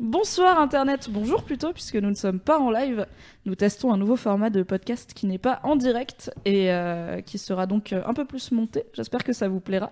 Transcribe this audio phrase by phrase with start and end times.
[0.00, 3.04] Bonsoir Internet, bonjour plutôt, puisque nous ne sommes pas en live.
[3.46, 7.36] Nous testons un nouveau format de podcast qui n'est pas en direct et euh, qui
[7.36, 8.84] sera donc euh, un peu plus monté.
[8.92, 9.90] J'espère que ça vous plaira.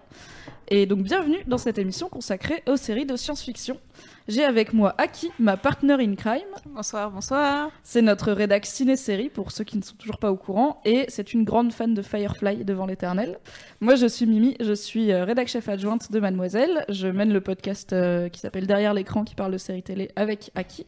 [0.69, 3.80] Et donc bienvenue dans cette émission consacrée aux séries de science-fiction.
[4.29, 6.43] J'ai avec moi Aki, ma partner in crime.
[6.75, 7.71] Bonsoir, bonsoir.
[7.85, 11.33] C'est notre rédac ciné-série pour ceux qui ne sont toujours pas au courant et c'est
[11.33, 13.39] une grande fan de Firefly devant l'éternel.
[13.80, 16.85] Moi je suis Mimi, je suis euh, rédac chef adjointe de Mademoiselle.
[16.89, 20.51] Je mène le podcast euh, qui s'appelle Derrière l'écran qui parle de séries télé avec
[20.57, 20.87] Aki.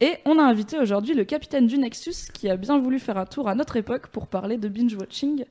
[0.00, 3.26] Et on a invité aujourd'hui le capitaine du Nexus qui a bien voulu faire un
[3.26, 5.44] tour à notre époque pour parler de binge-watching.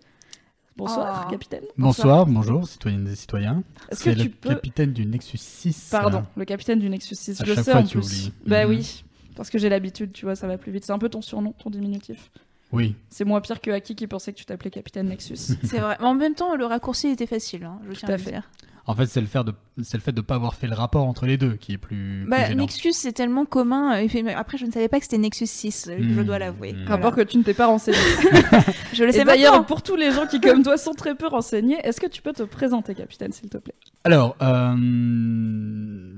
[0.78, 1.32] Bonsoir, Oh.
[1.32, 1.64] capitaine.
[1.78, 3.64] Bonsoir, bonjour, citoyennes et citoyens.
[3.90, 5.90] Est-ce que tu le peux- capitaine du Nexus 6.
[5.92, 7.42] Pardon, le capitaine du Nexus 6.
[7.42, 8.32] À Je le chaque sais fois, en tu plus.
[8.46, 8.70] Bah Mhm.
[8.70, 9.04] oui,
[9.36, 10.86] parce que j'ai l'habitude, tu vois, ça va plus vite.
[10.86, 12.30] C'est un peu ton surnom, ton diminutif.
[12.74, 15.38] Oui, C'est moins pire que Aki qui pensait que tu t'appelais capitaine Nexus.
[15.64, 15.96] C'est vrai.
[16.00, 18.32] Mais en même temps, le raccourci était facile, hein, je tiens à à le fait.
[18.32, 18.50] dire.
[18.90, 19.54] En fait, c'est le, faire de...
[19.84, 21.78] c'est le fait de ne pas avoir fait le rapport entre les deux qui est
[21.78, 22.26] plus.
[22.26, 22.56] Bah, plus.
[22.56, 24.02] Nexus, c'est tellement commun.
[24.02, 26.72] euh, Après, je ne savais pas que c'était Nexus 6, euh, je dois l'avouer.
[26.72, 26.86] Hmm.
[26.86, 26.90] Voilà.
[26.96, 27.98] Rapport que tu ne t'es pas renseigné.
[28.94, 31.78] Je le sais d'ailleurs, pour tous les gens qui, comme toi, sont très peu renseignés,
[31.84, 33.76] est-ce que tu peux te présenter, capitaine, s'il te plaît?
[34.06, 34.76] Alors, euh,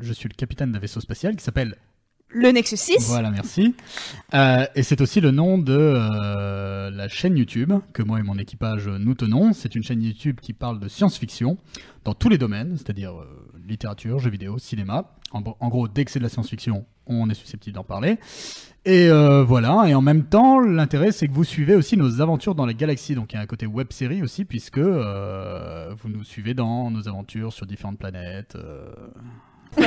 [0.02, 1.76] je suis le capitaine d'un vaisseau spatial qui s'appelle.
[2.32, 3.74] Le Nexus 6 Voilà, merci.
[4.36, 8.38] Euh, et c'est aussi le nom de euh, la chaîne YouTube que moi et mon
[8.38, 9.52] équipage nous tenons.
[9.54, 11.58] C'est une chaîne YouTube qui parle de science-fiction
[12.04, 13.26] dans tous les domaines, c'est-à-dire euh,
[13.68, 15.16] littérature, jeux vidéo, cinéma.
[15.32, 18.20] En, en gros, dès que c'est de la science-fiction, on est susceptible d'en parler.
[18.86, 22.56] Et euh, voilà, et en même temps, l'intérêt c'est que vous suivez aussi nos aventures
[22.56, 23.16] dans la galaxie.
[23.16, 26.92] Donc il y a un côté web série aussi, puisque euh, vous nous suivez dans
[26.92, 28.56] nos aventures sur différentes planètes.
[29.78, 29.86] Ouais.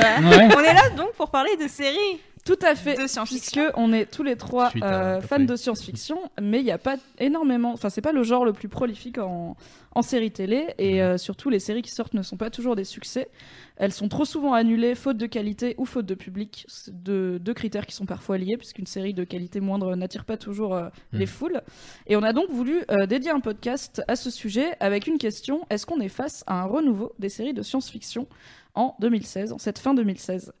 [0.55, 2.19] On est là donc pour parler de séries.
[2.45, 2.95] Tout à fait.
[3.01, 3.61] De science-fiction.
[3.63, 6.77] Puisque on est tous les trois Suite euh, fans de science-fiction, mais il n'y a
[6.77, 7.71] pas énormément.
[7.71, 9.55] Enfin, c'est pas le genre le plus prolifique en,
[9.95, 10.99] en série télé, et Mhm.
[10.99, 13.29] euh, surtout les séries qui sortent ne sont pas toujours des succès.
[13.77, 16.67] Elles sont trop souvent annulées, faute de qualité ou faute de public.
[16.91, 20.75] Deux, deux critères qui sont parfois liés, puisqu'une série de qualité moindre n'attire pas toujours
[20.75, 21.19] euh, Mhm.
[21.19, 21.61] les foules.
[22.07, 25.61] Et on a donc voulu euh, dédier un podcast à ce sujet avec une question
[25.69, 28.27] est-ce qu'on est face à un renouveau des séries de science-fiction?
[28.75, 30.51] En 2016, en cette fin 2016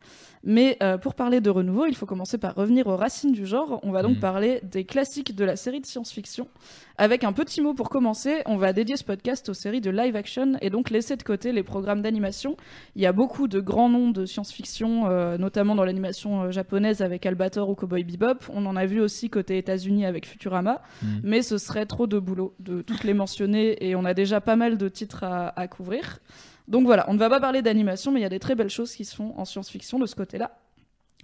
[0.45, 3.79] mais euh, pour parler de renouveau, il faut commencer par revenir aux racines du genre.
[3.81, 4.19] On va donc Mhm.
[4.19, 6.49] parler des classiques de la série de science-fiction.
[6.97, 10.17] Avec un petit mot pour commencer, on va dédier ce podcast aux séries de live
[10.17, 12.57] action et donc laisser de côté les programmes d'animation.
[12.97, 17.01] Il y a beaucoup de grands noms de science-fiction, euh, notamment dans l'animation euh, japonaise
[17.01, 18.39] avec Albator ou Cowboy Bebop.
[18.53, 21.07] On en a vu aussi côté États-Unis avec Futurama, Mm.
[21.23, 24.57] mais ce serait trop de boulot de toutes les mentionner et on a déjà pas
[24.57, 26.19] mal de titres à, à couvrir.
[26.67, 28.69] Donc voilà, on ne va pas parler d'animation, mais il y a des très belles
[28.69, 30.57] choses qui se font en science-fiction de ce côté-là.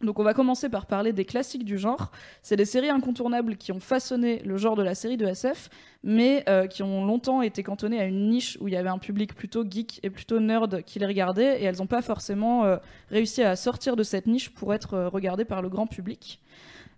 [0.01, 2.11] Donc on va commencer par parler des classiques du genre.
[2.41, 5.69] C'est des séries incontournables qui ont façonné le genre de la série de SF,
[6.03, 8.97] mais euh, qui ont longtemps été cantonnées à une niche où il y avait un
[8.97, 12.77] public plutôt geek et plutôt nerd qui les regardait, et elles n'ont pas forcément euh,
[13.09, 16.39] réussi à sortir de cette niche pour être euh, regardées par le grand public.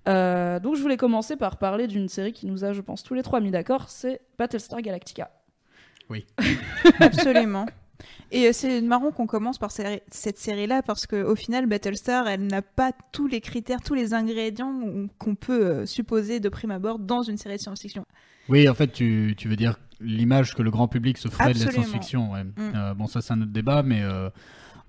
[0.08, 3.14] Euh, donc je voulais commencer par parler d'une série qui nous a, je pense, tous
[3.14, 5.32] les trois mis d'accord, c'est Battlestar Galactica.
[7.00, 7.66] Absolument.
[8.32, 12.62] Et euh, c'est marrant qu'on commence par cette série-là parce qu'au final, Battlestar, elle n'a
[12.62, 14.80] pas tous les critères, tous les ingrédients
[15.18, 18.06] qu'on peut euh, supposer de prime abord dans une série de science-fiction.
[18.50, 21.64] Oui, en fait, tu, tu veux dire l'image que le grand public se ferait de
[21.64, 22.32] la science-fiction.
[22.32, 22.44] ouais.
[22.44, 22.52] Mm.
[22.76, 24.30] Euh, bon, ça, c'est un autre débat, mais euh,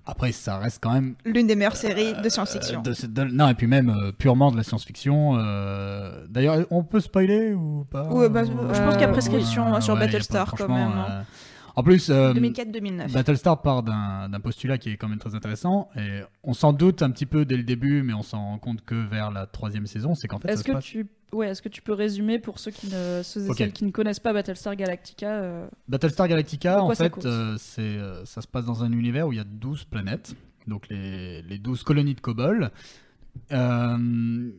[0.05, 1.15] après, ça reste quand même.
[1.23, 2.81] L'une des meilleures séries de science-fiction.
[2.81, 5.37] de- de- non, et puis même euh, purement de la science-fiction.
[5.37, 8.07] euh, D'ailleurs, on peut spoiler ou pas?
[8.11, 10.87] Ouais, bah, je pense qu'il y a prescription Ouais, sur ouais, Battlestar, pas- quand même,
[10.97, 11.25] hein.
[11.75, 13.11] En plus, euh, 2004-2009.
[13.11, 17.09] Battlestar part d'un postulat qui est quand même très intéressant et on s'en doute un
[17.09, 20.13] petit peu dès le début, mais on s'en rend compte que vers la troisième saison,
[20.13, 22.59] c'est qu'en fait, ça Est-ce que passe- tu ouais, est-ce que tu peux résumer pour
[22.59, 26.83] ceux qui ne ceux et celles qui ne connaissent pas Battlestar Galactica euh, Battlestar Galactica,
[26.83, 29.45] en fait, euh, c'est, euh, ça se passe dans un univers où il y a
[29.45, 30.35] 12 planètes,
[30.67, 32.69] donc les, les 12 colonies de Kobol,
[33.51, 34.51] euh,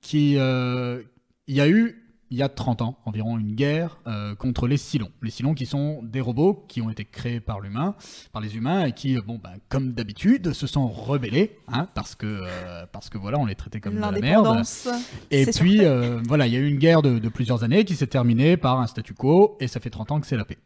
[0.00, 1.02] qui, euh,
[1.46, 4.76] il y a eu, il y a 30 ans environ, une guerre euh, contre les
[4.76, 5.10] Cylons.
[5.22, 7.94] Les Cylons qui sont des robots qui ont été créés par l'humain,
[8.32, 12.26] par les humains, et qui, bon, ben, comme d'habitude, se sont rebellés, hein, parce que,
[12.26, 14.62] euh, parce que voilà, on les traitait comme de la merde.
[15.30, 17.94] Et puis, euh, voilà, il y a eu une guerre de, de plusieurs années qui
[17.94, 20.58] s'est terminée par un statu quo, et ça fait 30 ans que c'est la paix.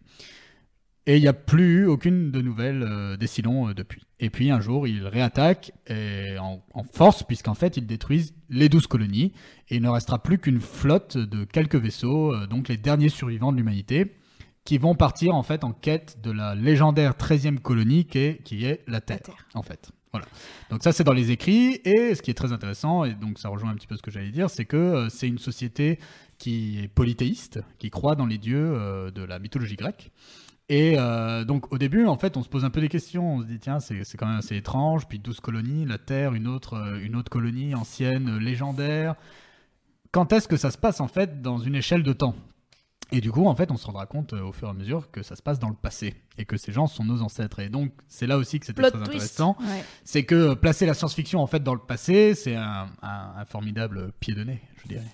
[1.06, 4.02] Et il n'y a plus aucune de nouvelles des euh, depuis.
[4.20, 8.69] Et puis un jour, ils réattaquent et en, en force, puisqu'en fait, ils détruisent les
[8.69, 9.32] 12 colonies.
[9.69, 13.53] Et il ne restera plus qu'une flotte de quelques vaisseaux, euh, donc les derniers survivants
[13.53, 14.17] de l'humanité,
[14.65, 18.65] qui vont partir en fait en quête de la légendaire 13e colonie qui est, qui
[18.67, 19.47] est la Terre, Terre.
[19.55, 19.91] en fait.
[20.12, 20.26] Voilà.
[20.70, 23.49] Donc ça c'est dans les écrits et ce qui est très intéressant et donc ça
[23.49, 25.99] rejoint un petit peu ce que j'allais dire, c'est que euh, c'est une société
[26.38, 30.11] qui est polythéiste, qui croit dans les dieux euh, de la mythologie grecque.
[30.70, 33.37] Et euh, donc au début, en fait, on se pose un peu des questions.
[33.37, 35.06] On se dit tiens, c'est quand même assez étrange.
[35.09, 39.15] Puis 12 colonies, la Terre, une autre, euh, une autre colonie ancienne, euh, légendaire.
[40.11, 42.35] Quand est-ce que ça se passe en fait dans une échelle de temps?
[43.11, 45.23] Et du coup, en fait, on se rendra compte au fur et à mesure que
[45.23, 47.61] ça se passe dans le passé et que ces gens sont nos ancêtres.
[47.61, 49.09] Et donc c'est là aussi que c'était très twist.
[49.09, 49.56] intéressant.
[49.61, 49.82] Ouais.
[50.05, 54.12] C'est que placer la science-fiction en fait dans le passé, c'est un, un- un formidable
[54.20, 55.06] pied de nez, je dirais.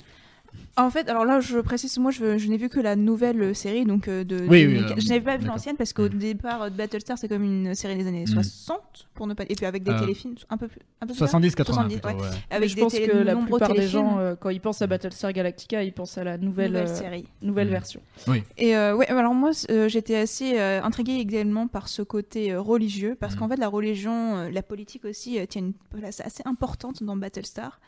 [0.76, 3.84] En fait, alors là, je précise, moi, je, je n'ai vu que la nouvelle série,
[3.84, 4.38] donc euh, de.
[4.48, 6.18] Oui, oui, euh, je n'avais pas vu l'ancienne parce qu'au Mm.
[6.18, 8.42] départ, euh, Battlestar, c'est comme une série des années Mm.
[8.42, 8.80] 60,
[9.14, 9.44] pour ne pas.
[9.48, 10.80] Et puis avec des Euh, téléfilms, un peu plus.
[11.00, 12.08] Un peu plus tard 70-80 70, plutôt.
[12.08, 12.14] ouais.
[12.24, 12.28] ouais.
[12.50, 14.82] Mais Avec je des pense télé- que la plupart des gens, euh, quand ils pensent
[14.82, 17.28] à Battlestar Galactica, ils pensent à la nouvelle, nouvelle euh, série.
[17.40, 17.70] nouvelle Mm.
[17.70, 18.00] version.
[18.58, 22.60] Et euh, ouais, alors moi, euh, j'étais assez euh, intriguée également par ce côté euh,
[22.60, 26.42] religieux, parce qu'en fait, la religion, euh, la politique aussi, euh, tient une place assez
[26.46, 27.78] importante dans Battlestar.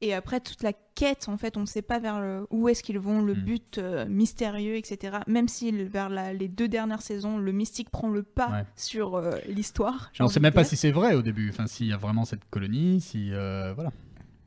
[0.00, 2.82] Et après, toute la quête, en fait, on ne sait pas vers le- où est-ce
[2.82, 3.40] qu'ils vont, le Mhm.
[3.40, 5.18] but euh, mystérieux, etc.
[5.26, 8.64] Même si vers la- les deux dernières saisons, le mystique prend le pas Ouais.
[8.76, 10.10] sur euh, l'histoire.
[10.20, 12.24] On envie sait même pas si c'est vrai au début, enfin s'il y a vraiment
[12.24, 13.92] cette colonie, si euh, voilà.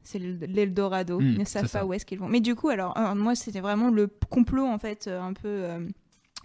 [0.04, 1.20] C'est l'Eldorado.
[1.20, 2.30] Mhm, Ils ne savent pas où est-ce qu'ils vont.
[2.30, 5.66] Mais du coup, alors, moi, c'était vraiment le complot, en fait, un peu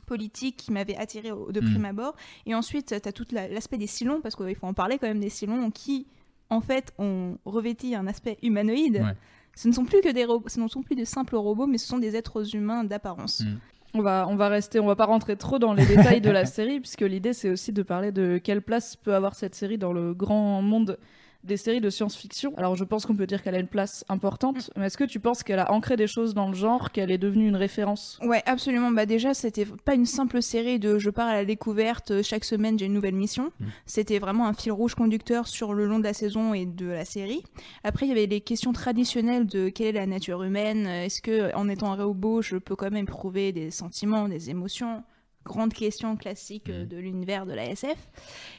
[0.07, 1.71] politique qui m'avait attiré de Mhm.
[1.71, 2.17] prime abord.
[2.47, 5.07] Et ensuite, tu as tout la- l'aspect des Cylons, parce qu'il faut en parler quand
[5.07, 6.07] même des Cylons, qui,
[6.53, 8.97] en fait, ont revêti un aspect humanoïde.
[8.97, 9.17] Ouais.
[9.55, 11.79] Ce ne sont plus que des robots, ce ne sont plus de simples robots, mais
[11.79, 13.41] ce sont des êtres humains d'apparence.
[13.41, 13.59] Mhm.
[13.95, 16.47] On va, on va rester, on va pas rentrer trop dans les détails de la
[16.57, 19.93] série, puisque l'idée c'est aussi de parler de quelle place peut avoir cette série dans
[19.93, 20.99] le grand monde
[21.45, 22.55] des séries de science-fiction.
[22.57, 25.21] Alors je pense qu'on peut dire qu'elle a une place importante, mais est-ce que tu
[25.21, 28.19] penses qu'elle a ancré des choses dans le genre, qu'elle est devenue une référence?
[28.23, 28.91] Ouais, absolument.
[28.91, 32.45] Bah déjà, c'était pas une simple série de je pars à la découverte, euh, chaque
[32.45, 33.51] semaine j'ai une nouvelle mission.
[33.61, 33.69] Mhm.
[33.87, 37.05] C'était vraiment un fil rouge conducteur sur le long de la saison et de la
[37.05, 37.43] série.
[37.85, 41.55] Après, il y avait les questions traditionnelles de quelle est la nature humaine, est-ce que
[41.55, 45.03] en étant un robot, je peux quand même prouver des sentiments, des émotions?
[45.45, 46.89] Grande question classique euh, Mhm.
[46.89, 47.99] de l'univers de la SF.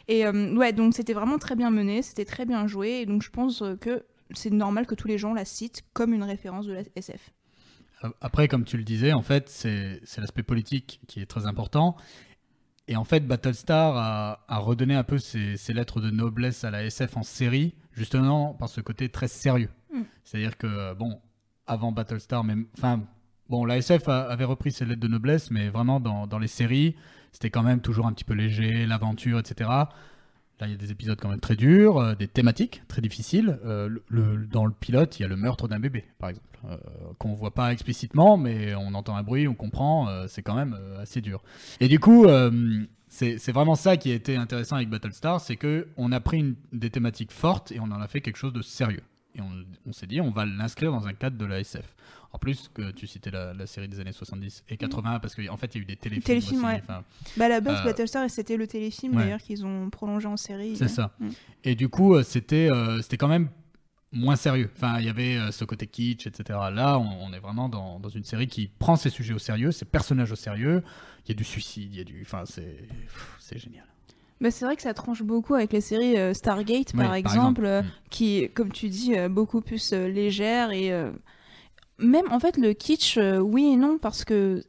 [0.07, 3.23] Et euh, ouais, donc c'était vraiment très bien mené, c'était très bien joué, et donc
[3.23, 6.65] je pense euh, que c'est normal que tous les gens la citent comme une référence
[6.65, 7.31] de la SF.
[8.19, 11.95] Après, comme tu le disais, en fait, c'est c'est l'aspect politique qui est très important.
[12.89, 16.71] Et en fait, Battlestar a, a redonné un peu ses, ses lettres de noblesse à
[16.71, 19.69] la SF en série, justement par ce côté très sérieux.
[19.93, 20.01] Mm.
[20.25, 21.21] C'est-à-dire que, bon,
[21.65, 23.03] avant Battlestar, même, enfin,
[23.49, 26.95] bon, la SF a- avait repris ses lettres de noblesse, mais vraiment dans, les séries,
[27.31, 29.69] c'était quand même toujours un petit peu léger, l'aventure, etc.
[30.59, 33.59] Là, il y a des épisodes quand même très durs, euh, des thématiques très difficiles.
[33.65, 33.89] Euh,
[34.51, 36.77] dans le pilote, il y a le meurtre d'un bébé, par exemple, euh,
[37.17, 40.07] qu'on voit pas explicitement, mais on entend un bruit, on comprend.
[40.27, 41.41] c'est quand même assez dur.
[41.79, 42.27] Et du coup,
[43.07, 46.89] c'est vraiment ça qui a été intéressant avec Battlestar, c'est que on a pris des
[46.89, 49.03] thématiques fortes et on en a fait quelque chose de sérieux.
[49.35, 49.49] Et on,
[49.87, 51.95] on s'est dit, on va l'inscrire dans un cadre de la SF.
[52.33, 55.53] En plus, que tu citais la, la série des années 70 et 80, parce qu'en
[55.53, 56.23] en fait, il y a eu des téléfilms.
[56.25, 56.83] Téléfilms, aussi, ouais.
[57.37, 59.23] Bah à la base, Euh, Battlestar, c'était le téléfilm ouais.
[59.23, 60.75] d'ailleurs qu'ils ont prolongé en série.
[60.75, 61.11] C'est ça.
[61.19, 61.29] Mm.
[61.63, 63.49] Et du coup, euh, c'était euh, c'était quand même
[64.11, 64.69] moins sérieux.
[64.75, 66.57] Enfin, il y avait ce côté kitsch, etc.
[66.71, 69.71] Là, on, on est vraiment dans, dans une série qui prend ses sujets au sérieux,
[69.71, 70.83] ses personnages au sérieux.
[71.25, 72.19] Il y a du suicide, il y a du.
[72.21, 73.85] Enfin, c'est génial.
[74.41, 77.15] Bah, c'est vrai que ça tranche beaucoup avec les séries euh, Stargate, Oui, par, par
[77.15, 77.85] exemple, euh, Mm.
[78.09, 80.91] qui, comme tu dis, euh, beaucoup plus légère et
[81.99, 84.61] même en fait le kitsch, euh, oui et non, parce que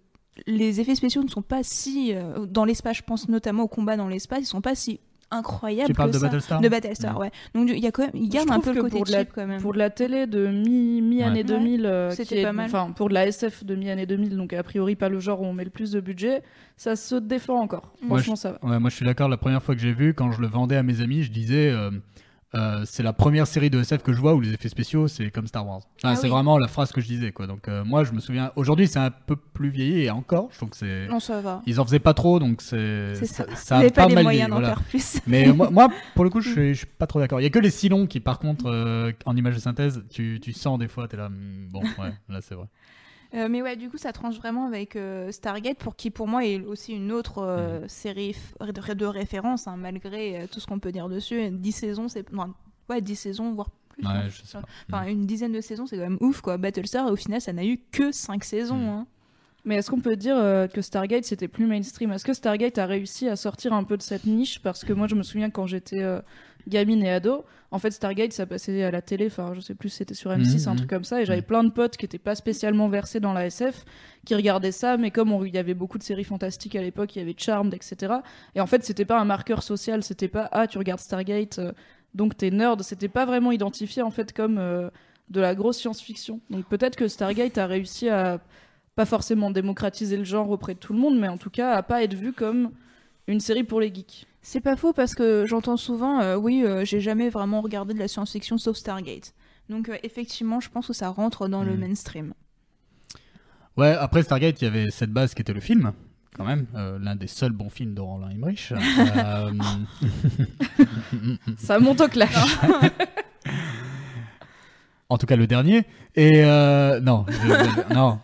[0.46, 2.96] les effets spéciaux ne sont pas si euh, dans l'espace.
[2.98, 5.00] Je pense notamment au combat dans l'espace, ils sont pas si
[5.30, 6.26] incroyables Tu parles que de ça.
[6.26, 7.18] Battlestar De Battlestar, Mm.
[7.18, 7.30] ouais.
[7.54, 9.06] Donc il y a quand même, il garde un trouve peu le que côté pour
[9.06, 9.60] de la- cheap quand même.
[9.60, 11.44] Pour de la télé de mi- mi-année Ouais.
[11.44, 12.66] 2000, euh, qui C'était est- pas mal.
[12.66, 15.44] Enfin, pour de la SF de mi-année 2000, donc a priori pas le genre où
[15.46, 16.42] on met le plus de budget,
[16.76, 17.94] ça se défend encore.
[18.02, 18.68] Moi, Franchement, ça va.
[18.68, 19.28] Ouais, moi, je suis d'accord.
[19.28, 21.70] La première fois que j'ai vu, quand je le vendais à mes amis, je disais.
[21.70, 21.90] euh,
[22.54, 25.30] euh, c'est la première série de SF que je vois où les effets spéciaux c'est
[25.30, 25.82] comme Star Wars.
[26.02, 26.30] Ah c'est oui.
[26.30, 27.46] vraiment la phrase que je disais quoi.
[27.46, 28.52] Donc euh, moi je me souviens.
[28.56, 31.06] Aujourd'hui c'est un peu plus vieilli et encore je trouve que c'est.
[31.08, 31.62] Non, ça va.
[31.66, 33.14] Ils en faisaient pas trop donc c'est.
[33.14, 33.46] C'est ça.
[33.54, 34.74] ça a pas, pas les mal moyens d'en voilà.
[34.74, 35.20] faire plus.
[35.26, 37.40] Mais moi, moi, pour le coup, je suis, je suis pas trop d'accord.
[37.40, 40.38] Il y a que les Silons qui, par contre, euh, en image de synthèse, tu,
[40.40, 42.66] tu sens des fois, t'es là, hmm, bon, ouais, là c'est vrai.
[43.34, 46.44] Euh, mais ouais, du coup, ça tranche vraiment avec euh, Stargate, pour qui, pour moi,
[46.44, 47.88] est aussi une autre euh, Mhm.
[47.88, 51.50] série de, de référence, hein, malgré euh, tout ce qu'on peut dire dessus.
[51.50, 52.24] 10 saisons, c'est.
[52.88, 54.06] Ouais, 10 saisons, voire plus.
[54.06, 54.22] hein.
[54.24, 54.64] Ouais, je sais pas.
[54.92, 56.58] Enfin, une dizaine de saisons, c'est quand même ouf, quoi.
[56.58, 58.76] Battlestar, au final, ça n'a eu que 5 saisons.
[58.78, 58.88] Mhm.
[58.88, 59.06] hein.
[59.64, 62.12] Mais est-ce qu'on peut dire euh, que Stargate c'était plus mainstream?
[62.12, 64.60] Est-ce que Stargate a réussi à sortir un peu de cette niche?
[64.60, 66.20] Parce que moi je me souviens quand j'étais euh,
[66.68, 69.88] gamine et ado, en fait Stargate ça passait à la télé, enfin je sais plus
[69.88, 72.04] si c'était sur M6, Mhm, un truc comme ça, et j'avais plein de potes qui
[72.04, 73.84] étaient pas spécialement versés dans la SF,
[74.26, 77.20] qui regardaient ça, mais comme il y avait beaucoup de séries fantastiques à l'époque, il
[77.20, 78.14] y avait Charmed, etc.
[78.54, 81.72] Et en fait c'était pas un marqueur social, c'était pas ah tu regardes Stargate, euh,
[82.14, 84.56] donc t'es nerd, c'était pas vraiment identifié en fait comme
[85.30, 86.40] de la grosse science-fiction.
[86.50, 88.40] Donc peut-être que Stargate a réussi à
[88.96, 91.82] pas forcément démocratiser le genre auprès de tout le monde, mais en tout cas à
[91.82, 92.70] pas être vu comme
[93.26, 94.26] une série pour les geeks.
[94.42, 97.98] C'est pas faux parce que j'entends souvent, euh, oui, euh, j'ai jamais vraiment regardé de
[97.98, 99.32] la science-fiction sauf Stargate.
[99.70, 101.80] Donc euh, effectivement, je pense que ça rentre dans le Mm.
[101.80, 102.34] mainstream.
[103.76, 105.92] Ouais, après Stargate, il y avait cette base qui était le film,
[106.36, 108.72] quand même, euh, l'un des seuls bons films de Roland Emmerich.
[109.16, 109.50] Euh,
[111.58, 112.34] Ça monte au clash.
[115.08, 115.84] en tout cas, le dernier.
[116.14, 118.18] Et euh, non, je- non,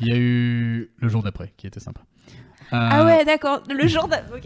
[0.00, 2.00] il y, a- eu le jour d'après qui était sympa.
[2.72, 4.40] Euh, Ah ouais, d'accord, le jour d'après.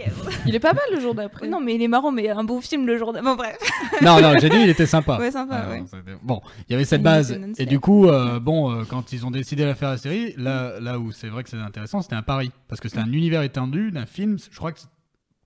[0.45, 1.47] Il est pas mal le jour d'après.
[1.47, 3.31] Non, mais il est marrant, mais un beau film le jour d'après.
[3.31, 3.57] Bon, bref.
[4.03, 5.19] Non, non, j'ai dit il était sympa.
[5.19, 5.85] Ouais, sympa, Euh, ouais.
[5.87, 7.39] c'était- Bon, il y avait cette base.
[7.59, 10.81] Et du coup, euh, bon, euh, quand ils ont décidé de faire la série, là,
[10.81, 12.51] là où c'est vrai que c'est intéressant, c'était un pari.
[12.67, 14.37] Parce que c'était un univers étendu d'un film.
[14.51, 14.81] Je crois que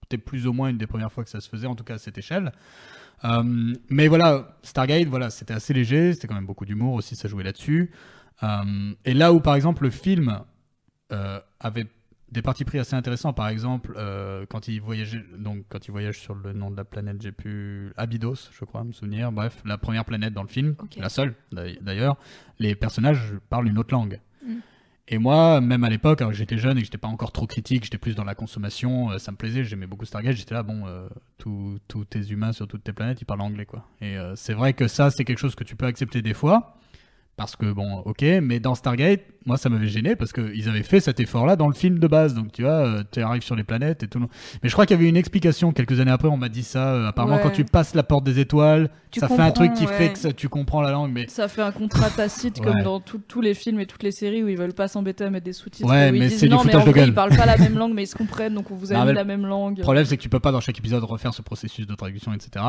[0.02, 1.94] c'était plus ou moins une des premières fois que ça se faisait, en tout cas
[1.94, 2.52] à cette échelle.
[3.24, 6.14] Euh, mais voilà, Stargate, voilà, c'était assez léger.
[6.14, 7.92] C'était quand même beaucoup d'humour aussi, ça jouait là-dessus.
[8.42, 10.40] Euh, et là où, par exemple, le film
[11.12, 11.86] euh, avait
[12.30, 13.32] des partis pris assez intéressants.
[13.32, 16.84] Par exemple, euh, quand il voyageait, donc quand il voyage sur le nom de la
[16.84, 19.30] planète, j'ai pu Abydos, je crois, me souvenir.
[19.32, 22.16] Bref, la première planète dans le film, la seule d'ail- d'ailleurs.
[22.58, 24.18] Les personnages parlent une autre langue.
[24.46, 24.58] Mm.
[25.08, 27.46] Et moi, même à l'époque, alors que j'étais jeune et que j'étais pas encore trop
[27.46, 30.86] critique, j'étais plus dans la consommation, ça me plaisait, j'aimais beaucoup Stargate, j'étais là, bon,
[30.86, 31.08] euh,
[31.38, 33.84] tous tous tes humains sur toutes tes planètes, ils parlent anglais, quoi.
[34.00, 36.78] Et euh, c'est vrai que ça, c'est quelque chose que tu peux accepter des fois,
[37.36, 41.00] parce que, bon, ok, mais dans Stargate, moi, ça m'avait gêné, parce qu'ils avaient fait
[41.00, 43.64] cet effort-là dans le film de base, donc tu vois, euh, tu arrives sur les
[43.64, 44.18] planètes et tout.
[44.62, 46.92] Mais je crois qu'il y avait une explication, quelques années après, on m'a dit ça,
[46.94, 47.42] euh, apparemment, Ouais.
[47.42, 50.18] quand tu passes la porte des étoiles, Tu ça fait un truc qui fait que
[50.18, 51.26] ça- tu comprends la langue, mais...
[51.28, 52.64] Ça fait un contrat tacite Ouais.
[52.64, 55.24] comme dans tout- tous les films et toutes les séries où ils veulent pas s'embêter
[55.24, 55.86] à mettre des sous-titres.
[55.88, 57.08] Ouais, où ils mais disent c'est du non, mais foutage de gueule.
[57.08, 59.04] ils parlent pas la même langue, mais ils se comprennent, donc on vous a Non,
[59.04, 59.76] mis la même langue.
[59.76, 62.32] Le problème, c'est que tu peux pas dans chaque épisode refaire ce processus de traduction,
[62.32, 62.64] etc.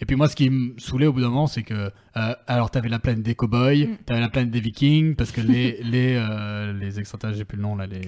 [0.00, 2.70] Et puis moi, ce qui me saoulait au bout d'un moment, c'est que euh, alors
[2.70, 3.96] t'avais la planète des cowboys, Mm.
[4.06, 7.62] t'avais la planète des vikings, parce que les les euh, les extraterrestres, j'ai plus le
[7.62, 8.00] nom là, les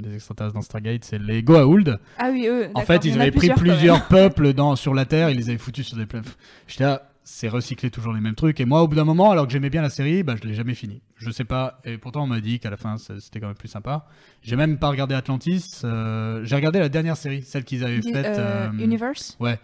[0.00, 1.98] les extraterrestres dans Stargate, c'est les Goa'uld.
[2.18, 2.68] Ah oui, eux.
[2.74, 5.58] En fait, ils en avaient pris plusieurs peuples dans sur la Terre, ils les avaient
[5.58, 6.36] foutus sur des planètes.
[6.68, 8.60] J'étais là, c'est recycler toujours les mêmes trucs.
[8.60, 10.54] Et moi, au bout d'un moment, alors que j'aimais bien la série, bah, je l'ai
[10.54, 11.02] jamais fini.
[11.16, 11.80] Je sais pas.
[11.84, 14.06] Et pourtant, on m'a dit qu'à la fin, c'était quand même plus sympa.
[14.42, 15.80] J'ai même pas regardé Atlantis.
[15.84, 18.24] euh, j'ai regardé la dernière série, celle qu'ils avaient faite.
[18.38, 19.36] euh, euh, Universe?
[19.40, 19.58] Ouais.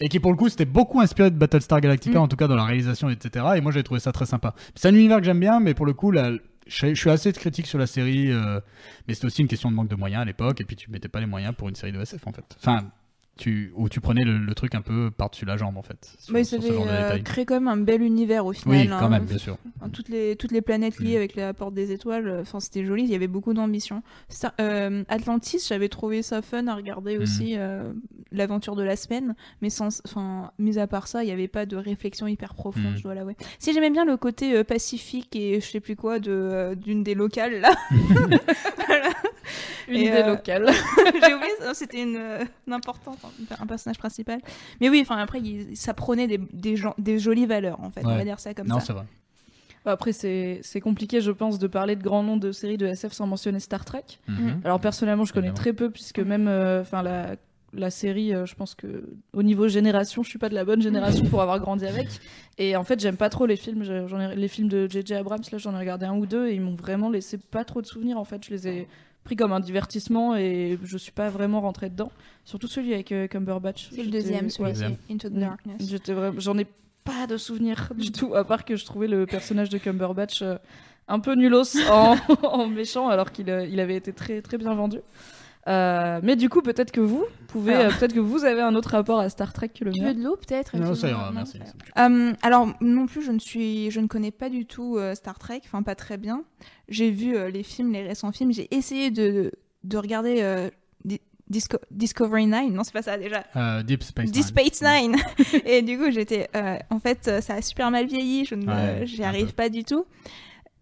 [0.00, 2.22] Et qui pour le coup c'était beaucoup inspiré de Battlestar Galactica, Mm.
[2.22, 3.44] en tout cas dans la réalisation, etc.
[3.56, 4.54] Et moi j'avais trouvé ça très sympa.
[4.74, 6.30] C'est un univers que j'aime bien, mais pour le coup, là,
[6.66, 8.30] je, je suis assez critique sur la série.
[8.30, 8.60] euh,
[9.08, 11.08] mais c'était aussi une question de manque de moyens à l'époque, et puis tu mettais
[11.08, 12.44] pas les moyens pour une série de SF en fait.
[12.60, 12.84] Enfin,
[13.38, 16.12] tu, où tu prenais le, le truc un peu par-dessus la jambe en fait.
[16.18, 18.78] Sur, Mais ça avait créé quand même un bel univers au final.
[18.80, 19.08] Oui, quand hein.
[19.08, 19.56] même, bien sûr.
[19.92, 23.04] Toutes, les, toutes les planètes liées avec la porte des étoiles, euh, enfin c'était joli,
[23.04, 24.02] il y avait beaucoup d'ambition.
[24.60, 27.22] Euh, Atlantis, j'avais trouvé ça fun à regarder Mm.
[27.22, 27.92] aussi, euh,
[28.32, 31.64] l'aventure de la semaine, mais sans, enfin, mis à part ça, il n'y avait pas
[31.64, 32.96] de réflexion hyper profonde, Mm.
[32.96, 33.36] je dois l'avouer.
[33.58, 37.14] Si j'aimais bien le côté euh, pacifique et je sais plus quoi de d'une des
[37.14, 37.70] locales là,
[39.88, 40.66] Une Et, idée euh, locale.
[40.96, 43.18] j'ai oublié, ça, c'était une, euh, une importante,
[43.58, 44.40] un personnage principal.
[44.80, 48.02] Mais oui, enfin après, il- ça prenait des, des, gens, des jolies valeurs en fait,
[48.04, 48.86] on va dire ça comme non, ça.
[48.86, 49.04] c'est vrai.
[49.84, 53.12] Après, c'est c'est compliqué, je pense, de parler de grands noms de séries de SF
[53.12, 54.04] sans mentionner Star Trek.
[54.26, 54.60] Mhm.
[54.64, 57.36] Alors personnellement, je connais très peu puisque même, euh, enfin la
[57.74, 60.80] la série, euh, je pense que au niveau génération, je suis pas de la bonne
[60.82, 62.08] génération pour avoir grandi avec.
[62.56, 63.82] Et en fait, j'aime pas trop les films.
[63.82, 65.14] Ai les films de J.J.
[65.14, 65.42] Abrams.
[65.52, 67.86] Là, j'en ai regardé un ou deux et ils m'ont vraiment laissé pas trop de
[67.86, 68.18] souvenirs.
[68.18, 68.88] En fait, je les ai
[69.28, 72.10] pris comme un divertissement et je suis pas vraiment rentrée dedans.
[72.46, 73.90] Surtout celui avec euh, Cumberbatch.
[73.92, 74.50] C'est le deuxième, ouais.
[74.50, 74.96] celui Deuxième.
[75.10, 75.34] Into the.
[75.34, 75.82] Darkness.
[75.86, 76.66] J'étais vraiment, j'en ai
[77.04, 80.56] pas de souvenirs du tout, à part que je trouvais le personnage de Cumberbatch euh,
[81.08, 84.72] un peu nulos en, en méchant, alors qu'il euh, il avait été très très bien
[84.72, 85.00] vendu.
[85.66, 88.90] Euh, mais du coup, peut-être que vous pouvez, euh, peut-être que vous avez un autre
[88.90, 90.08] rapport à Star Trek que le Tu mien.
[90.08, 91.58] veux de l'eau peut-être Non, Tu ça ira, merci.
[91.98, 95.38] Euh, alors non plus, je ne suis, je ne connais pas du tout euh, Star
[95.38, 96.44] Trek, enfin pas très bien.
[96.88, 98.52] J'ai vu euh, les films, les récents films.
[98.52, 99.52] J'ai essayé de,
[99.84, 100.70] de regarder euh,
[101.04, 102.70] Di- Disco- Discovery 9.
[102.70, 103.44] Non, c'est pas ça déjà.
[103.56, 104.66] Euh, Deep Space Deep Nine.
[104.70, 105.16] Space Nine.
[105.66, 108.46] Et du coup, j'étais, euh, en fait, ça a super mal vieilli.
[108.46, 109.52] Je ne, Ouais, arrive peu.
[109.52, 110.06] pas du tout.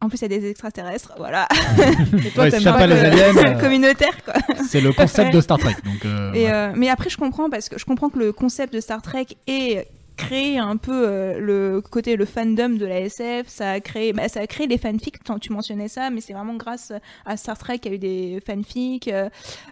[0.02, 1.48] En plus, il y a des extraterrestres, voilà.
[2.26, 4.34] Et toi, Ouais, si pas pas les que- aliens, euh, communautaire, quoi.
[4.68, 5.74] c'est le concept de Star Trek.
[5.84, 6.52] Donc, euh, Et, ouais.
[6.52, 9.26] euh, mais après, je comprends parce que je comprends que le concept de Star Trek
[9.46, 9.88] est
[10.18, 13.48] créé un peu euh, le côté le fandom de la SF.
[13.48, 15.22] Ça a créé, bah, ça a créé les fanfics.
[15.24, 16.92] Tant tu mentionnais ça, mais c'est vraiment grâce
[17.24, 19.10] à Star Trek qu'il y a eu des fanfics,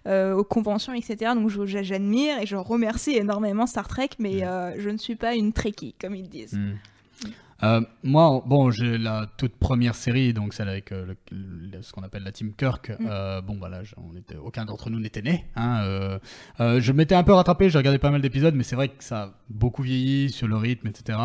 [0.06, 1.32] euh, aux conventions, etc.
[1.34, 4.42] Donc je- j'admire et je remercie énormément Star Trek, mais Mm.
[4.44, 6.54] euh, je ne suis pas une Trekkie comme ils disent.
[6.54, 6.76] Hmm.
[7.64, 11.16] Euh, moi, bon, j'ai la toute première série, donc celle avec euh, le-
[11.72, 12.90] le- ce qu'on appelle la Team Kirk.
[12.90, 13.06] Mm.
[13.08, 15.46] Euh, bon, voilà, je- on était, aucun d'entre nous n'était né.
[15.56, 16.18] hein,
[16.58, 19.22] je m'étais un peu rattrapé, j'ai regardé pas mal d'épisodes, mais c'est vrai que ça
[19.22, 21.18] a beaucoup vieilli sur le rythme, etc.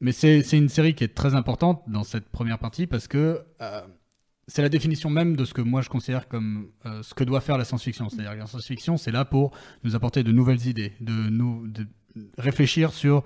[0.00, 3.42] Mais c'est une série qui est très importante dans cette première partie parce que
[4.48, 7.40] c'est la définition même de ce que moi je considère comme euh, ce que doit
[7.40, 8.08] faire la science-fiction.
[8.08, 9.50] C'est-à-dire que la science-fiction, c'est là pour
[9.82, 11.86] nous apporter de nouvelles idées, de, nous, de
[12.38, 13.24] réfléchir sur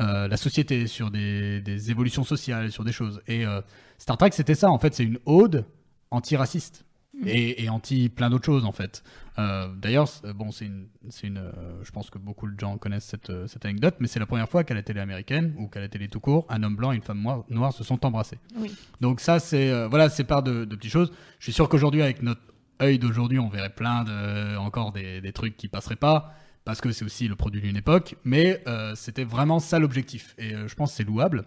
[0.00, 3.20] euh, la société, sur des, des évolutions sociales, sur des choses.
[3.26, 3.60] Et euh,
[3.98, 5.64] Star Trek, c'était ça, en fait, c'est une ode
[6.10, 6.84] anti-raciste.
[7.26, 9.02] Et, et anti plein d'autres choses en fait.
[9.38, 10.86] Euh, D'ailleurs, bon, c'est une,
[11.22, 11.52] une,
[11.82, 14.64] je pense que beaucoup de gens connaissent cette, cette anecdote, mais c'est la première fois
[14.64, 17.02] qu'à la télé américaine ou qu'à la télé tout court, un homme blanc et une
[17.02, 18.38] femme noire, noire se sont embrassés.
[18.56, 18.74] Oui.
[19.02, 21.12] Donc ça, c'est voilà, c'est part de, de petites choses.
[21.40, 22.40] Je suis sûr qu'aujourd'hui, avec notre
[22.80, 26.32] œil d'aujourd'hui, on verrait plein de encore des, des trucs qui passeraient pas
[26.70, 28.14] parce que c'est aussi le produit d'une époque.
[28.22, 31.44] Mais euh, c'était vraiment ça l'objectif, et euh, je pense que c'est louable.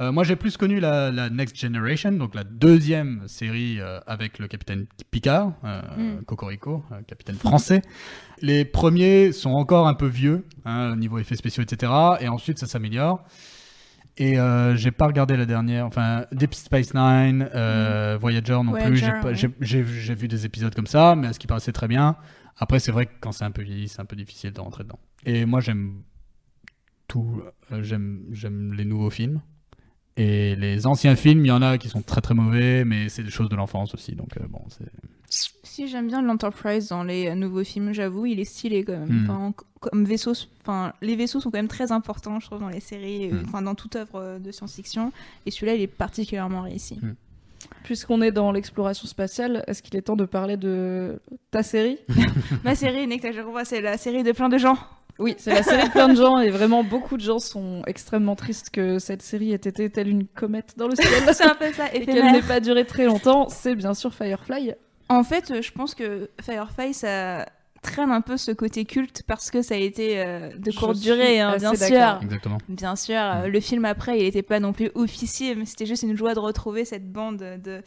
[0.00, 3.78] Euh, moi, j'ai plus connu la, la Next Generation, donc la deuxième série
[4.08, 6.24] avec le capitaine Picard, Mm.
[6.26, 7.82] Cocorico, capitaine français.
[8.42, 11.92] Les premiers sont encore un peu vieux, hein, au niveau effets spéciaux, etc.
[12.20, 13.24] Et ensuite, ça s'améliore.
[14.16, 19.02] Et euh, j'ai pas regardé la dernière, enfin Deep Space Nine, euh, Voyager non plus.
[19.02, 19.34] Ouais.
[19.60, 22.16] J'ai vu des épisodes comme ça, mais à ce qui paraissait très bien.
[22.56, 24.84] Après, c'est vrai que quand c'est un peu vieilli, c'est un peu difficile de rentrer
[24.84, 24.98] dedans.
[25.26, 26.02] Et moi, j'aime
[27.08, 27.42] tout.
[27.72, 29.40] euh, j'aime j'aime les nouveaux films.
[30.16, 33.24] Et les anciens films, il y en a qui sont très très mauvais, mais c'est
[33.24, 34.14] des choses de l'enfance aussi.
[34.14, 34.86] Donc euh, bon, c'est.
[35.64, 39.08] Si j'aime bien l'Enterprise dans les euh, nouveaux films, j'avoue, il est stylé quand même.
[39.22, 39.24] Mm.
[39.24, 40.32] Enfin, en- comme vaisseau,
[40.62, 43.44] enfin, les vaisseaux sont quand même très importants, je trouve, dans les séries, euh, Mm.
[43.48, 45.12] enfin dans toute œuvre de science-fiction.
[45.46, 47.00] Et celui-là, il est particulièrement réussi.
[47.84, 51.98] Puisqu'on est dans l'exploration spatiale, est-ce qu'il est temps de parler de ta série
[52.64, 53.32] Ma série, Nectar
[53.64, 54.76] c'est la série de plein de gens.
[55.18, 58.34] Oui, c'est la série de plein de gens et vraiment beaucoup de gens sont extrêmement
[58.34, 61.72] tristes que cette série ait été telle une comète dans le ciel C'est un peu
[61.72, 63.48] ça, et qu'elle n'ait pas duré très longtemps.
[63.48, 64.74] C'est bien sûr Firefly.
[65.10, 67.46] En fait, je pense que Firefly, ça
[67.84, 70.98] traîne un peu ce côté culte parce que ça a été euh, de Je courte
[70.98, 72.18] durée, hein, bien sûr.
[72.22, 72.58] Exactement.
[72.68, 76.02] Bien sûr, euh, le film après, il n'était pas non plus officier, mais c'était juste
[76.02, 77.82] une joie de retrouver cette bande de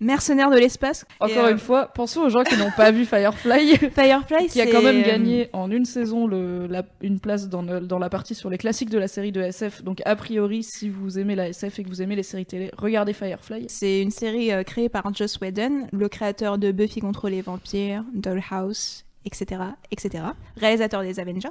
[0.00, 1.04] mercenaires de l'espace.
[1.20, 3.76] Encore euh, une fois, pensons aux gens qui n'ont pas vu Firefly.
[3.94, 7.80] Firefly, qui a quand même gagné en une saison le, la- une place dans, le-
[7.80, 9.84] dans la partie sur les classiques de la série de SF.
[9.84, 12.72] Donc a priori, si vous aimez la SF et que vous aimez les séries télé,
[12.76, 13.66] regardez Firefly.
[13.68, 18.02] C'est une série euh, créée par Joss Whedon, le créateur de Buffy contre les vampires,
[18.12, 20.24] Dollhouse, etc., etc.,
[20.56, 21.48] réalisateur des Avengers.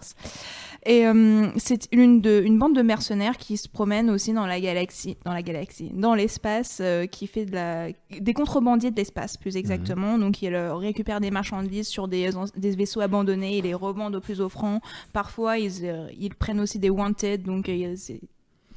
[0.85, 4.59] Et euh, c'est une, de, une bande de mercenaires qui se promènent aussi dans la
[4.59, 9.37] galaxie, dans la galaxie, dans l'espace, euh, qui fait de la, des contrebandiers de l'espace,
[9.37, 10.17] plus exactement.
[10.17, 14.21] Donc, ils euh, récupèrent des marchandises sur des, des vaisseaux abandonnés, ils les revendent au
[14.21, 14.81] plus offrant.
[15.13, 17.69] Parfois, ils, ils prennent aussi des wanted, donc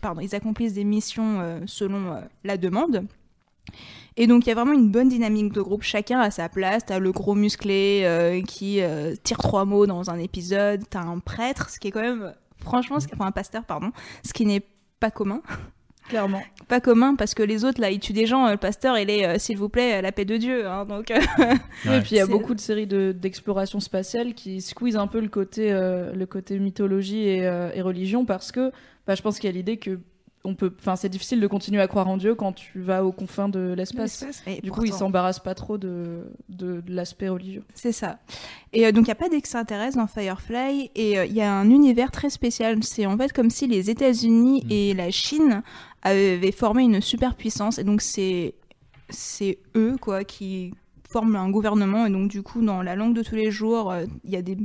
[0.00, 3.06] pardon, ils accomplissent des missions selon la demande.
[4.16, 6.84] Et donc il y a vraiment une bonne dynamique de groupe, chacun à sa place.
[6.86, 11.18] T'as le gros musclé euh, qui euh, tire trois mots dans un épisode, t'as un
[11.18, 13.90] prêtre, ce qui est quand même, franchement, ce qui- enfin un pasteur, pardon,
[14.24, 14.62] ce qui n'est
[15.00, 15.42] pas commun.
[16.10, 16.42] Clairement.
[16.68, 19.08] Pas commun parce que les autres là ils tuent des gens, euh, le pasteur il
[19.08, 20.66] est euh, s'il vous plaît la paix de Dieu.
[20.68, 21.10] hein, donc
[21.86, 25.18] et puis il y a beaucoup de séries de- d'exploration spatiale qui squeeze un peu
[25.18, 28.70] le côté, euh, le côté mythologie et, euh, et religion parce que
[29.06, 29.98] bah, je pense qu'il y a l'idée que
[30.44, 33.12] on peut, enfin c'est difficile de continuer à croire en Dieu quand tu vas aux
[33.12, 34.24] confins de l'espace.
[34.46, 37.64] Et Du coup, ils s'embarrassent pas trop de, de, de l'aspect religieux.
[37.74, 38.18] C'est ça.
[38.72, 40.90] Et euh, donc, il n'y a pas d'extraterrestres dans Firefly.
[40.94, 42.82] Et euh, il y a un univers très spécial.
[42.84, 44.70] C'est en fait comme si les États-Unis Mm.
[44.70, 45.62] et la Chine
[46.02, 47.78] avaient formé une superpuissance.
[47.78, 48.54] Et donc, c'est
[49.10, 50.72] c'est eux, quoi, qui
[51.08, 52.06] forment un gouvernement.
[52.06, 54.42] Et donc, du coup, dans la langue de tous les jours, euh, il y a
[54.42, 54.56] des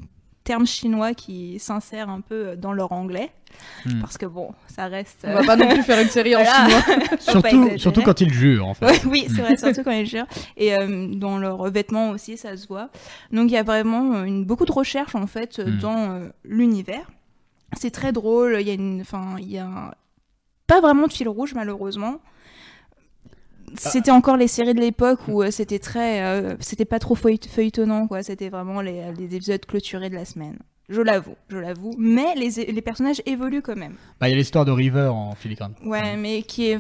[0.50, 3.30] termes chinois qui s'insèrent un peu dans leur anglais.
[3.86, 4.02] Mm.
[4.02, 5.20] Parce que, bon, ça reste...
[5.28, 6.68] On va pas non plus faire une série en Voilà.
[6.82, 7.18] chinois.
[7.20, 8.86] Surtout, surtout quand ils jurent, en fait.
[8.88, 10.26] Ouais, oui, c'est vrai, surtout quand ils jurent.
[10.58, 12.90] Et euh, dans leurs vêtements aussi, ça se voit.
[13.32, 15.78] Donc il y a vraiment une, beaucoup de recherche en fait euh, Mm.
[15.80, 17.12] dans euh, l'univers.
[17.74, 18.58] C'est très drôle.
[18.60, 19.92] Il y a une, enfin, il y a un-
[20.66, 22.16] pas vraiment de fil rouge malheureusement.
[23.78, 27.40] C'était encore les séries de l'époque où euh, c'était très, euh, c'était pas trop feuille-
[27.48, 28.24] feuilletonnant quoi.
[28.24, 30.58] C'était vraiment les, les épisodes clôturés de la semaine.
[30.90, 31.94] Je l'avoue, je l'avoue.
[32.00, 33.94] Mais les, les personnages évoluent quand même.
[34.20, 35.74] Bah, il y a l'histoire de River en filigrane.
[35.86, 36.80] Ouais, mais qui est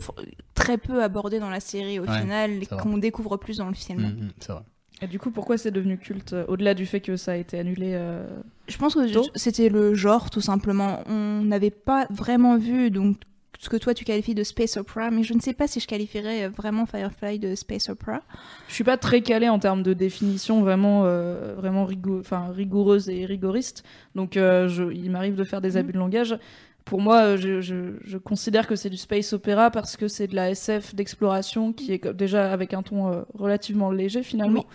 [0.55, 4.01] très peu abordé dans la série au Ouais, final, qu'on découvre plus dans le film.
[4.01, 4.61] Mm, mm, c'est vrai.
[5.01, 7.59] Et du coup, pourquoi c'est devenu culte euh, Au-delà du fait que ça a été
[7.59, 7.91] annulé.
[7.93, 8.25] euh,
[8.67, 9.01] Je pense que
[9.35, 11.01] c'était le genre, tout simplement.
[11.07, 13.17] On n'avait pas vraiment vu donc
[13.61, 15.87] ce que toi tu qualifies de space opera, mais je ne sais pas si je
[15.87, 18.21] qualifierais euh, vraiment Firefly de space opera.
[18.69, 23.25] Je suis pas très calée en termes de définition vraiment, euh, vraiment rigou- rigoureuse et
[23.25, 23.83] rigoriste.
[24.15, 25.77] Donc, euh, je, il m'arrive de faire des Mhm.
[25.77, 26.39] abus de langage.
[26.85, 30.35] Pour moi, je, je- je considère que c'est du space opéra parce que c'est de
[30.35, 34.65] la SF d'exploration qui est déjà avec un ton euh, relativement léger finalement.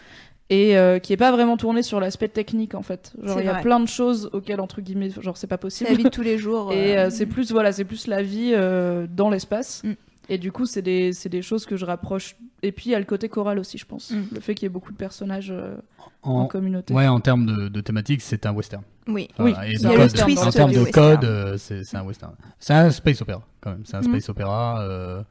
[0.50, 3.12] Et euh, qui est pas vraiment tourné sur l'aspect technique en fait.
[3.22, 5.88] Genre il y a plein de choses auxquelles entre guillemets, genre c'est pas possible.
[5.90, 6.70] la vie de tous les jours.
[6.72, 9.82] Et euh, euh, c'est plus voilà, c'est plus la vie euh, dans l'espace.
[9.84, 9.92] Mm.
[10.30, 12.36] Et du coup, c'est des, c'est des choses que je rapproche.
[12.62, 14.10] Et puis, il y a le côté choral aussi, je pense.
[14.10, 14.22] Mm.
[14.32, 15.76] Le fait qu'il y ait beaucoup de personnages euh,
[16.22, 16.94] en, En, communauté.
[16.94, 18.82] ouais, en termes de, de thématique, c'est un western.
[19.06, 19.28] Oui.
[19.38, 21.16] Oui, et il de y a le code, twist en termes de western.
[21.16, 22.32] code, euh, c'est c'est un western.
[22.58, 23.82] C'est un space opéra, quand même.
[23.84, 24.08] C'est un Mhm.
[24.08, 25.24] space opéra.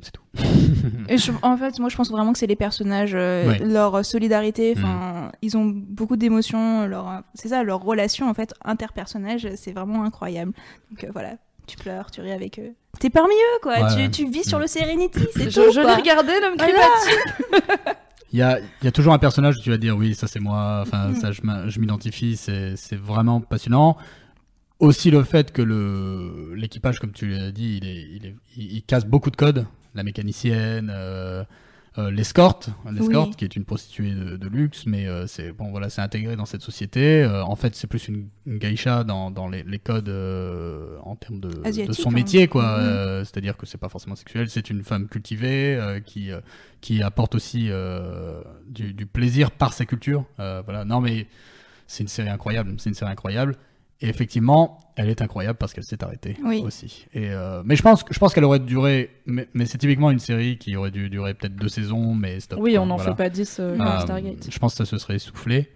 [0.00, 1.06] Euh, c'est tout.
[1.08, 4.74] Et je- en fait, moi, je pense vraiment que c'est les personnages, euh, leur solidarité.
[4.76, 6.86] Enfin, ils ont beaucoup d'émotions.
[6.86, 10.52] Leur, c'est ça, leur relation en fait interpersonnage, c'est vraiment incroyable.
[10.90, 11.34] Donc euh, voilà,
[11.66, 12.72] tu pleures, tu ris avec eux.
[12.98, 13.72] T'es parmi eux, quoi.
[13.80, 14.10] Ouais, tu, ouais.
[14.10, 15.72] tu vis sur le Serenity, c'est Je, tout.
[15.72, 16.88] je l'ai regardé, ne me crie Voilà.
[16.88, 17.96] pas dessus.
[18.32, 20.26] Il y a, il y a toujours un personnage où tu vas dire oui, ça
[20.28, 21.16] c'est moi, enfin Mhm.
[21.16, 23.96] ça je m'identifie, c'est c'est vraiment passionnant.
[24.78, 28.72] Aussi le fait que le l'équipage, comme tu l'as dit, il, est, il, est- il-
[28.76, 29.66] il casse beaucoup de codes.
[29.94, 31.42] La mécanicienne, euh,
[31.98, 33.36] euh, l'escorte, l'escorte Oui.
[33.36, 36.44] qui est une prostituée de, de luxe, mais euh, c'est bon voilà, c'est intégré dans
[36.44, 37.26] cette société.
[37.26, 40.08] En fait, c'est plus une, une geisha dans, dans les, les codes
[41.02, 41.50] en termes de,
[41.92, 42.12] son hein.
[42.12, 42.78] métier, quoi.
[42.78, 42.84] Mhm.
[42.84, 46.30] Euh, C'est-à-dire que c'est pas forcément sexuel, c'est une femme cultivée qui
[46.80, 47.68] qui apporte aussi
[48.68, 50.24] du, du plaisir par sa culture.
[50.38, 50.84] Voilà.
[50.84, 51.26] Non, mais
[51.88, 52.74] c'est une série incroyable.
[52.78, 53.56] C'est une série incroyable.
[54.02, 56.62] Et effectivement, elle est incroyable parce qu'elle s'est arrêtée Oui.
[56.64, 57.06] aussi.
[57.12, 59.10] Et euh, mais je pense, je pense qu'elle aurait duré.
[59.26, 62.58] Mais, mais c'est typiquement une série qui aurait dû durer peut-être deux saisons, mais stop.
[62.62, 63.12] Oui, on n'en Voilà.
[63.12, 64.48] fait pas 10 euh, Euh, Stargate.
[64.50, 65.68] je pense que ça se serait essoufflé.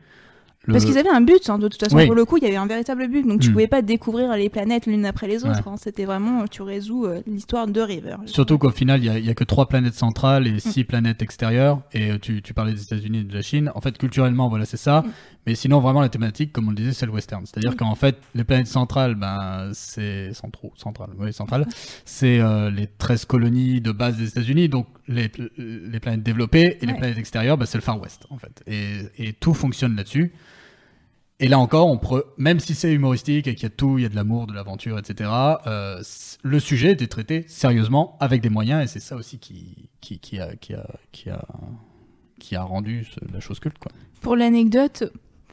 [0.67, 2.07] Le- Parce qu'ils avaient un but, hein, de toute façon, Oui.
[2.07, 3.27] pour le coup, il y avait un véritable but.
[3.27, 3.53] Donc tu Mm.
[3.53, 5.57] pouvais pas découvrir les planètes l'une après les autres.
[5.67, 5.73] Ouais.
[5.73, 5.77] hein.
[5.79, 8.17] C'était vraiment, tu résous euh, l'histoire de River.
[8.27, 11.83] Surtout qu'au final, il y a- que trois planètes centrales et six planètes extérieures.
[11.93, 13.71] Et euh, tu, tu parlais des États-Unis et de la Chine.
[13.75, 15.03] En fait, culturellement, voilà, c'est ça.
[15.03, 15.11] Mm.
[15.47, 17.45] Mais sinon, vraiment, la thématique, comme on le disait, c'est le western.
[17.45, 17.77] C'est-à-dire Oui.
[17.77, 21.67] qu'en fait, les planètes centrales, ben, c'est centraux, centrales, oui, centrales.
[22.07, 24.71] C'est euh, les 13 colonies de base des États-Unis.
[24.71, 28.39] Donc, les, les planètes développées et les planètes extérieures, ben, c'est le Far West, en
[28.39, 28.63] fait.
[28.67, 30.33] Et, et tout fonctionne là-dessus.
[31.41, 34.03] Et là encore, on pre- même si c'est humoristique et qu'il y a tout, il
[34.03, 35.31] y a de l'amour, de l'aventure, etc.,
[35.67, 36.01] euh,
[36.43, 40.39] le sujet était traité sérieusement avec des moyens et c'est ça aussi qui, qui, qui,
[40.39, 41.45] a, qui, a, qui, a,
[42.39, 43.79] qui a rendu la chose culte.
[43.79, 43.91] Quoi.
[44.21, 45.05] Pour l'anecdote,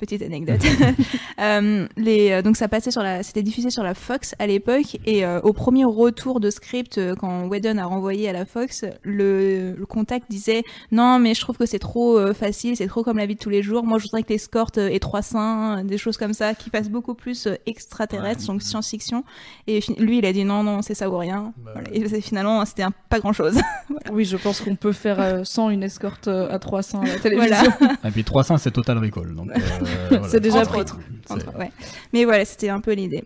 [0.02, 0.60] petite anecdote,
[1.40, 4.98] euh, les, euh, donc ça passait sur la, c'était diffusé sur la Fox à l'époque
[5.06, 9.74] et euh, au premier retour de script quand Whedon a renvoyé à la Fox, le,
[9.74, 13.18] le contact disait non mais je trouve que c'est trop euh, facile, c'est trop comme
[13.18, 13.84] la vie de tous les jours.
[13.86, 17.14] Moi je voudrais que l'escorte ait trois seins, des choses comme ça qui fassent beaucoup
[17.16, 18.48] plus euh, extraterrestre, Ouais.
[18.48, 19.24] donc science-fiction.
[19.68, 21.54] Et lui il a dit non non c'est ça ou rien.
[21.58, 21.90] Bah Voilà.
[21.94, 23.60] Et finalement c'était un- pas grand chose.
[24.12, 27.20] Oui, je pense qu'on peut faire euh, sans une escorte euh, à 300 à la
[27.20, 27.56] télévision.
[27.80, 27.94] voilà.
[28.06, 29.36] Et puis 300, c'est Total Recall.
[29.36, 29.60] Donc, euh,
[30.10, 30.27] voilà.
[30.30, 30.82] C'est déjà Entre pris.
[30.82, 30.99] autres.
[31.27, 31.71] C'est- Entre- ouais.
[32.13, 33.23] Mais voilà c'était un peu l'idée.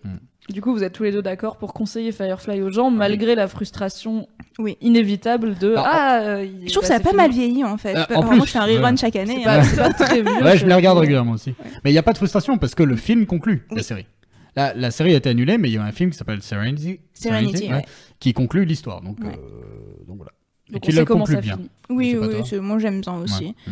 [0.47, 3.47] Du coup, vous êtes tous les deux d'accord pour conseiller Firefly aux gens, malgré la
[3.47, 4.28] frustration
[4.60, 4.78] Oui.
[4.80, 7.17] inévitable de Alors, Ah, euh, il- Je trouve que ça a pas fini.
[7.21, 7.95] mal vieilli en fait.
[7.95, 8.97] Euh, en moi plus, je fais un rerun ouais.
[8.97, 9.41] chaque année.
[9.43, 9.43] Hein.
[9.60, 10.25] pas, c'est pas très vieux.
[10.43, 11.56] Ouais, je les regarde régulièrement aussi.
[11.84, 14.06] Mais il n'y a pas de frustration parce que le film conclut la série.
[14.56, 16.99] La, la série a été annulée, mais il y a un film qui s'appelle Serenity,
[17.13, 17.86] Serenity, ouais, ouais.
[18.19, 19.01] qui conclut l'histoire.
[19.01, 19.25] Donc, Ouais.
[19.36, 20.32] euh, donc voilà.
[20.69, 21.58] Et Donc qui on sait comment ça bien.
[21.58, 21.69] finit.
[21.89, 23.45] Oui, oui, moi j'aime bien aussi.
[23.45, 23.54] Ouais.
[23.67, 23.71] Mm.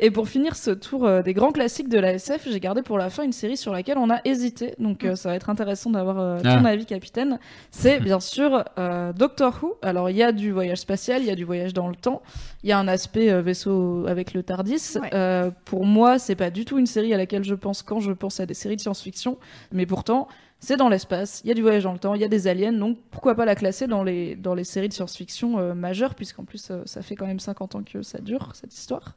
[0.00, 2.96] Et pour finir ce tour euh, des grands classiques de la SF, j'ai gardé pour
[2.96, 4.74] la fin une série sur laquelle on a hésité.
[4.78, 6.68] Donc euh, ça va être intéressant d'avoir euh, ton Ah.
[6.68, 7.38] avis, capitaine.
[7.70, 9.74] C'est bien sûr euh, Doctor Who.
[9.82, 12.22] Alors il y a du voyage spatial, il y a du voyage dans le temps,
[12.62, 14.96] il y a un aspect euh, vaisseau avec le Tardis.
[15.02, 15.10] Ouais.
[15.12, 18.12] Euh, pour moi, c'est pas du tout une série à laquelle je pense quand je
[18.12, 19.36] pense à des séries de science-fiction,
[19.72, 20.26] mais pourtant.
[20.64, 22.46] C'est dans l'espace, il y a du voyage dans le temps, il y a des
[22.48, 26.14] aliens, donc pourquoi pas la classer dans les, dans les séries de science-fiction euh, majeures,
[26.14, 29.14] puisqu'en plus euh, ça fait quand même 50 ans que ça dure, cette histoire.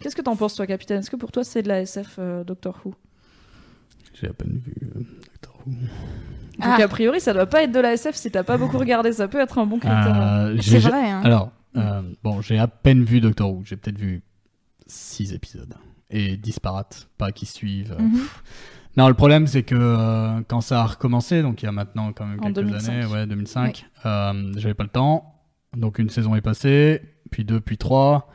[0.00, 0.98] Qu'est-ce que t'en penses, toi, capitaine?
[0.98, 2.94] Est-ce que pour toi c'est de la SF euh, Doctor Who?
[4.20, 5.72] J'ai à peine vu euh, Doctor Who.
[6.60, 6.70] Ah.
[6.72, 9.12] Donc a priori, ça doit pas être de la SF si t'as pas beaucoup regardé,
[9.12, 10.20] ça peut être un bon critère.
[10.20, 11.08] Euh, C'est j'ai- vrai.
[11.08, 11.20] Hein.
[11.22, 13.62] Alors, euh, bon, j'ai à peine vu Doctor Who.
[13.64, 14.22] J'ai peut-être vu
[14.88, 15.74] 6 épisodes.
[16.10, 17.92] Et disparates, pas qui suivent.
[17.92, 18.20] euh, Mhm.
[18.98, 22.12] Non, le problème, c'est que euh, quand ça a recommencé, donc il y a maintenant
[22.12, 22.92] quand même En quelques 2005.
[22.92, 25.34] années, ouais, 2005, euh, j'avais pas le temps.
[25.76, 28.28] Donc une saison est passée, puis deux, puis trois,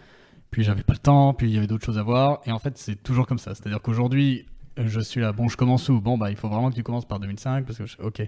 [0.51, 2.39] puis j'avais pas le temps, puis il y avait d'autres choses à voir.
[2.45, 3.53] Et en fait, c'est toujours comme ça.
[3.55, 4.45] C'est-à-dire qu'aujourd'hui,
[4.77, 5.99] je suis là, bon, je commence où?
[5.99, 8.21] Bon, bah, il faut vraiment que tu commences par 2005, parce que, je- ok,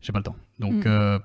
[0.00, 0.36] j'ai pas le temps.
[0.58, 0.88] Donc, Mm.
[0.88, 1.18] euh,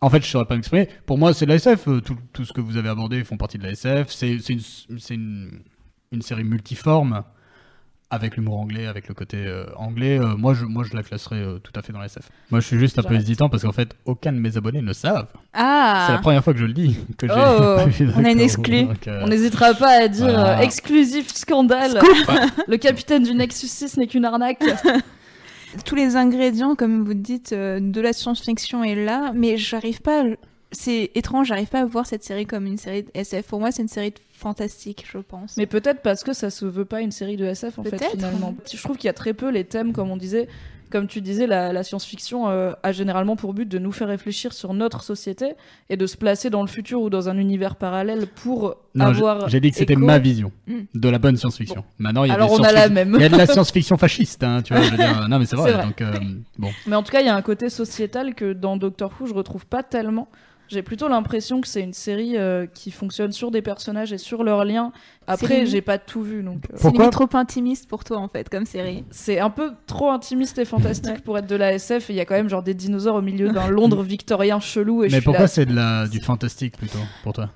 [0.00, 0.86] En fait, je saurais pas m'exprimer.
[1.06, 1.84] Pour moi, c'est de la SF.
[2.04, 4.10] Tout, tout ce que vous avez abordé font partie de la SF.
[4.10, 4.36] C'est
[5.08, 7.22] une série multiforme
[8.14, 10.18] avec l'humour anglais, avec le côté euh, anglais.
[10.18, 12.28] Euh, moi, je, moi, je la classerais euh, tout à fait dans la SF.
[12.50, 14.92] Moi, je suis juste un peu hésitant parce qu'en fait, aucun de mes abonnés ne
[14.92, 15.28] savent.
[15.52, 16.96] Ah C'est la première fois que je le dis.
[17.18, 18.86] Que Oh, vu on a une exclue.
[19.06, 20.58] Euh, On n'hésitera pas à dire Voilà.
[20.58, 22.00] euh, exclusif scandale.
[22.68, 24.62] le capitaine du Nexus 6 n'est qu'une arnaque.
[25.84, 30.22] tous les ingrédients, comme vous dites, euh, de la science-fiction est là, mais j'arrive pas.
[30.22, 30.26] à-
[30.74, 33.46] C'est étrange, j'arrive pas à voir cette série comme une série de SF.
[33.46, 35.56] Pour moi, c'est une série de fantastique, je pense.
[35.56, 38.10] Mais peut-être parce que ça se veut pas une série de SF en fait Peut-être.
[38.10, 38.54] finalement.
[38.72, 40.48] Je trouve qu'il y a très peu les thèmes comme on disait.
[40.90, 44.52] Comme tu disais, la, la science-fiction euh, a généralement pour but de nous faire réfléchir
[44.52, 45.54] sur notre société
[45.90, 49.48] et de se placer dans le futur ou dans un univers parallèle pour non, avoir.
[49.48, 50.72] j'ai dit que c'était ma vision Mm.
[50.94, 51.84] de la bonne science-fiction.
[51.98, 53.14] Maintenant, il y a Alors des on a la science-fiction- même.
[53.16, 54.82] Il y a de la science-fiction fasciste, hein, tu vois.
[54.84, 55.70] Je veux dire, non, mais c'est vrai.
[55.70, 55.84] C'est vrai.
[55.86, 56.12] Donc, euh,
[56.58, 56.70] bon.
[56.86, 59.34] Mais en tout cas, il y a un côté sociétal que dans Doctor Who, je
[59.34, 60.28] retrouve pas tellement.
[60.68, 64.44] J'ai plutôt l'impression que c'est une série euh, qui fonctionne sur des personnages et sur
[64.44, 64.92] leurs liens.
[65.26, 68.64] Après, j'ai pas tout vu, donc euh, C'est trop intimiste pour toi, en fait, comme
[68.64, 69.04] série.
[69.10, 72.08] c'est un peu trop intimiste et fantastique pour être de la SF.
[72.08, 75.04] Il y a quand même genre des dinosaures au milieu d'un Londres victorien chelou.
[75.04, 77.50] Et je Mais suis pourquoi là, c'est de la, du fantastique plutôt pour toi?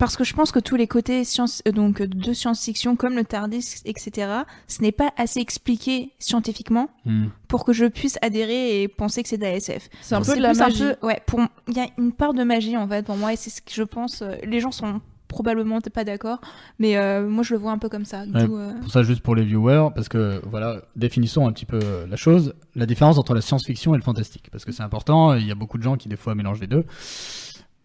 [0.00, 3.22] Parce que je pense que tous les côtés science, euh, donc, de science-fiction, comme le
[3.24, 4.28] TARDIS, etc.,
[4.66, 7.26] ce n'est pas assez expliqué scientifiquement Hmm.
[7.48, 9.88] pour que je puisse adhérer et penser que c'est de la SF.
[10.00, 10.82] C'est un peu de la magie.
[11.00, 13.36] peu- ouais, pour il y a une part de magie en fait pour moi et
[13.36, 14.22] c'est ce que je pense.
[14.22, 16.40] euh, les gens sont probablement pas d'accord,
[16.80, 18.22] mais euh, moi je le vois un peu comme ça.
[18.22, 18.42] Ouais.
[18.50, 22.06] euh, Pour ça, juste pour les viewers, parce que voilà, définissons un petit peu euh,
[22.08, 25.34] la chose, la différence entre la science-fiction et le fantastique, parce que c'est important.
[25.34, 26.84] Il y a beaucoup de gens qui des fois mélangent les deux.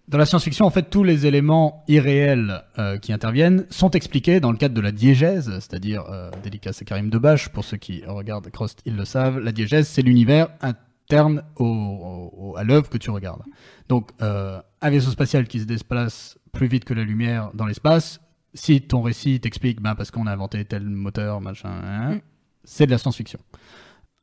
[0.07, 4.51] Dans la science-fiction, en fait, tous les éléments irréels euh, qui interviennent sont expliqués dans
[4.51, 8.49] le cadre de la diégèse, c'est-à-dire, euh, dédicace à Karim Debache, pour ceux qui regardent
[8.51, 12.99] Crost, ils le savent, la diégèse, c'est l'univers interne au, au- au- à l'œuvre que
[12.99, 13.41] tu regardes.
[13.89, 18.19] Donc, euh, un vaisseau spatial qui se déplace plus vite que la lumière dans l'espace,
[18.53, 22.21] si ton récit t'explique, ben, parce qu'on a inventé tel moteur, machin, hein, Mm.
[22.63, 23.39] c'est de la science-fiction.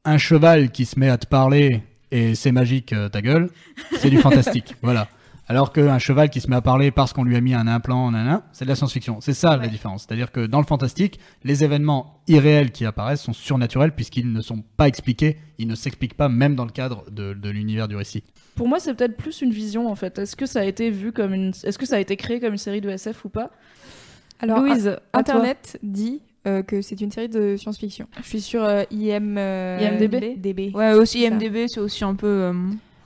[0.05, 3.51] Un cheval qui se met à te parler et c'est magique, euh, ta gueule,
[3.99, 4.75] c'est du fantastique.
[4.83, 5.09] Voilà.
[5.53, 8.11] Alors qu'un cheval qui se met à parler parce qu'on lui a mis un implant,
[8.11, 9.21] nanana, c'est de la science-fiction.
[9.21, 10.07] C'est ça la différence.
[10.09, 14.65] C'est-à-dire que dans le fantastique, les événements irréels qui apparaissent sont surnaturels puisqu'ils ne sont
[14.79, 18.25] pas expliqués, ils ne s'expliquent pas même dans le cadre de, de l'univers du récit.
[18.55, 20.19] Pour moi, c'est peut-être plus une vision en fait.
[20.19, 22.53] Est-ce que ça a été vu comme une, est-ce que ça a été créé comme
[22.53, 23.51] une série de SF ou pas?
[24.41, 25.35] Alors, Louise, à toi.
[25.35, 28.07] Internet dit euh, que c'est une série de science-fiction.
[28.23, 30.41] Je suis sur euh, IM, euh, IMDb?
[30.41, 30.73] DB.
[30.75, 31.27] Ouais, aussi.
[31.27, 32.55] IMDb, c'est aussi un peu.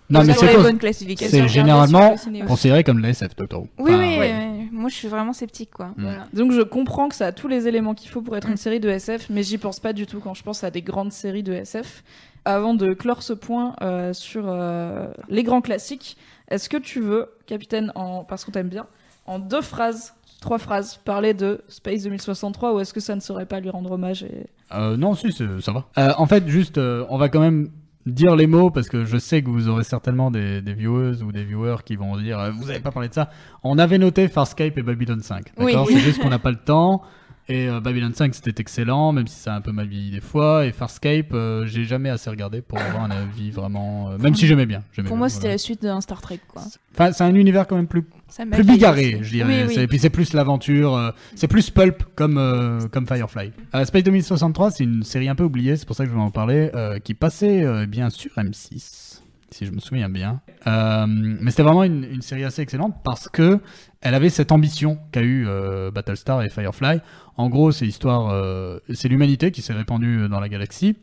[0.09, 1.37] Non, mais c'est bonnes classifications.
[1.37, 2.14] C'est généralement
[2.47, 3.69] considéré comme de la SF, Doctor Who.
[3.79, 4.69] Oui, Enfin, oui, ouais.
[4.73, 5.87] moi je suis vraiment sceptique quoi.
[5.97, 6.03] Mm.
[6.03, 6.27] Voilà.
[6.33, 8.59] Donc je comprends que ça a tous les éléments qu'il faut pour être une Mm.
[8.59, 11.12] série de SF, mais j'y pense pas du tout quand je pense à des grandes
[11.12, 12.05] séries de SF.
[12.45, 16.16] Avant de clore ce point euh, sur euh, les grands classiques,
[16.49, 18.23] est-ce que tu veux, capitaine, en...
[18.23, 18.87] parce qu'on t'aime bien,
[19.27, 23.47] en deux phrases, trois phrases, parler de Space 2063 ou est-ce que ça ne saurait
[23.47, 24.47] pas lui rendre hommage et...
[24.73, 25.87] Euh, non, si, ça va.
[25.99, 27.69] Euh, en fait, juste, euh, on va quand même
[28.07, 31.33] dire les mots parce que je sais que vous aurez certainement des, des viewers ou
[31.33, 33.31] des viewers qui vont dire euh, vous avez pas parlé de ça.
[33.62, 35.53] On avait noté Farscape et Babylon 5.
[35.59, 35.73] Oui.
[35.73, 35.88] D'accord?
[35.88, 37.03] C'est juste qu'on n'a pas le temps.
[37.49, 40.21] Et euh, Babylon 5 c'était excellent, même si ça a un peu mal vieilli des
[40.21, 40.67] fois.
[40.67, 44.11] Et Farscape, euh, j'ai jamais assez regardé pour avoir un avis vraiment.
[44.11, 44.83] euh, même si j'aimais bien.
[44.93, 45.55] j'aimais Pour bien, moi, c'était voilà.
[45.55, 46.63] la suite d'un Star Trek quoi.
[46.93, 49.63] Enfin, c'est un univers quand même plus Ça plus bigarré, je dirais.
[49.63, 49.75] Oui, oui.
[49.77, 53.53] C'est- Et puis c'est plus l'aventure, euh, c'est plus pulp comme euh, comme Firefly.
[53.77, 56.21] Euh, Space 2063, c'est une série un peu oubliée, c'est pour ça que je vais
[56.21, 59.21] en parler, euh, qui passait euh, bien sur M6,
[59.57, 60.42] si je me souviens bien.
[60.66, 63.61] Euh, mais c'était vraiment une, série assez excellente parce que
[64.03, 67.01] elle avait cette ambition qu'a eu euh, Battlestar et Firefly.
[67.37, 70.97] En gros, c'est l'histoire, euh, c'est l'humanité qui s'est répandue dans la galaxie.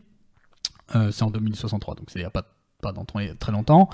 [1.09, 2.43] C'est en 2063, donc c'est il n'y a pas
[2.93, 3.89] dans très longtemps.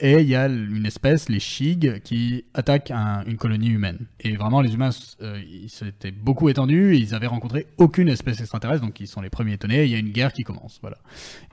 [0.00, 4.06] Et il y a une espèce, les Shig, qui attaquent un- une colonie humaine.
[4.20, 8.98] Et vraiment, les humains, ils s'étaient beaucoup étendus, ils avaient rencontré aucune espèce extraterrestre, donc
[9.00, 9.84] ils sont les premiers étonnés.
[9.84, 10.96] Il y a une guerre qui commence, voilà.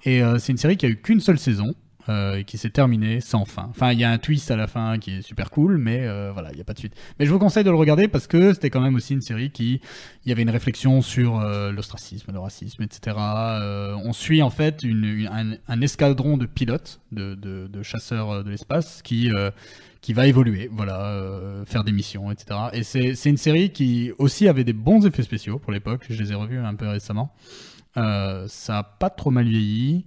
[0.05, 1.73] Et c'est une série qui a eu qu'une seule saison.
[2.09, 3.67] Euh, qui s'est terminée sans fin.
[3.69, 6.31] Enfin, il y a un twist à la fin qui est super cool, mais euh,
[6.33, 6.93] voilà, il n'y a pas de suite.
[7.17, 9.51] Mais je vous conseille de le regarder parce que c'était quand même aussi une série
[9.51, 9.79] qui,
[10.25, 13.15] il y avait une réflexion sur euh, l'ostracisme, le racisme, etc.
[13.19, 19.31] Euh, on suit en fait un, escadron de pilotes, de, chasseurs de l'espace qui
[20.01, 22.59] qui va évoluer, voilà, faire des missions, etc.
[22.73, 26.05] Et c'est une série qui aussi avait des bons effets spéciaux pour l'époque.
[26.09, 27.33] Je les ai revus un peu récemment.
[27.95, 30.03] Ça a pas trop mal vieilli.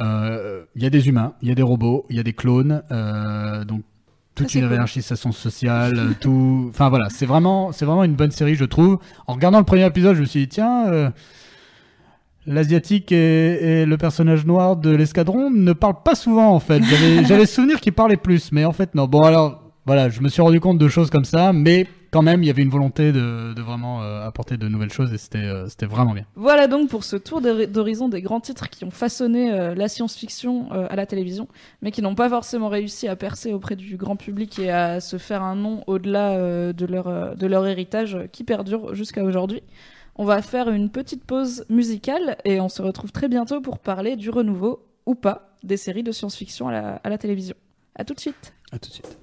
[0.00, 2.32] Euh, Il y a des humains, il y a des robots, il y a des
[2.32, 3.82] clones, euh, donc
[4.34, 4.72] toute une cool.
[4.72, 6.66] hiérarchisation sociale, euh, tout.
[6.70, 8.98] Enfin voilà, c'est vraiment, c'est vraiment une bonne série, je trouve.
[9.28, 11.10] En regardant le premier épisode, je me suis dit tiens, euh,
[12.46, 16.82] l'asiatique et, et le personnage noir de l'escadron ne parlent pas souvent en fait.
[16.82, 19.06] J'avais j'avais souvenir qu'ils parlaient plus, mais en fait non.
[19.06, 22.42] Bon alors voilà, je me suis rendu compte de choses comme ça, mais quand même
[22.44, 25.38] il y avait une volonté de, de vraiment euh, apporter de nouvelles choses et c'était
[25.38, 26.26] euh, c'était vraiment bien.
[26.36, 29.88] Voilà donc pour ce tour d'hori- d'horizon des grands titres qui ont façonné euh, la
[29.88, 31.48] science-fiction euh, à la télévision,
[31.82, 35.18] mais qui n'ont pas forcément réussi à percer auprès du grand public et à se
[35.18, 39.62] faire un nom au-delà euh, de, leur, euh, de leur héritage qui perdure jusqu'à aujourd'hui.
[40.16, 44.14] On va faire une petite pause musicale et on se retrouve très bientôt pour parler
[44.14, 47.56] du renouveau ou pas des séries de science-fiction à la, à la télévision.
[47.96, 48.54] À tout de suite.
[48.70, 49.18] À tout de suite.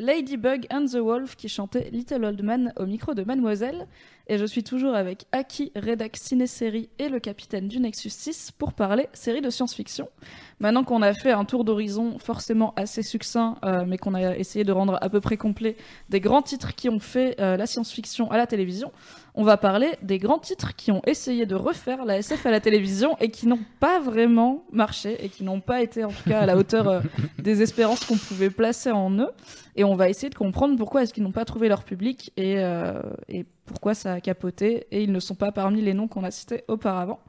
[0.00, 3.86] Ladybug and the Wolf qui chantait Little Old Man au micro de Mademoiselle.
[4.28, 8.72] Et je suis toujours avec Aki, rédac ciné-série et le capitaine du Nexus 6 pour
[8.72, 10.08] parler série de science-fiction.
[10.58, 14.64] Maintenant qu'on a fait un tour d'horizon forcément assez succinct, euh, mais qu'on a essayé
[14.64, 15.76] de rendre à peu près complet
[16.08, 18.92] des grands titres qui ont fait euh, la science-fiction à la télévision,
[19.34, 22.60] on va parler des grands titres qui ont essayé de refaire la SF à la
[22.60, 26.40] télévision et qui n'ont pas vraiment marché et qui n'ont pas été en tout cas
[26.40, 27.00] à la hauteur euh,
[27.38, 29.30] des espérances qu'on pouvait placer en eux.
[29.76, 32.56] Et on va essayer de comprendre pourquoi est-ce qu'ils n'ont pas trouvé leur public et,
[32.58, 36.24] euh, et pourquoi ça a capoté et ils ne sont pas parmi les noms qu'on
[36.24, 37.20] a cités auparavant.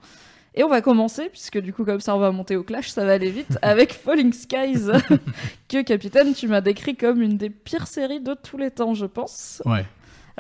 [0.54, 3.06] Et on va commencer, puisque du coup, comme ça, on va monter au clash, ça
[3.06, 4.88] va aller vite, avec Falling Skies,
[5.70, 9.06] que, capitaine, tu m'as décrit comme une des pires séries de tous les temps, je
[9.06, 9.62] pense.
[9.66, 9.86] Ouais.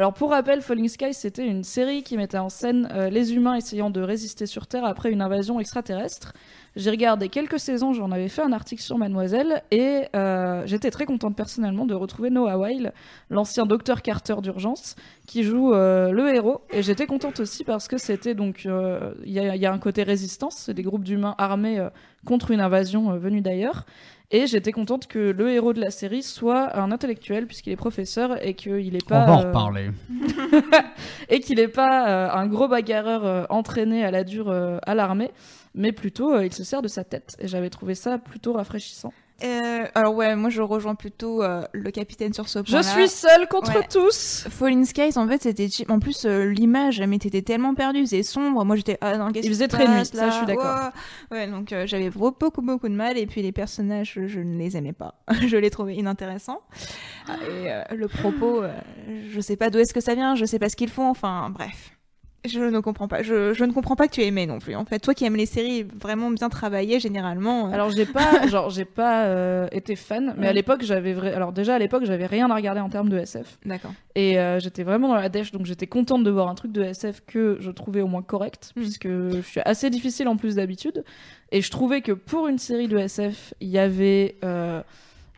[0.01, 3.53] Alors, pour rappel, Falling Skies, c'était une série qui mettait en scène euh, les humains
[3.53, 6.33] essayant de résister sur Terre après une invasion extraterrestre.
[6.75, 11.05] J'ai regardé quelques saisons, j'en avais fait un article sur Mademoiselle, et euh, j'étais très
[11.05, 12.93] contente personnellement de retrouver Noah Weil,
[13.29, 14.95] l'ancien docteur Carter d'urgence,
[15.27, 16.61] qui joue euh, le héros.
[16.71, 18.65] Et j'étais contente aussi parce que c'était donc.
[18.65, 21.79] Il y, a- un côté résistance, c'est des groupes d'humains armés
[22.25, 23.85] contre une invasion venue d'ailleurs.
[24.34, 28.44] Et j'étais contente que le héros de la série soit un intellectuel, puisqu'il est professeur
[28.46, 29.24] et qu'il n'est pas.
[29.24, 29.91] On va en euh, reparler.
[31.30, 35.32] et qu'il n'est pas euh, un gros bagarreur euh, entraîné à la dure à l'armée,
[35.76, 37.36] mais plutôt il se sert de sa tête.
[37.39, 39.13] Et j'avais trouvé ça plutôt rafraîchissant.
[39.44, 42.83] Euh, alors ouais, moi je rejoins plutôt euh, le capitaine sur ce Je point-là.
[42.83, 43.87] suis seule contre Ouais.
[43.92, 44.46] tous.
[44.50, 45.89] Falling Skies, en fait, c'était cheap.
[45.89, 48.63] En plus, euh, l'image, mais t'étais tellement perdu, c'est sombre.
[48.65, 50.65] Moi, j'étais ah non, qu'est-ce Il faisait très nuit, ça, je suis d'accord.
[50.65, 50.94] Ouah.
[51.31, 53.17] Ouais, donc euh, j'avais beaucoup, beaucoup, de mal.
[53.17, 55.15] Et puis les personnages, je, je ne les aimais pas.
[55.48, 56.62] je les trouvais inintéressants.
[57.29, 58.63] Et euh, le propos,
[59.29, 61.10] je sais pas d'où est-ce que ça vient, je sais pas ce qu'ils font.
[61.10, 61.92] Enfin, bref.
[62.44, 63.21] Je ne comprends pas.
[63.21, 64.75] Je, je ne comprends pas que tu aimais non plus.
[64.75, 67.67] En fait, toi qui aimes les séries vraiment bien travaillées, généralement.
[67.69, 71.33] euh, Alors j'ai pas, genre j'ai pas euh, été fan, mais à l'époque j'avais, vrai...
[71.33, 73.92] alors déjà à l'époque j'avais rien à regarder en termes de SF D'accord.
[74.15, 76.81] et euh, j'étais vraiment dans la dèche, donc j'étais contente de voir un truc de
[76.81, 78.81] SF que je trouvais au moins correct, Mm.
[78.81, 81.04] puisque je suis assez difficile en plus d'habitude,
[81.52, 84.35] et je trouvais que pour une série de SF il y avait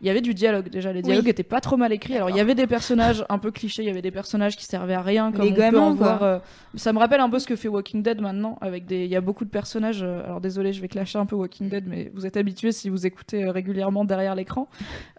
[0.04, 1.30] il y avait du dialogue déjà, les dialogues Oui.
[1.30, 2.14] étaient pas trop mal écrits.
[2.14, 4.66] Alors il y avait des personnages un peu clichés, il y avait des personnages qui
[4.66, 6.06] servaient à rien, comme Les on peut gamins, en quoi.
[6.16, 6.22] voir.
[6.22, 6.38] euh,
[6.74, 9.16] Ça me rappelle un peu ce que fait Walking Dead maintenant, avec des, il y
[9.16, 10.02] a beaucoup de personnages.
[10.02, 12.90] euh, Alors désolé, je vais clasher un peu Walking Dead, mais vous êtes habitués si
[12.90, 14.68] vous écoutez euh, régulièrement derrière l'écran.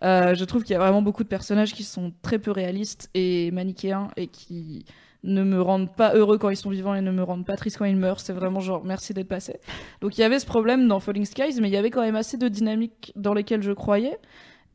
[0.03, 3.49] Je trouve qu'il y a vraiment beaucoup de personnages qui sont très peu réalistes et
[3.51, 4.85] manichéens et qui
[5.23, 7.77] ne me rendent pas heureux quand ils sont vivants et ne me rendent pas triste
[7.79, 8.19] quand ils meurent.
[8.19, 9.55] C'est vraiment genre merci d'être passé.
[10.01, 12.15] Donc il y avait ce problème dans Falling Skies, mais il y avait quand même
[12.15, 14.19] assez de dynamiques dans lesquelles je croyais.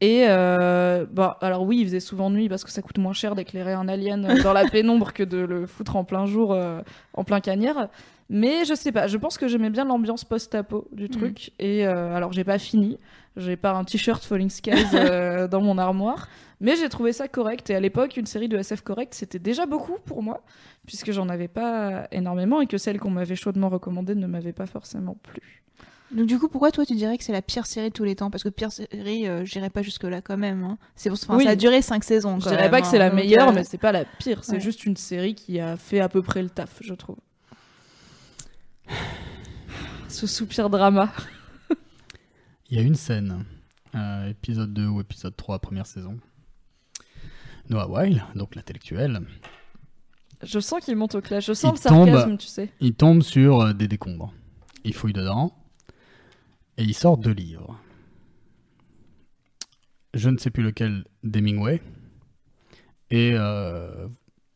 [0.01, 3.35] Et euh, bah alors oui, il faisait souvent nuit parce que ça coûte moins cher
[3.35, 6.81] d'éclairer un alien euh, dans la pénombre que de le foutre en plein jour, euh,
[7.13, 7.89] en plein cagnard.
[8.31, 11.51] Mais je sais pas, je pense que j'aimais bien l'ambiance post-apo du truc.
[11.59, 12.99] Et euh, alors j'ai pas fini,
[13.37, 14.71] j'ai pas un t-shirt Falling Skies
[15.51, 16.29] dans mon armoire,
[16.61, 17.69] mais j'ai trouvé ça correct.
[17.71, 20.45] Et à l'époque, une série de SF correcte, c'était déjà beaucoup pour moi,
[20.87, 24.67] puisque j'en avais pas énormément et que celle qu'on m'avait chaudement recommandée ne m'avait pas
[24.67, 25.65] forcément plu.
[26.13, 28.17] Donc du coup, pourquoi toi tu dirais que c'est la pire série de tous les
[28.17, 28.31] temps?
[28.31, 30.65] Parce que pire série, euh, j'irais pas jusque là quand même.
[30.65, 30.79] hein.
[30.97, 31.45] C'est pour enfin, Oui.
[31.45, 32.39] ça a duré 5 saisons.
[32.41, 33.01] Je quand dirais même, pas que c'est hein.
[33.01, 34.43] la Donc, meilleure, euh, mais c'est pas la pire.
[34.43, 34.61] C'est ouais.
[34.61, 37.17] juste une série qui a fait à peu près le taf, je trouve.
[40.09, 41.13] Ce soupir drama.
[42.71, 43.45] Il y a une scène,
[43.95, 46.19] euh, épisode 2 ou épisode 3, première saison.
[47.69, 49.21] Noah Weil, donc l'intellectuel,
[50.43, 51.47] Je sens qu'il monte au clash.
[51.47, 52.39] Je sens Il le sarcasme, tombe.
[52.39, 52.73] tu sais.
[52.81, 54.33] il tombe sur euh, des décombres.
[54.85, 55.53] Il fouille dedans
[56.81, 57.79] et il sort deux livres.
[60.15, 61.83] Je ne sais plus lequel d'Hemingway.
[63.11, 64.09] Et euh,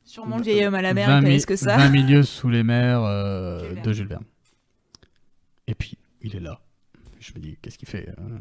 [0.05, 1.77] Sûrement le vieil homme à la mer, 20 il mi- connaît ce que ça.
[1.77, 4.25] 20 milieux sous les mers euh, Jules de Jules Verne.
[5.67, 6.61] Et puis, il est là.
[7.21, 8.39] Je me dis, qu'est-ce qu'il fait euh,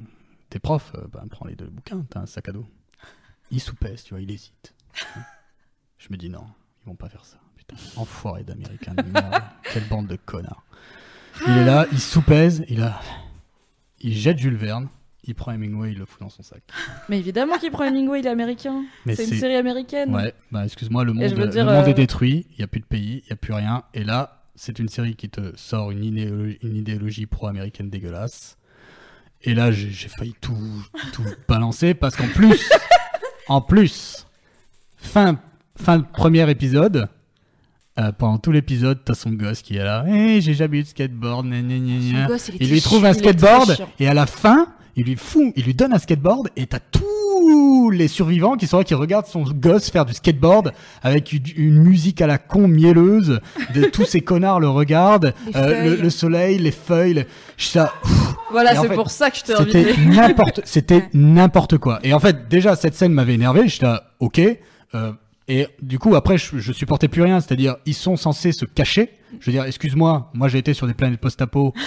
[0.50, 2.66] T'es prof euh, ben, Prends les deux bouquins, t'as un sac à dos.
[3.52, 4.74] Il soupèse, tu vois, il hésite.
[5.98, 6.46] Je me dis, non,
[6.82, 7.38] ils vont pas faire ça.
[7.58, 8.78] Putain, enfoiré merde.
[9.74, 10.64] Quelle bande de connards.
[11.48, 13.02] Il est là, il soupèse, il a...
[14.04, 14.90] Il jette Jules Verne,
[15.24, 16.62] il prend Hemingway, il le fout dans son sac.
[17.10, 18.84] Mais évidemment qu'il prend Hemingway, il est américain.
[19.06, 20.14] Mais C'est une série américaine.
[20.14, 22.86] Ouais, bah excuse-moi, le monde, le monde euh, est détruit, il n'y a plus de
[22.86, 23.84] pays, il n'y a plus rien.
[23.94, 26.04] Et là, c'est une série qui te sort une
[26.62, 28.58] idéologie, pro-américaine dégueulasse.
[29.42, 32.70] Et là, j'ai j'ai failli tout, tout balancer parce qu'en plus,
[33.48, 34.28] en plus,
[34.98, 35.40] fin,
[35.76, 37.08] fin de premier épisode,
[38.00, 40.04] euh, pendant tout l'épisode, t'as son gosse qui est là.
[40.08, 41.46] Hey, j'ai jamais eu de skateboard.
[41.48, 44.68] gna, gna, gna, gosse, il Il lui trouve un chiant, skateboard et à la fin,
[44.96, 48.78] il lui fout, il lui donne un skateboard et t'as tous les survivants qui sont
[48.78, 50.72] là qui regardent son gosse faire du skateboard
[51.04, 53.40] avec une, une musique à la con mielleuse.
[53.76, 57.14] De, tous ces connards le regardent, euh, le, le soleil, les feuilles.
[57.14, 57.26] le-
[58.52, 62.00] Voilà, c'est pour ça que je t'ai C'était n'importe, c'était n'importe quoi.
[62.04, 63.68] Et en fait, déjà cette scène m'avait énervé.
[63.68, 64.40] J'étais là, ok.
[64.96, 65.12] Euh,
[65.48, 67.40] et du coup, après, je, je supportais plus rien.
[67.40, 69.10] C'est-à-dire, ils sont censés se cacher.
[69.40, 71.74] Je veux dire, excuse-moi, moi j'ai été sur des planètes post-apo.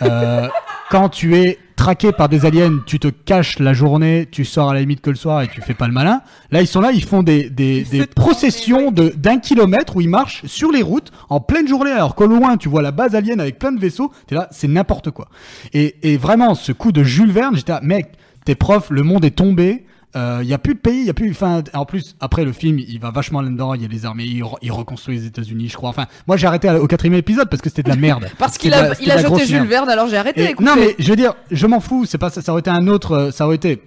[0.00, 0.48] Euh,
[0.90, 4.74] quand tu es traqué par des aliens, tu te caches la journée, tu sors à
[4.74, 6.22] la limite que le soir et tu fais pas le malin.
[6.50, 10.00] Là, ils sont là, ils font des, des, Ils des processions de d'un kilomètre où
[10.00, 13.14] ils marchent sur les routes en pleine journée, alors qu'au loin, tu vois la base
[13.14, 14.10] alien avec plein de vaisseaux.
[14.26, 15.28] T'es là, c'est n'importe quoi.
[15.72, 19.24] Et, et vraiment, ce coup de Jules Verne, j'étais là, mec, t'es prof, le monde
[19.24, 19.86] est tombé.
[20.14, 21.30] Il y a plus de pays, il y a plus.
[21.30, 23.74] Enfin, en plus, après le film, il va vachement là-dedans.
[23.74, 25.88] Il y a les armées, il, re- il reconstruit les États-Unis, je crois.
[25.90, 28.28] Enfin, moi, j'ai arrêté au quatrième épisode parce que c'était de la merde.
[28.38, 29.62] Parce qu'il a, il jeté Jules.
[29.66, 32.04] Verne, alors j'ai arrêté Et- non, mais je veux dire, je m'en fous.
[32.04, 32.42] C'est pas ça.
[32.42, 33.12] Ça aurait été un autre.
[33.12, 33.80] euh, Ça aurait été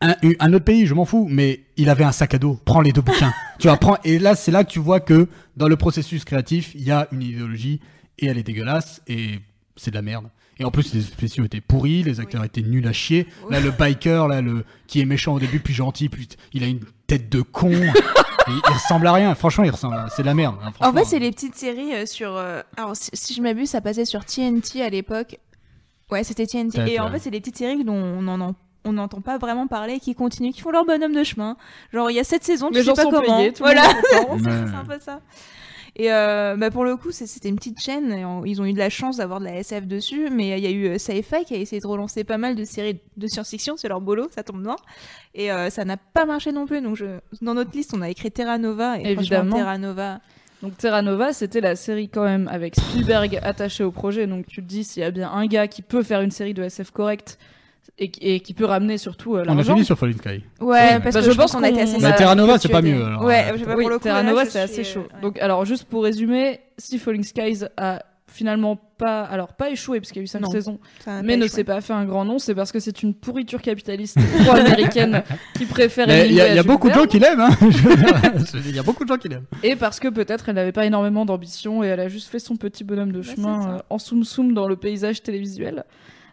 [0.00, 0.86] un, un autre pays.
[0.86, 1.26] Je m'en fous.
[1.30, 2.58] Mais il avait un sac à dos.
[2.64, 3.32] Prends les deux bouquins.
[3.58, 3.98] tu vois, prends.
[4.04, 7.06] Et là, c'est là que tu vois que dans le processus créatif, il y a
[7.12, 7.80] une idéologie
[8.18, 9.40] et elle est dégueulasse et
[9.76, 10.26] c'est de la merde.
[10.58, 13.26] Et en plus, les spéciaux étaient pourris, les acteurs étaient nuls à chier.
[13.50, 16.66] Là, le biker, là, le qui est méchant au début, puis gentil, puis il a
[16.66, 17.70] une tête de con.
[17.72, 17.90] il,
[18.68, 19.34] il ressemble à rien.
[19.34, 19.94] Franchement, il ressemble.
[19.96, 20.08] à...
[20.14, 20.56] C'est de la merde.
[20.64, 22.36] hein, En fait, c'est les petites séries euh, sur.
[22.36, 25.38] euh, Alors, si, si je m'abuse, ça passait sur TNT à l'époque.
[26.10, 26.78] Ouais, c'était TNT.
[26.92, 27.12] Et en ouais.
[27.12, 28.54] fait, c'est des petites séries dont on en en-
[28.86, 31.56] on n'entend pas vraiment parler, qui continuent, qui font leur bonhomme de chemin.
[31.94, 33.38] Genre, il y a cette saison, tu sais pas sont comment.
[33.38, 34.18] payés, voilà, c'est
[34.76, 35.20] un peu ça.
[35.96, 38.10] Et euh, bah, pour le coup, c'était une petite chaîne.
[38.12, 40.64] et on- ils ont eu de la chance d'avoir de la SF dessus, mais il
[40.64, 43.26] y a eu euh, Sci-Fi qui a essayé de relancer pas mal de séries de
[43.28, 43.76] science-fiction.
[43.76, 44.74] C'est leur boulot, ça tombe bien.
[45.34, 46.80] Et euh, ça n'a pas marché non plus.
[46.80, 47.06] Donc je...
[47.42, 48.98] dans notre liste, on a écrit Terra Nova.
[48.98, 49.54] Et Évidemment.
[49.56, 50.20] Terra Nova.
[50.62, 54.26] Donc Terra Nova, c'était la série quand même avec Spielberg attaché au projet.
[54.26, 56.54] Donc tu te dis s'il y a bien un gars qui peut faire une série
[56.54, 57.38] de SF correcte
[57.98, 59.74] et, qui- et qui peut ramener surtout euh, On a l'argent.
[59.74, 60.28] fini sur Falling Sky.
[60.28, 61.98] Ouais, Oui, parce bah, que je je pense qu'on a été assez.
[62.00, 63.22] Bah, Terra Nova, c'est pas mieux, alors.
[63.24, 64.04] Ouais, je sais pas Oui, pour le coup.
[64.04, 65.00] Terra Nova, c'est assez chaud.
[65.10, 65.20] euh, ouais.
[65.22, 70.10] Donc, alors, juste pour résumer, si Falling Skies a finalement pas, alors pas échoué parce
[70.10, 70.80] qu'il y a eu cinq Non, saisons,
[71.22, 74.18] mais ne s'est pas fait un grand nom, c'est parce que c'est une pourriture capitaliste
[74.44, 75.22] pro-américaine
[75.56, 77.38] qui préfère il y a, y beaucoup de gens qui l'aiment.
[77.40, 77.50] hein.
[78.66, 79.44] Il y a beaucoup de gens qui l'aiment.
[79.62, 82.56] et parce que peut-être elle n'avait pas énormément d'ambition et elle a juste fait son
[82.56, 85.84] petit bonhomme de Bah, chemin euh, en soum soum dans le paysage télévisuel.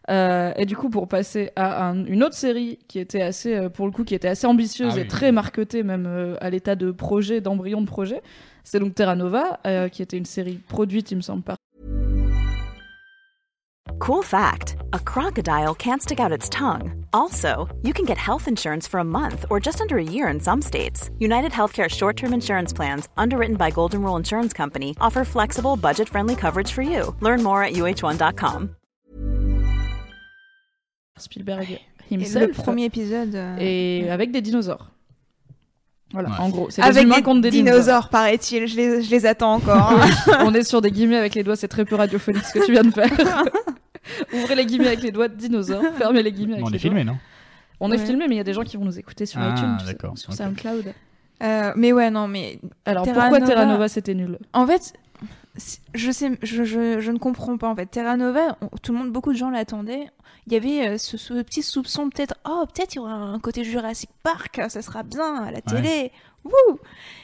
[0.10, 3.70] Euh, et du coup, pour passer à un- une autre série qui était assez, euh,
[3.70, 5.08] pour le coup, qui était assez ambitieuse Ah et oui.
[5.08, 8.22] très marketée même euh, à l'état de projet, d'embryon de projet,
[8.64, 11.56] c'est donc Terra Nova, euh, qui était une série produite, il me semble, par
[14.00, 16.92] Cool fact a crocodile can't stick out its tongue.
[17.14, 20.40] Also, you can get health insurance for a month or just under a year in
[20.40, 21.12] some states.
[21.20, 26.10] United Healthcare short term insurance plans, underwritten by Golden Rule Insurance Company, offer flexible, budget
[26.10, 27.14] friendly coverage for you.
[27.22, 28.70] Learn more at uh1.com.
[31.22, 32.48] Spielberg Et himself.
[32.48, 33.36] le premier épisode.
[33.36, 34.90] euh, et avec des dinosaures.
[36.14, 36.36] Voilà, Ouais.
[36.40, 38.10] en gros, c'est Avec des contre des dinosaures, dinosaures.
[38.10, 38.68] paraît-il.
[38.68, 39.94] Je les, je les attends encore.
[40.42, 42.74] On est sur des guillemets avec les doigts, c'est très peu radiophonique ce que tu
[42.74, 43.10] viens de faire.
[44.34, 46.80] Ouvrez les guillemets avec les doigts de dinosaures, fermez les guillemets avec On les est
[46.80, 47.18] filmé, non.
[47.80, 49.52] On est filmé, mais il y a des gens qui vont nous écouter sur Ah,
[49.56, 50.34] iTunes, sais, sur.
[50.34, 50.94] SoundCloud.
[51.44, 54.38] Euh, mais ouais, non, mais Alors Terra pourquoi Nova- Terra Nova c'était nul?
[54.54, 54.94] En fait,
[55.96, 57.86] je sais, je, je, je ne comprends pas en fait.
[57.88, 60.08] Terra Nova, on- tout le monde, beaucoup de gens l'attendaient.
[60.48, 63.40] Il y avait euh, ce, ce petit soupçon peut-être, oh peut-être il y aura un
[63.40, 66.12] côté Jurassic Park, ça sera bien à la télé.
[66.44, 66.80] Wouh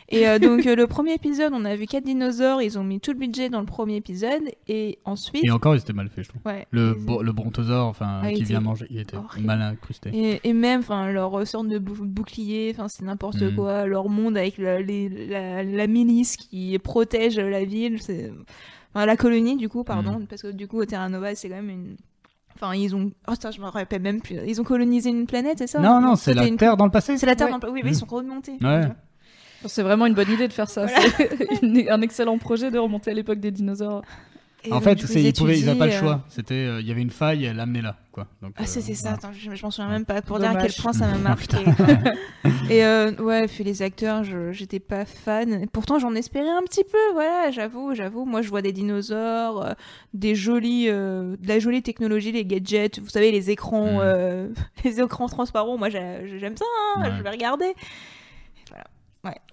[0.09, 2.99] Et euh, donc euh, le premier épisode, on a vu quatre dinosaures, ils ont mis
[2.99, 6.21] tout le budget dans le premier épisode et ensuite, Et encore, il était mal fait,
[6.21, 6.41] je trouve.
[6.45, 6.67] ouais.
[6.69, 9.47] Le, ils- bo- le brontosaure, enfin, Ah, qui vient manger, il était horrible.
[9.47, 10.11] mal incrusté.
[10.13, 13.55] Et, et même, enfin, leur sorte de bou- bouclier, enfin, c'est n'importe Mm.
[13.55, 13.87] quoi.
[13.87, 18.31] Leur monde avec la, les- la, la milice qui protège la ville, c'est,
[18.93, 20.27] enfin, la colonie du coup, pardon, Mm.
[20.27, 21.97] parce que du coup, au Terra Nova, c'est quand même une,
[22.61, 24.37] enfin, ils ont, oh, ça, je me rappelle même plus.
[24.45, 25.79] Ils ont colonisé une planète, c'est ça?
[25.79, 27.17] Non, non, c'est la une- Terre dans le passé.
[27.17, 27.47] C'est la Terre.
[27.47, 27.59] Ouais.
[27.59, 27.85] dans le- Oui, Mm.
[27.85, 28.57] oui, ils sont remontés.
[28.61, 28.81] Ouais.
[29.65, 30.87] C'est vraiment une bonne idée de faire ça.
[30.87, 31.29] C'est
[31.63, 34.03] une- un excellent projet de remonter à l'époque des dinosaures.
[34.63, 35.31] Et En fait, ils n'avaient
[35.77, 36.25] pas le étudient, euh, choix.
[36.29, 38.25] C'était, euh, il y avait une faille, elle l'amenait là, quoi.
[38.41, 39.17] Donc, Ah, euh, c'était ça, voilà.
[39.17, 41.17] attends, je, je m'en souviens même pas pour dire à quel point ça m'a Ah,
[41.19, 41.45] marqué.
[41.63, 42.13] putain.
[42.69, 45.61] Et euh, ouais, puis les acteurs, je j'étais pas fan.
[45.61, 48.25] Et Pourtant, j'en espérais un petit peu, voilà, j'avoue, j'avoue.
[48.25, 49.73] Moi, je vois des dinosaures, euh,
[50.13, 54.01] des jolis, euh, de la jolie technologie, les gadgets, vous savez, les écrans, Mm.
[54.01, 54.49] euh,
[54.83, 55.77] les écrans transparents.
[55.77, 56.65] Moi, j'ai- j'aime ça,
[56.97, 57.11] hein, Ouais.
[57.17, 57.73] je vais regarder.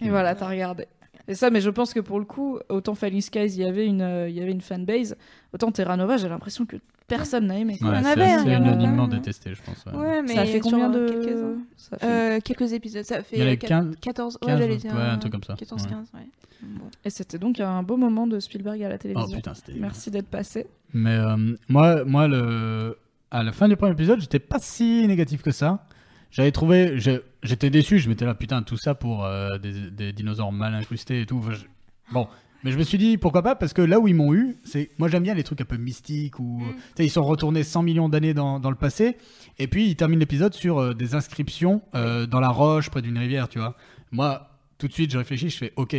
[0.00, 0.86] Et voilà, t'as regardé.
[1.28, 3.86] Et ça, mais je pense que pour le coup, autant Falling Skies, il y avait
[3.86, 5.16] une, euh, il y avait une fanbase,
[5.52, 6.76] autant Terra Nova, j'ai l'impression que
[7.08, 7.78] personne n'a aimé.
[7.80, 9.16] Ouais, avait, hein, assez il y en a unanimement plein.
[9.18, 9.84] détesté, je pense.
[9.86, 9.98] ouais.
[9.98, 11.56] Ouais, mais ça a fait combien euh, de quelques-uns.
[11.76, 14.50] ça fait- Euh, quelques épisodes, ça fait Il y en a quat- 15, 14, 15,
[14.54, 15.54] ouais, j'allais dire, ouais, un truc comme ça.
[15.54, 15.88] 14, Ouais.
[15.88, 16.28] 15, ouais.
[16.62, 16.84] Bon.
[17.04, 19.36] Et c'était donc un beau moment de Spielberg à la Oh télévision.
[19.36, 19.74] putain, c'était.
[19.78, 20.66] Merci d'être passé.
[20.94, 21.36] Mais euh,
[21.68, 22.96] moi, moi le...
[23.30, 25.86] à la fin du premier épisode, j'étais pas si négatif que ça.
[26.34, 26.98] J'avais trouvé,
[27.42, 31.20] j'étais déçu, je m'étais là, putain, tout ça pour euh, des, des dinosaures mal incrustés
[31.20, 31.38] et tout.
[31.38, 31.64] Enfin, je-
[32.12, 32.26] Bon,
[32.64, 34.90] mais je me suis dit, pourquoi pas, parce que là où ils m'ont eu, c'est.
[34.98, 36.72] Moi j'aime bien les trucs un peu mystiques, où Mm.
[36.74, 39.16] tu sais, ils sont retournés 100 millions d'années dans, dans le passé,
[39.60, 43.16] et puis ils terminent l'épisode sur euh, des inscriptions euh, dans la roche, près d'une
[43.16, 43.76] rivière, tu vois.
[44.10, 45.96] Moi, tout de suite, je réfléchis, je fais, ok,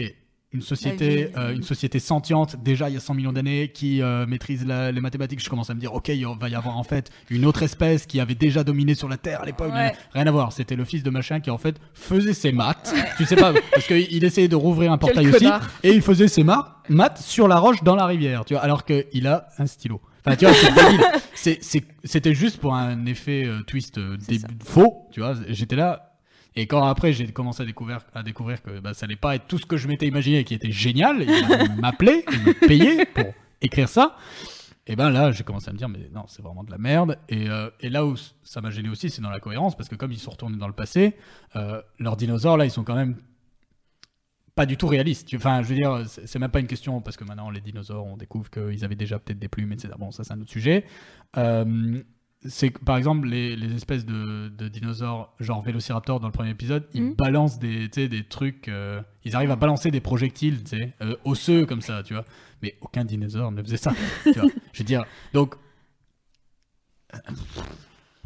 [0.55, 4.01] une société, vie, euh, une société sentiente, déjà il y a 100 millions d'années, qui
[4.01, 6.77] euh, maîtrise la- les mathématiques, je commence à me dire, ok, il va y avoir
[6.77, 9.73] en fait une autre espèce qui avait déjà dominé sur la Terre à l'époque.
[9.73, 9.93] Ouais.
[10.13, 12.93] Rien à voir, c'était le fils de machin qui en fait faisait ses maths.
[13.17, 15.69] tu sais pas, parce qu'il essayait de rouvrir un portail aussi, connard.
[15.83, 18.83] et il faisait ses ma- maths sur la roche dans la rivière, tu vois, alors
[18.85, 20.01] qu'il a un stylo.
[20.27, 21.85] Enfin, tu vois, c'est débile.
[22.03, 25.35] C'était juste pour un effet euh, twist euh, dé- faux, tu vois.
[25.49, 26.13] J'étais là.
[26.55, 29.47] Et quand après j'ai commencé à découvrir, à découvrir que bah, ça allait pas être
[29.47, 33.05] tout ce que je m'étais imaginé et qui était génial, il m'appelait, il me payait
[33.05, 34.15] pour écrire ça.
[34.87, 37.17] Et ben là, j'ai commencé à me dire, mais non, c'est vraiment de la merde.
[37.27, 39.95] Et, euh, et là où ça m'a gêné aussi, c'est dans la cohérence, parce que
[39.95, 41.15] comme ils sont retournés dans le passé,
[41.55, 43.15] euh, leurs dinosaures, là, ils sont quand même
[44.53, 45.27] pas du tout réalistes.
[45.35, 48.15] Enfin, je veux dire, c'est même pas une question, parce que maintenant, les dinosaures, on
[48.15, 49.89] découvre qu'ils avaient déjà peut-être des plumes, etc.
[49.97, 50.85] Bon, ça, c'est un autre sujet.
[51.35, 52.03] Euh,
[52.47, 56.49] c'est que, par exemple, les, les espèces de, de dinosaures, genre Vélociraptor dans le premier
[56.51, 57.13] épisode, ils Mhm.
[57.15, 61.65] balancent des, des trucs, euh, ils arrivent à balancer des projectiles, tu sais, euh, osseux
[61.65, 62.25] comme ça, tu vois.
[62.61, 63.93] Mais aucun dinosaure ne faisait ça,
[64.23, 64.49] tu vois.
[64.73, 65.55] Je veux dire, donc.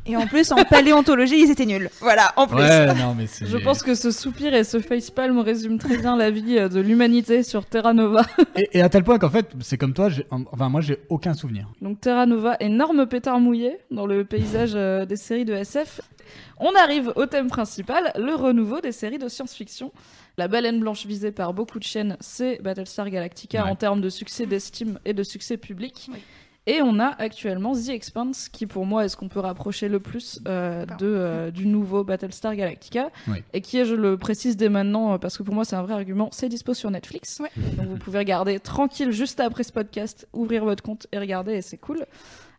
[0.06, 1.90] Et en plus, en paléontologie, ils étaient nuls.
[2.00, 2.58] Voilà, en plus.
[2.58, 3.46] Ouais, non, mais c'est.
[3.46, 6.80] Je pense que ce soupir et ce facepalm résument très bien la vie euh, de
[6.80, 8.24] l'humanité sur Terra Nova.
[8.56, 10.10] Et, et à tel point qu'en fait, c'est comme toi,
[10.52, 11.68] enfin, moi, j'ai aucun souvenir.
[11.82, 16.02] Donc Terra Nova, énorme pétard mouillé dans le paysage euh, des séries de SF.
[16.60, 19.92] On arrive au thème principal, le renouveau des séries de science-fiction.
[20.38, 23.70] La baleine blanche visée par beaucoup de chaînes, c'est Battlestar Galactica Ouais.
[23.72, 26.10] en termes de succès d'estime et de succès public.
[26.12, 26.20] Oui.
[26.72, 30.00] Et on a actuellement The Expanse, qui pour moi est ce qu'on peut rapprocher le
[30.00, 33.38] plus euh, de, euh, du nouveau Battlestar Galactica, Oui.
[33.54, 35.82] et qui est, je le précise dès maintenant, euh, parce que pour moi c'est un
[35.82, 37.40] vrai argument, c'est dispo sur Netflix.
[37.40, 37.50] Ouais.
[37.76, 41.62] Donc vous pouvez regarder tranquille juste après ce podcast, ouvrir votre compte et regarder, et
[41.64, 42.06] c'est cool.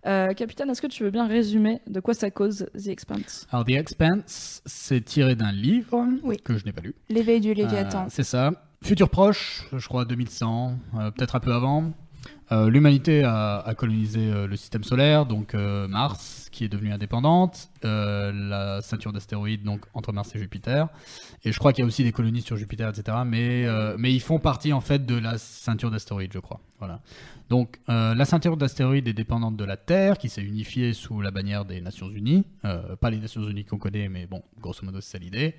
[0.07, 3.47] Euh, Capitaine, est-ce que tu veux bien résumer de quoi ça cause The Expanse?
[3.53, 6.39] Alors, The Expanse, c'est tiré d'un livre Oui.
[6.43, 6.95] que je n'ai pas lu.
[7.11, 8.05] L'éveil du Léviathan.
[8.05, 8.51] Euh, c'est ça.
[8.83, 11.93] Futur proche, je crois 2100, euh, peut-être un peu avant.
[12.53, 17.71] Euh, L'humanité a, colonisé euh, le système solaire, donc euh, Mars, qui est devenue indépendante,
[17.83, 20.89] la ceinture d'astéroïdes, donc entre Mars et Jupiter.
[21.45, 23.19] Et je crois qu'il y a aussi des colonies sur Jupiter, etc.
[23.25, 23.67] Mais,
[24.13, 26.61] ils font partie en fait de la ceinture d'astéroïdes, je crois.
[26.79, 27.01] Voilà.
[27.49, 31.65] Donc la ceinture d'astéroïdes est dépendante de la Terre, qui s'est unifiée sous la bannière
[31.65, 32.45] des Nations Unies.
[33.01, 35.55] Pas les Nations Unies qu'on connaît, mais bon, grosso modo, c'est ça l'idée.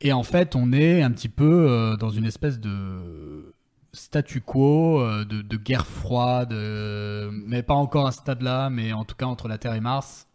[0.00, 3.54] Et en fait, on est un petit peu dans une espèce de
[3.98, 9.04] statu quo, euh, de, guerre froide, euh, mais pas encore à ce stade-là, mais en
[9.04, 10.26] tout cas entre la Terre et Mars.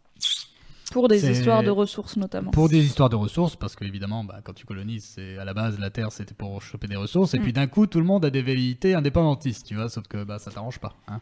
[0.94, 2.50] Pour des histoires de ressources notamment.
[2.52, 5.78] Pour des histoires de ressources, parce qu'évidemment, bah, quand tu colonises, c'est à la base
[5.80, 7.42] la Terre, c'était pour choper des ressources, et Mm.
[7.42, 10.38] puis d'un coup, tout le monde a des velléités indépendantistes, tu vois, sauf que bah,
[10.38, 10.94] ça t'arrange pas.
[11.08, 11.20] hein.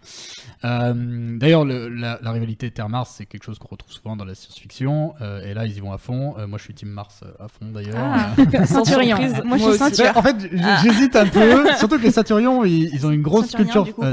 [0.65, 4.35] Euh, D'ailleurs, le- la, la rivalité Terre-Mars, c'est quelque chose qu'on retrouve souvent dans la
[4.35, 6.35] science-fiction, euh, et là, ils y vont à fond.
[6.39, 7.97] Euh, moi, je suis Team Mars à fond, d'ailleurs.
[7.99, 8.31] Ah.
[8.39, 9.17] Euh, Centurion.
[9.45, 9.63] Moi, je
[9.95, 10.03] suis.
[10.03, 11.67] Ouais, en fait, j- j'hésite un peu.
[11.79, 14.11] Surtout que les Satyrions, ils, ils ont une grosse culture coup, Ouais.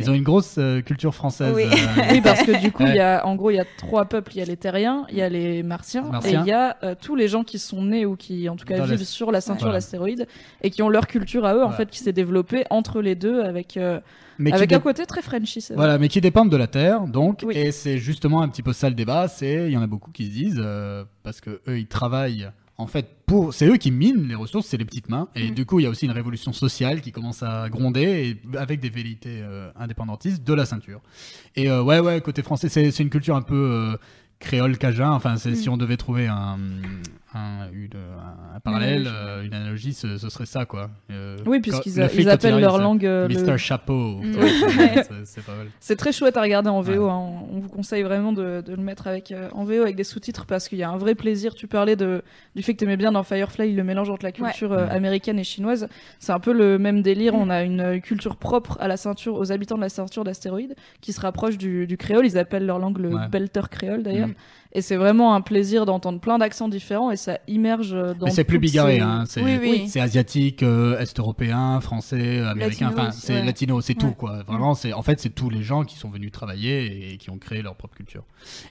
[0.00, 1.52] Ils ont une grosse euh, culture française.
[1.54, 1.64] Oui.
[1.64, 2.96] euh, Oui, parce que du coup, il Ouais.
[2.96, 4.32] y a, en gros, il y a trois peuples.
[4.34, 6.94] Il y a les terriens, il y a les martiens, et il y a euh,
[7.00, 9.40] tous les gens qui sont nés ou qui, en tout cas, Dans vivent sur la
[9.40, 9.78] ceinture Voilà.
[9.78, 10.26] d'astéroïdes
[10.62, 13.42] et qui ont leur culture à eux, en fait, qui s'est développée entre les deux
[13.42, 14.00] avec, euh,
[14.38, 15.60] mais avec dé- un côté très Frenchy.
[15.60, 15.74] c'est.
[15.74, 17.56] Voilà, mais qui dépendent de la Terre, donc, Oui.
[17.56, 19.28] et c'est justement un petit peu ça le débat.
[19.28, 22.50] C'est, il y en a beaucoup qui se disent, euh, parce que eux, ils travaillent.
[22.78, 25.28] En fait, pour, c'est eux qui minent les ressources, c'est les petites mains.
[25.36, 25.54] Et Mm.
[25.54, 28.80] du coup, il y a aussi une révolution sociale qui commence à gronder et avec
[28.80, 31.02] des velléités euh, indépendantistes de la ceinture.
[31.56, 33.96] Et euh, ouais, ouais, côté français, c'est, c'est une culture un peu euh,
[34.40, 35.10] créole cajun.
[35.12, 35.72] Enfin, c'est, si Mm.
[35.72, 36.58] on devait trouver un,
[37.34, 39.16] un, une- un- un parallèle, analogie.
[39.16, 40.90] euh, une analogie, ce, ce serait ça, quoi.
[41.10, 43.06] Euh, Oui, puisqu'ils appellent leur langue.
[43.06, 43.56] euh, le- Mr.
[43.58, 44.16] Chapeau.
[44.20, 44.32] Mm.
[45.24, 45.68] C'est- pas mal.
[45.80, 46.92] C'est très chouette à regarder en VO.
[47.06, 47.10] Ouais.
[47.10, 47.44] hein.
[47.52, 50.46] On vous conseille vraiment de, de le mettre avec, euh, en VO avec des sous-titres
[50.46, 51.54] parce qu'il y a un vrai plaisir.
[51.54, 52.22] Tu parlais de,
[52.56, 54.90] du fait que tu aimais bien dans Firefly le mélange entre la culture euh, Ouais.
[54.90, 55.88] américaine et chinoise.
[56.18, 57.34] C'est un peu le même délire.
[57.34, 61.12] On a une culture propre à la ceinture, aux habitants de la ceinture d'astéroïdes qui
[61.12, 62.26] se rapproche du, du créole.
[62.26, 63.28] Ils appellent leur langue le Ouais.
[63.28, 64.28] belter créole d'ailleurs.
[64.28, 64.34] Mm.
[64.72, 68.26] Et c'est vraiment un plaisir d'entendre plein d'accents différents et ça immerge euh, dans.
[68.26, 69.24] Mais c'est plus bigarré, ces- hein.
[69.26, 69.88] c'est Oui, oui.
[69.88, 73.44] c'est asiatique, euh, est européen, français, américain, Latino enfin c'est ouais.
[73.44, 74.08] latino, c'est Ouais.
[74.08, 74.44] tout quoi.
[74.44, 77.38] Vraiment, c'est en fait c'est tous les gens qui sont venus travailler et qui ont
[77.38, 78.22] créé leur propre culture.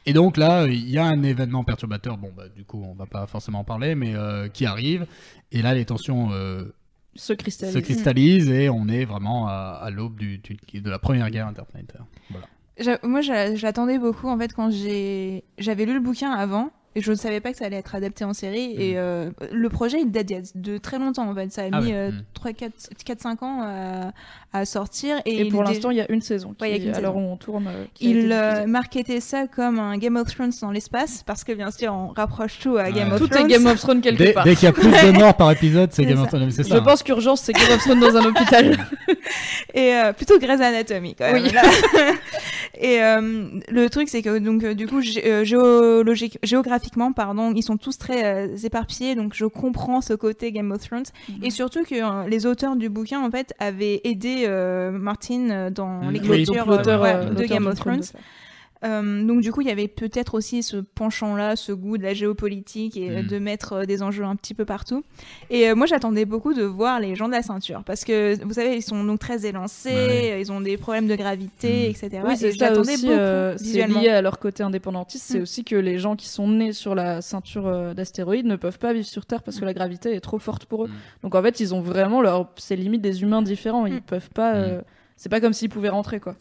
[0.06, 2.18] Et donc là, il y a un événement perturbateur.
[2.18, 5.06] Bon, bah du coup, on va pas forcément en parler, mais euh, qui arrive.
[5.52, 6.64] Et là, les tensions euh,
[7.16, 7.74] Se cristallisent.
[7.74, 11.48] se cristallisent et on est vraiment à, à l'aube du, du- de la première guerre
[11.48, 12.06] interplanétaire.
[12.30, 12.48] Voilà.
[13.04, 17.12] Moi, je l'attendais beaucoup en fait quand j'ai j'avais lu le bouquin avant et je
[17.12, 18.74] ne savais pas que ça allait être adapté en série.
[18.80, 21.52] Et euh, le projet, il date d'il y a de très longtemps en fait.
[21.52, 21.74] Ça a Mm.
[21.74, 22.22] Ah mis ouais, euh, mm.
[22.34, 22.74] 3, 4,
[23.06, 24.12] 4, 5 ans à,
[24.54, 25.18] à sortir.
[25.26, 26.56] Et, Et pour l'instant, il y a une saison.
[26.58, 27.32] Qui, Ouais, a alors saison.
[27.34, 27.68] on tourne.
[27.68, 31.70] euh, il euh, marketait ça comme un Game of Thrones dans l'espace parce que bien
[31.70, 33.14] sûr, on rapproche tout à Game Ouais.
[33.14, 33.46] of Tout Thrones.
[33.46, 34.44] est Game of Thrones quelque Dès, part.
[34.46, 36.28] dès qu'il y a plus de morts par épisode, c'est Game of.
[36.30, 36.50] Thrones.
[36.50, 36.78] C'est Je ça.
[36.78, 36.82] hein.
[36.82, 38.78] pense qu'urgence, c'est Game of Thrones dans un hôpital.
[39.74, 41.44] et euh, plutôt Grey's Anatomy quand même.
[41.44, 41.52] Oui.
[41.52, 41.62] là.
[42.80, 47.52] et euh, le truc c'est que donc euh, du coup gé- euh, géologique, géographiquement pardon,
[47.56, 51.44] ils sont tous très euh, éparpillés donc je comprends ce côté Game of Thrones Mhm.
[51.44, 56.02] et surtout que euh, les auteurs du bouquin en fait avaient aidé euh, Martin dans
[56.04, 56.12] Mhm.
[56.12, 58.04] l'écriture ouais, de Game of Thrones.
[58.86, 62.14] Euh, donc du coup, il y avait peut-être aussi ce penchant-là, ce goût de la
[62.14, 63.28] géopolitique et euh, Mm.
[63.28, 65.04] de mettre euh, des enjeux un petit peu partout.
[65.50, 68.54] Et euh, moi, j'attendais beaucoup de voir les gens de la ceinture parce que vous
[68.54, 70.42] savez, ils sont donc très élancés, Ouais.
[70.42, 71.92] ils ont des problèmes de gravité, Mm.
[71.92, 72.10] etc.
[72.26, 73.02] Oui, et c'est je ça aussi.
[73.02, 74.00] beaucoup euh, c'est visuellement.
[74.02, 75.26] lié à leur côté indépendantiste.
[75.28, 75.44] C'est Mm.
[75.44, 79.06] aussi que les gens qui sont nés sur la ceinture d'astéroïdes ne peuvent pas vivre
[79.08, 80.90] sur Terre parce que la gravité est trop forte pour eux.
[81.24, 83.86] Donc en fait, ils ont vraiment leur, c'est limite des humains différents.
[83.88, 84.54] Ils peuvent pas.
[85.22, 86.38] C'est pas comme s'ils pouvaient rentrer quoi.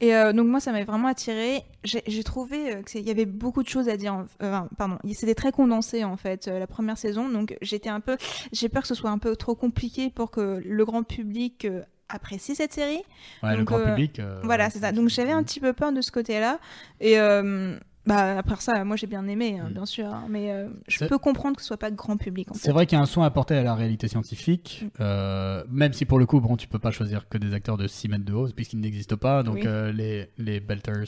[0.00, 1.62] Et euh, donc moi, ça m'a vraiment attiré.
[1.84, 4.14] J'ai trouvé euh, qu'il y avait beaucoup de choses à dire.
[4.14, 7.28] en- euh, enfin, pardon, c'était très condensé en fait euh, la première saison.
[7.28, 8.16] Donc j'étais un peu,
[8.50, 11.66] j'ai peur que ce soit un peu trop compliqué pour que le grand public
[12.08, 13.02] apprécie cette série.
[13.42, 14.22] Ouais, le grand public.
[14.42, 14.92] Voilà, c'est ça.
[14.92, 16.60] Donc j'avais un petit peu peur de ce côté-là.
[17.00, 19.72] Et euh, Bah, après ça, moi j'ai bien aimé, hein, Mm.
[19.72, 20.06] bien sûr.
[20.06, 22.50] hein, mais euh, je peux comprendre que ce soit pas grand public.
[22.50, 24.88] En C'est vrai qu'il y a un soin apporté à la réalité scientifique, Mm.
[25.00, 27.86] euh, même si pour le coup, bon, tu peux pas choisir que des acteurs de
[27.86, 29.42] 6 mètres de haut, puisqu'ils n'existent pas.
[29.42, 29.62] Donc Oui.
[29.66, 31.04] euh, les, les belters,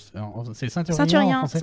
[0.55, 1.59] c'est ceinturiens en Ceinturiens, français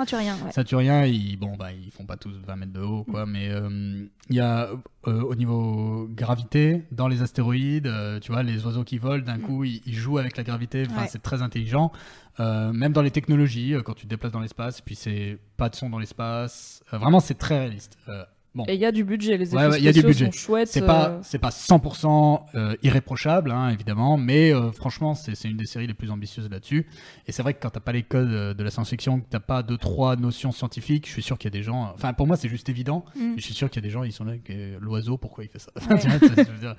[0.53, 1.11] ceinturiens, ouais.
[1.11, 4.35] Ils, bon, bah, ils font pas tous 20 mètres de haut, quoi, mais euh, il
[4.35, 4.69] y a
[5.05, 9.81] au niveau gravité, dans les astéroïdes, tu vois, les oiseaux qui volent, d'un coup, ils,
[9.85, 11.07] ils jouent avec la gravité, enfin, Ouais.
[11.09, 11.91] c'est très intelligent.
[12.39, 15.69] Euh, même dans les technologies, euh, quand tu te déplaces dans l'espace, puis c'est pas
[15.69, 17.97] de son dans l'espace, euh, vraiment, c'est très réaliste.
[18.55, 18.65] Euh, bon.
[18.67, 20.25] Et il y a du budget, les effets Ouais, ouais, il y a du spéciaux
[20.27, 20.37] budget.
[20.37, 20.67] sont chouettes.
[20.67, 25.57] C'est euh, pas, c'est pas 100% euh, irréprochable, hein, évidemment, mais euh, franchement, c'est une
[25.57, 26.85] des séries les plus ambitieuses là-dessus.
[27.27, 29.39] Et c'est vrai que quand t'as pas les codes euh, de la science-fiction, que t'as
[29.39, 31.91] pas deux trois notions scientifiques, je suis sûr qu'il y a des gens.
[31.95, 33.05] Enfin, pour moi, c'est juste évident.
[33.15, 33.19] Mm.
[33.31, 34.33] mais Je suis sûr qu'il y a des gens, ils sont là,
[34.79, 35.71] l'oiseau, pourquoi il fait ça?
[35.89, 36.73] Ouais.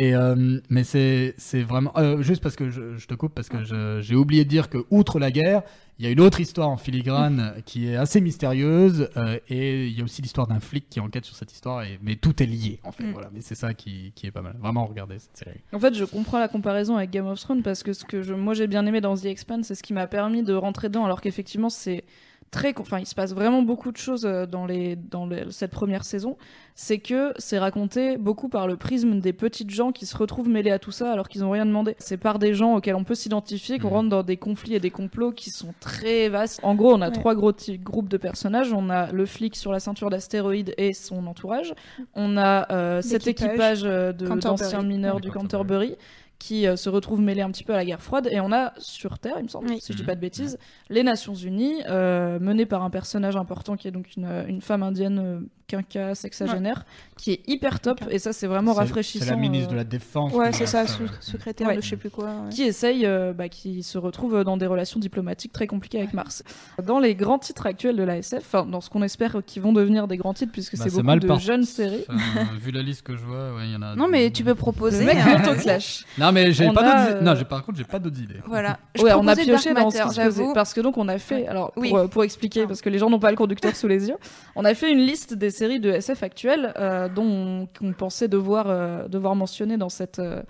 [0.00, 3.48] Et euh, mais c'est c'est vraiment euh, juste parce que je, je te coupe parce
[3.48, 5.62] que je- j'ai oublié de dire que outre la guerre,
[5.98, 9.98] il y a une autre histoire en filigrane qui est assez mystérieuse euh, et il
[9.98, 11.82] y a aussi l'histoire d'un flic qui enquête sur cette histoire.
[11.82, 13.02] Et, mais tout est lié en fait.
[13.02, 13.12] Mm.
[13.12, 13.30] Voilà.
[13.32, 14.56] Mais c'est ça qui, qui est pas mal.
[14.60, 15.60] Vraiment regardez cette série.
[15.72, 18.32] En fait, je comprends la comparaison avec Game of Thrones parce que ce que je,
[18.32, 21.04] moi j'ai bien aimé dans The Expanse, c'est ce qui m'a permis de rentrer dedans,
[21.04, 22.04] alors qu'effectivement c'est
[22.50, 25.70] très, enfin il se passe vraiment beaucoup de choses euh, dans les, dans les- cette
[25.70, 26.36] première saison.
[26.74, 30.70] C'est que c'est raconté beaucoup par le prisme des petites gens qui se retrouvent mêlés
[30.70, 31.96] à tout ça alors qu'ils n'ont rien demandé.
[31.98, 33.94] C'est par des gens auxquels on peut s'identifier qu'on Mhm.
[33.94, 36.60] rentre dans des conflits et des complots qui sont très vastes.
[36.62, 37.12] En gros, on a Ouais.
[37.12, 38.72] trois gros groupes de personnages.
[38.72, 41.74] On a le flic sur la ceinture d'astéroïdes et son entourage.
[42.14, 45.20] On a euh, cet équipage euh, d'anciens mineurs Ouais.
[45.20, 45.96] du Canterbury
[46.38, 48.28] qui euh, se retrouvent mêlés un petit peu à la guerre froide.
[48.30, 49.80] Et on a sur Terre, il me semble, Oui.
[49.80, 50.06] si je dis Mhm.
[50.06, 50.58] pas de bêtises,
[50.88, 54.60] les Nations Unies, euh, menées par un personnage important qui est donc une, euh, une
[54.60, 56.84] femme indienne euh, quinca sexagénaire,
[57.16, 58.00] qui est hyper top.
[58.10, 59.24] Et ça, c'est vraiment rafraîchissant.
[59.24, 60.32] C'est la ministre euh, de la défense.
[60.32, 61.76] Ouais, c'est ça, sous- euh, secrétaire Ouais.
[61.76, 62.26] de je sais plus quoi.
[62.26, 62.48] ouais.
[62.50, 66.42] qui essaye, euh, bah, qui se retrouve dans des relations diplomatiques très compliquées avec Mars.
[66.82, 69.72] Dans les grands titres actuels de la SF, enfin, dans ce qu'on espère qu'ils vont
[69.72, 72.04] devenir des grands titres, puisque bah, c'est beaucoup mal de jeunes séries.
[72.08, 73.94] Enfin, vu la liste que je vois, ouais, il y en a.
[73.96, 75.00] Non, mais tu peux proposer.
[75.00, 75.42] Le mec hein.
[75.42, 76.04] auto-clash.
[76.18, 76.96] Non, mais j'ai pas d'autres.
[77.10, 77.24] euh, idées.
[77.24, 78.40] Non, j'ai par contre, j'ai pas d'autres idées.
[78.46, 78.78] Voilà.
[78.94, 80.52] Je Ouais, on a pioché dans ce qui.
[80.54, 81.46] Parce que donc on a fait, Ouais.
[81.48, 84.16] alors pour, euh, expliquer, parce que les gens n'ont pas le conducteur sous les yeux,
[84.56, 88.28] on a fait une liste des séries de SF actuelles euh, dont on, qu'on pensait
[88.28, 90.42] devoir, euh, devoir mentionner dans, cette, euh,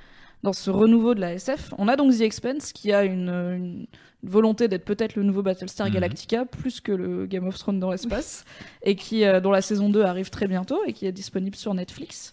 [0.42, 1.72] dans ce renouveau de la SF.
[1.78, 3.86] On a donc The Expanse qui a une, une
[4.22, 5.94] volonté d'être peut-être le nouveau Battlestar Mhm.
[5.94, 8.44] Galactica, plus que le Game of Thrones dans l'espace,
[8.82, 11.72] et qui, euh, dont la saison 2 arrive très bientôt et qui est disponible sur
[11.74, 12.32] Netflix.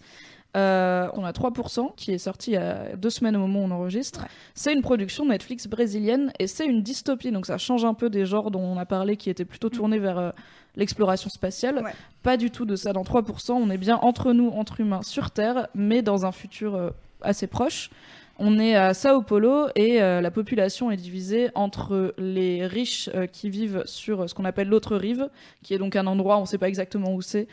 [0.58, 3.64] Euh, on a 3% qui est sorti il y a deux semaines au moment où
[3.64, 4.26] on enregistre.
[4.54, 8.26] C'est une production Netflix brésilienne et c'est une dystopie, donc ça change un peu des
[8.26, 10.32] genres dont on a parlé qui étaient plutôt tournés vers
[10.76, 11.82] l'exploration spatiale.
[11.84, 11.94] Ouais.
[12.24, 15.32] Pas du tout de ça dans 3%, on est bien entre nous, entre humains, sur
[15.32, 16.90] Terre, mais dans un futur euh,
[17.22, 17.90] assez proche.
[18.38, 23.28] On est à Sao Paulo et euh, la population est divisée entre les riches euh,
[23.28, 25.30] qui vivent sur ce qu'on appelle l'autre rive,
[25.64, 27.48] qui est donc un endroit, on ne sait pas exactement où c'est,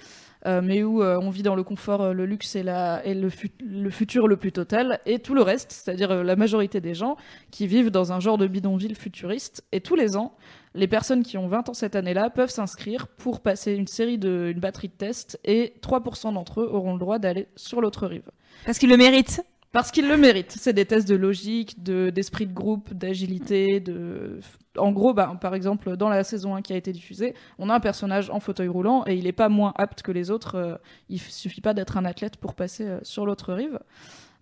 [0.63, 3.31] mais où euh, on vit dans le confort, euh, le luxe et, la, et le,
[3.31, 6.95] fut- le futur le plus total, et tout le reste, c'est-à-dire euh, la majorité des
[6.95, 7.17] gens
[7.51, 9.65] qui vivent dans un genre de bidonville futuriste.
[9.71, 10.35] Et tous les ans,
[10.75, 14.51] les personnes qui ont 20 ans cette année-là peuvent s'inscrire pour passer une série de,
[14.53, 18.29] une batterie de tests, et 3% d'entre eux auront le droit d'aller sur l'autre rive.
[18.67, 19.43] Parce qu'il le mérite.
[19.71, 20.53] Parce qu'ils le méritent.
[20.59, 24.41] C'est des tests de logique, de, d'esprit de groupe, d'agilité, de...
[24.79, 27.75] En gros, bah, par exemple, dans la saison 1 qui a été diffusée, on a
[27.75, 30.55] un personnage en fauteuil roulant et il est pas moins apte que les autres.
[30.57, 30.77] euh,
[31.11, 33.79] il suffit pas d'être un athlète pour passer euh, sur l'autre rive.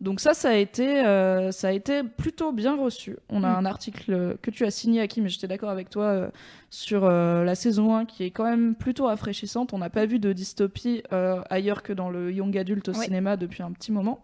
[0.01, 3.19] Donc ça, ça a été, euh, ça a été plutôt bien reçu.
[3.29, 3.57] On a Mm.
[3.57, 6.31] un article que tu as signé, Aki, mais j'étais d'accord avec toi, euh,
[6.71, 9.75] sur euh, la saison 1 qui est quand même plutôt rafraîchissante.
[9.75, 11.03] On n'a pas vu de dystopie
[11.51, 13.05] ailleurs que dans le young adult au Ouais.
[13.05, 14.23] cinéma depuis un petit moment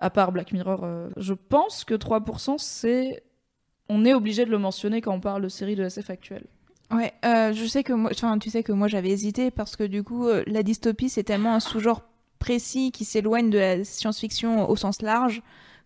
[0.00, 0.86] à part Black Mirror.
[1.16, 3.22] je pense que 3%, c'est.
[3.88, 6.46] On est obligé de le mentionner quand on parle de séries de SF actuelles.
[6.90, 9.84] Ouais, euh, je sais que moi, enfin, tu sais que moi j'avais hésité parce que
[9.84, 12.02] du coup, euh, la dystopie c'est tellement un sous-genre
[12.38, 15.42] précis qui s'éloigne de la science-fiction au sens large,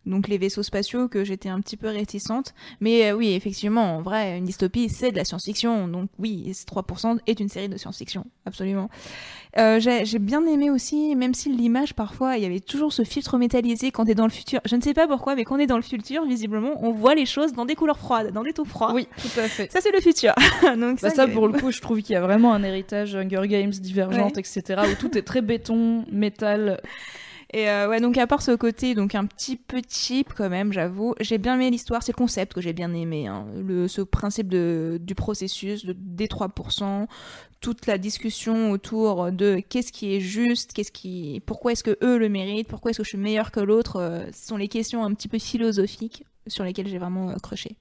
[0.07, 2.55] donc les vaisseaux spatiaux, que j'étais un petit peu réticente.
[2.81, 7.19] Mais euh, oui, effectivement, en vrai, une dystopie c'est de la science-fiction, donc oui, 3%
[7.27, 8.89] est une série de science-fiction, absolument.
[9.59, 13.37] Euh, j'ai bien aimé aussi, même si l'image parfois, il y avait toujours ce filtre
[13.37, 14.61] métallisé quand t'es dans le futur.
[14.65, 17.15] Je ne sais pas pourquoi, mais quand on est dans le futur, visiblement, on voit
[17.15, 18.93] les choses dans des couleurs froides, dans des tons froids.
[18.95, 19.71] Oui, tout à fait.
[19.71, 20.33] Ça c'est le futur.
[20.79, 23.47] donc Bah ça, pour le coup, je trouve qu'il y a vraiment un héritage Hunger
[23.47, 24.41] Games, Divergente, Ouais.
[24.41, 26.81] etc., où tout est très béton, métal.
[27.55, 30.73] Et euh, ouais, donc à part ce côté, donc un petit peu cheap quand même,
[30.73, 33.45] j'avoue, j'ai bien aimé l'histoire, c'est le concept que j'ai bien aimé, hein.
[33.63, 37.07] le, ce principe de, du processus, de, des 3%,
[37.61, 42.19] toute la discussion autour de qu'est-ce qui est juste, qu'est-ce qui, pourquoi est-ce que eux
[42.19, 45.05] le méritent, pourquoi est-ce que je suis meilleur que l'autre, euh, ce sont les questions
[45.05, 47.77] un petit peu philosophiques sur lesquelles j'ai vraiment euh, croché.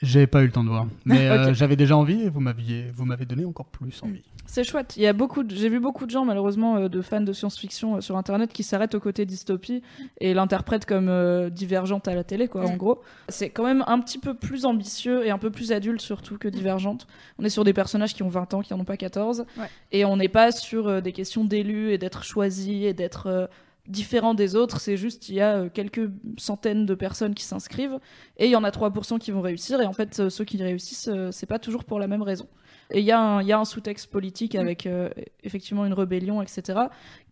[0.00, 2.90] J'ai pas eu le temps de voir, mais euh, j'avais déjà envie et vous m'aviez,
[2.92, 4.24] vous m'avez donné encore plus envie.
[4.52, 4.98] C'est chouette.
[4.98, 7.32] Il y a beaucoup, de- j'ai vu beaucoup de gens malheureusement euh, de fans de
[7.32, 9.82] science-fiction euh, sur internet qui s'arrêtent au côté dystopie
[10.20, 12.66] et l'interprètent comme euh, divergente à la télé, quoi.
[12.66, 13.00] En gros,
[13.30, 16.48] c'est quand même un petit peu plus ambitieux et un peu plus adulte surtout que
[16.48, 17.06] divergente.
[17.38, 19.70] On est sur des personnages qui ont 20 ans, qui en ont pas 14, Ouais.
[19.90, 23.46] et on n'est pas sur euh, des questions d'élus et d'être choisi et d'être euh,
[23.88, 24.80] différent des autres.
[24.80, 27.98] C'est juste il y a quelques centaines de personnes qui s'inscrivent
[28.36, 31.08] et il y en a 3% qui vont réussir et en fait ceux qui réussissent
[31.30, 32.46] c'est pas toujours pour la même raison.
[32.90, 35.08] Et il y, a un- il y a un sous-texte politique avec euh,
[35.44, 36.78] effectivement une rébellion, etc.,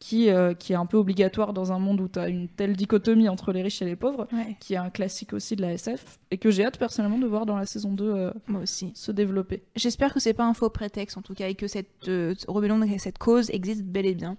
[0.01, 2.75] qui, euh, qui est un peu obligatoire dans un monde où tu as une telle
[2.75, 5.75] dichotomie entre les riches et les pauvres, Ouais, qui est un classique aussi de la
[5.75, 8.93] SF, et que j'ai hâte personnellement de voir dans la saison 2 euh, moi aussi.
[8.95, 9.63] se développer.
[9.77, 12.81] J'espère que c'est pas un faux prétexte en tout cas et que cette euh, rébellion,
[12.99, 14.37] cette cause existe bel et bien.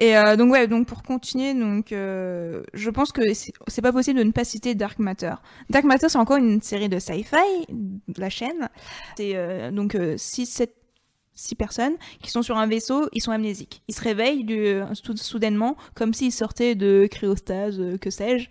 [0.00, 4.24] Et euh, donc ouais, donc pour continuer, donc je pense que c'est pas possible de
[4.24, 5.34] ne pas citer Dark Matter.
[5.70, 7.36] Dark Matter c'est encore une série de sci-fi,
[7.68, 8.68] de la chaîne.
[9.16, 10.79] C'est donc 6 7
[11.40, 13.82] six personnes qui sont sur un vaisseau, ils sont amnésiques.
[13.88, 18.48] Ils se réveillent du, euh, sou- soudainement comme s'ils sortaient de cryostase, euh, que sais-je.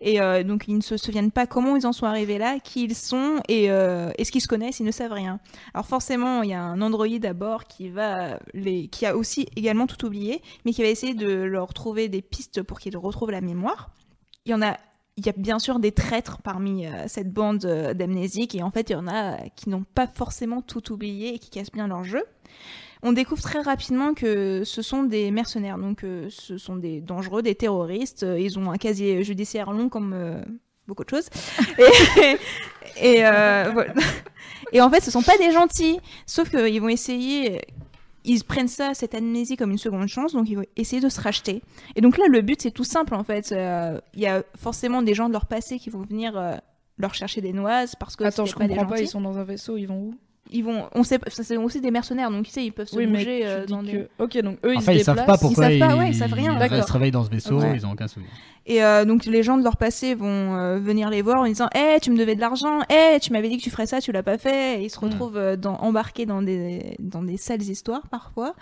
[0.00, 2.84] Et euh, donc ils ne se souviennent pas comment ils en sont arrivés là, qui
[2.84, 5.38] ils sont et euh, est-ce qu'ils se connaissent, ils ne savent rien.
[5.74, 9.46] Alors forcément, il y a un androïde à bord qui va les, qui a aussi
[9.54, 13.30] également tout oublié, mais qui va essayer de leur trouver des pistes pour qu'ils retrouvent
[13.30, 13.90] la mémoire.
[14.44, 14.76] Il y en a,
[15.16, 18.70] il y a bien sûr des traîtres parmi euh, cette bande euh, d'amnésiques, et en
[18.70, 21.72] fait, il y en a euh, qui n'ont pas forcément tout oublié et qui cassent
[21.72, 22.24] bien leur jeu.
[23.02, 27.56] On découvre très rapidement que ce sont des mercenaires, donc ce sont des dangereux, des
[27.56, 28.24] terroristes.
[28.38, 30.44] Ils ont un casier judiciaire long comme
[30.86, 31.28] beaucoup de choses.
[33.02, 33.24] Et
[34.80, 35.98] en fait, ce sont pas des gentils.
[36.26, 37.62] Sauf qu'ils vont essayer.
[38.24, 41.20] Ils prennent ça, cette amnésie, comme une seconde chance, donc ils vont essayer de se
[41.20, 41.62] racheter.
[41.96, 43.52] Et donc là, le but, c'est tout simple, en fait.
[43.52, 46.54] Euh, Il y a forcément des gens de leur passé qui vont venir euh,
[46.98, 49.38] leur chercher des noises parce que Attends, je pas des comprends pas, ils sont dans
[49.38, 50.14] un vaisseau, ils vont où?
[50.52, 53.06] Ils vont, on sait, c'est aussi des mercenaires, donc tu sais, ils peuvent se Oui,
[53.06, 54.08] mais bouger euh, dans des- que...
[54.18, 56.32] Ok, donc eux, ils Enfin, se ils savent pas pourquoi savent pas, ouais, ils savent
[56.32, 56.58] rien.
[56.58, 56.86] D'accord.
[56.86, 57.72] se réveillent dans ce vaisseau, Ouais.
[57.74, 58.30] ils ont aucun souvenir.
[58.66, 61.68] Et euh, donc les gens de leur passé vont euh, venir les voir en disant
[61.74, 62.80] "Eh, tu me devais de l'argent.
[62.90, 64.98] Eh, tu m'avais dit que tu ferais ça, tu l'as pas fait." Et ils se
[65.00, 65.08] Hmm.
[65.08, 68.54] retrouvent dans, embarqués dans des dans des sales histoires parfois.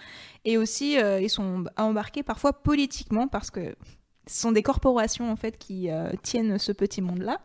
[0.47, 3.75] Et aussi euh, ils sont embarqués parfois politiquement parce que
[4.27, 7.39] ce sont des corporations en fait qui euh, tiennent ce petit monde-là.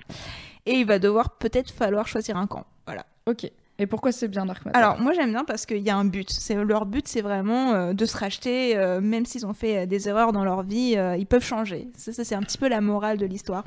[0.65, 2.65] Et il va devoir peut-être falloir choisir un camp.
[2.85, 3.05] Voilà.
[3.27, 3.51] Ok.
[3.77, 6.05] Et pourquoi c'est bien Dark Matter Alors moi j'aime bien parce qu'il y a un
[6.05, 6.29] but.
[6.29, 9.85] C'est leur but, c'est vraiment euh, de se racheter, euh, même s'ils ont fait euh,
[9.85, 11.89] des erreurs dans leur vie, euh, ils peuvent changer.
[11.97, 13.65] Ça, ça, c'est un petit peu la morale de l'histoire.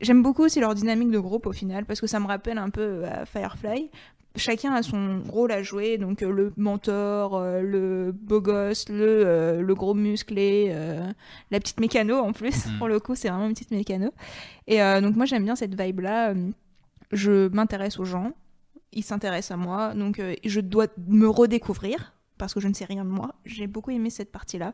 [0.00, 2.70] J'aime beaucoup aussi leur dynamique de groupe au final parce que ça me rappelle un
[2.70, 3.90] peu Firefly.
[4.34, 8.96] Chacun a son rôle à jouer, donc euh, le mentor, euh, le beau gosse, le,
[9.26, 11.06] euh, le gros musclé, euh,
[11.50, 12.66] la petite mécano en plus.
[12.66, 12.78] Mm.
[12.78, 14.10] Pour le coup, c'est vraiment une petite mécano.
[14.68, 16.32] Et euh, donc moi j'aime bien cette vibe là.
[17.12, 18.32] Je m'intéresse aux gens,
[18.92, 22.84] ils s'intéressent à moi, donc euh, je dois me redécouvrir parce que je ne sais
[22.84, 23.34] rien de moi.
[23.44, 24.72] J'ai beaucoup aimé cette partie-là.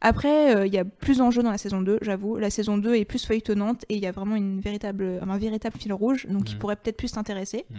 [0.00, 2.36] Après, euh, il y a plus d'enjeux dans la saison 2, j'avoue.
[2.38, 5.76] La saison 2 est plus feuilletonnante et il y a vraiment une véritable, un véritable
[5.78, 6.58] fil rouge, donc qui Mhm.
[6.60, 7.66] pourrait peut-être plus t'intéresser.
[7.70, 7.76] Mhm.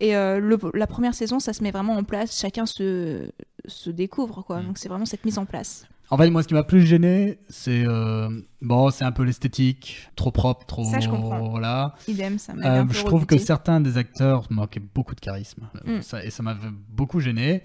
[0.00, 3.30] Et euh, le- la première saison, ça se met vraiment en place, chacun se,
[3.66, 4.60] se découvre, quoi.
[4.60, 4.66] Mhm.
[4.68, 5.86] Donc c'est vraiment cette mise en place.
[6.10, 8.28] En fait, moi, ce qui m'a plus gêné, c'est euh,
[8.60, 11.48] bon, c'est un peu l'esthétique, trop propre, trop Ça, je comprends.
[11.48, 11.94] voilà.
[12.08, 15.98] Idem, ça m'a Euh, je trouve que certains des acteurs manquaient beaucoup de charisme, Euh,
[15.98, 16.02] Mm.
[16.02, 17.62] ça, et ça m'avait beaucoup gêné.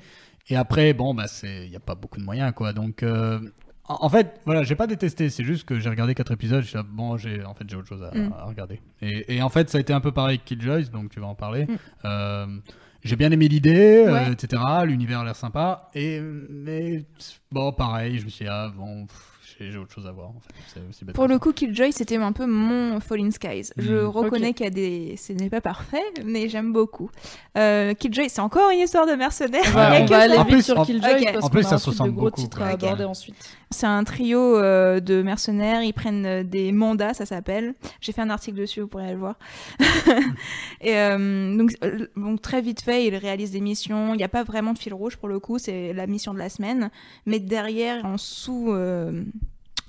[0.47, 2.73] Et après, bon, bah, c'est, il y a pas beaucoup de moyens, quoi.
[2.73, 3.39] Donc, euh,
[3.87, 5.29] en, en fait, voilà, j'ai pas détesté.
[5.29, 6.61] C'est juste que j'ai regardé quatre épisodes.
[6.63, 8.33] Je suis là, bon, j'ai, en fait, j'ai autre chose à, Mm.
[8.39, 8.79] à regarder.
[9.01, 11.27] Et, et en fait, ça a été un peu pareil avec Killjoys, donc tu vas
[11.27, 11.67] en parler.
[12.03, 12.61] Mm.
[13.03, 14.61] J'ai bien aimé l'idée, euh, etc.
[14.85, 15.89] L'univers a l'air sympa.
[15.93, 17.05] Et mais
[17.51, 20.29] bon, pareil, je me suis dit, ah bon, pff, j'ai, j'ai autre chose à voir.
[20.29, 20.53] En fait.
[20.73, 21.39] C'est aussi bête Pour le ça.
[21.39, 23.71] coup, Killjoy, c'était un peu mon Falling Skies.
[23.77, 24.07] Je Mm.
[24.07, 25.15] reconnais qu'il y a des...
[25.17, 27.09] Ce n'est pas parfait, mais j'aime beaucoup.
[27.57, 29.77] Euh, Killjoy, c'est encore une histoire de mercenaires.
[29.77, 31.33] A on va aller En vite plus, sur Killjoy Ok.
[31.33, 32.83] parce En plus, a ça se ressemble de gros beaucoup, titres à Ok.
[32.83, 33.35] aborder ensuite.
[33.71, 35.83] C'est un trio euh, de mercenaires.
[35.83, 37.75] Ils prennent euh, des mandats, ça s'appelle.
[38.01, 39.35] J'ai fait un article dessus, vous pourrez aller le voir.
[40.81, 44.13] et euh, donc, euh, donc, très vite fait, ils réalisent des missions.
[44.13, 46.39] Il n'y a pas vraiment de fil rouge pour le coup, c'est la mission de
[46.39, 46.89] la semaine.
[47.25, 48.71] Mais derrière, en sous.
[48.71, 49.23] euh,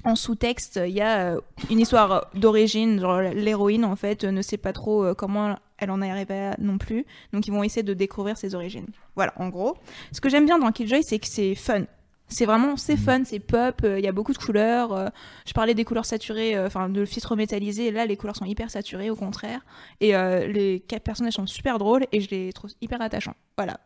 [0.05, 1.41] en sous-texte, il y a euh,
[1.71, 3.01] une histoire d'origine.
[3.01, 6.51] Genre, l'héroïne, en fait, euh, ne sait pas trop euh, comment elle en est arrivée
[6.59, 7.05] non plus.
[7.33, 8.87] Donc, ils vont essayer de découvrir ses origines.
[9.15, 9.77] Voilà, en gros.
[10.13, 11.85] Ce que j'aime bien dans Killjoy, c'est que c'est fun.
[12.29, 12.99] C'est vraiment, c'est Mhm.
[12.99, 15.11] fun, c'est pop, il y a beaucoup de couleurs.
[15.47, 17.91] je parlais des couleurs saturées, enfin de filtres métallisés.
[17.91, 19.63] Là, les couleurs sont hyper saturées, au contraire.
[20.01, 23.35] Et euh, les quatre personnages sont super drôles et je les trouve hyper attachants.
[23.57, 23.81] Voilà.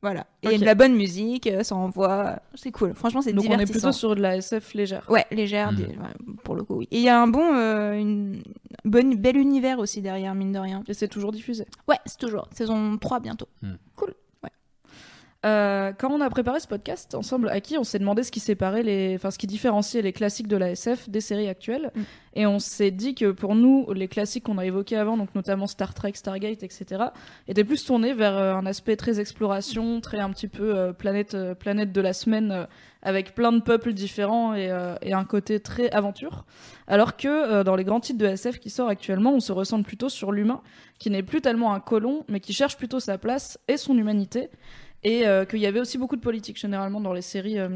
[0.00, 0.26] Voilà.
[0.42, 0.60] Et il y a Ok.
[0.60, 2.38] de la bonne musique, euh, ça envoie.
[2.54, 2.94] C'est cool.
[2.94, 3.88] Franchement, c'est Donc on est divertissant.
[3.88, 5.04] plutôt sur de la SF légère.
[5.10, 5.76] Ouais, légère, Mm.
[5.76, 6.88] des- ouais, pour le coup, oui.
[6.92, 8.42] Et il y a un bon, euh, une
[8.84, 10.84] bonne, bel univers aussi derrière, mine de rien.
[10.86, 11.66] Et c'est toujours diffusé.
[11.88, 12.46] Ouais, c'est toujours.
[12.52, 13.48] Saison 3 bientôt.
[15.46, 18.40] Euh, quand on a préparé ce podcast ensemble, à qui on s'est demandé ce qui
[18.40, 22.00] séparait les, enfin ce qui différenciait les classiques de la SF des séries actuelles, Mm.
[22.34, 25.66] et on s'est dit que pour nous, les classiques qu'on a évoqués avant, donc notamment
[25.66, 27.04] Star Trek, Stargate, etc.,
[27.46, 31.34] étaient plus tournés vers euh, un aspect très exploration, très un petit peu euh, planète,
[31.34, 32.66] euh, planète de la semaine,
[33.02, 36.44] avec plein de peuples différents et, et un côté très aventure.
[36.88, 40.08] Alors que dans les grands titres de SF qui sortent actuellement, on se ressent plutôt
[40.08, 40.62] sur l'humain,
[40.98, 44.50] qui n'est plus tellement un colon, mais qui cherche plutôt sa place et son humanité
[45.04, 47.68] et euh, qu'il y avait aussi beaucoup de politique généralement dans les séries euh,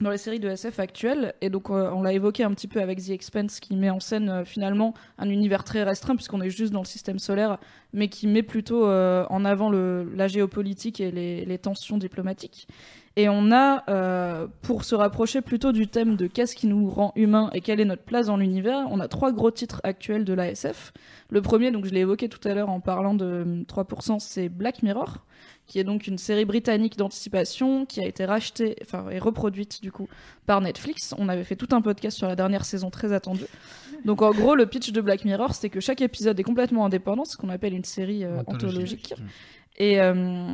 [0.00, 1.34] dans les séries de SF actuelles.
[1.40, 4.00] Et donc euh, on l'a évoqué un petit peu avec The Expanse qui met en
[4.00, 7.58] scène finalement un univers très restreint puisqu'on est juste dans le système solaire
[7.92, 12.66] mais qui met plutôt en avant la géopolitique et les, tensions diplomatiques.
[13.16, 17.50] Et on a pour se rapprocher plutôt du thème de qu'est-ce qui nous rend humains
[17.52, 20.48] et quelle est notre place dans l'univers on a trois gros titres actuels de la
[20.48, 20.94] SF
[21.32, 24.50] le premier donc je l'ai évoqué tout à l'heure en parlant de euh, 3% c'est
[24.50, 25.24] Black Mirror
[25.66, 29.90] qui est donc une série britannique d'anticipation qui a été rachetée, enfin et reproduite du
[29.92, 30.08] coup
[30.46, 31.14] par Netflix.
[31.18, 33.46] On avait fait tout un podcast sur la dernière saison très attendue.
[34.04, 37.24] Donc en gros, le pitch de Black Mirror, c'est que chaque épisode est complètement indépendant,
[37.24, 39.14] ce qu'on appelle une série euh, anthologique.
[39.78, 40.52] Et euh,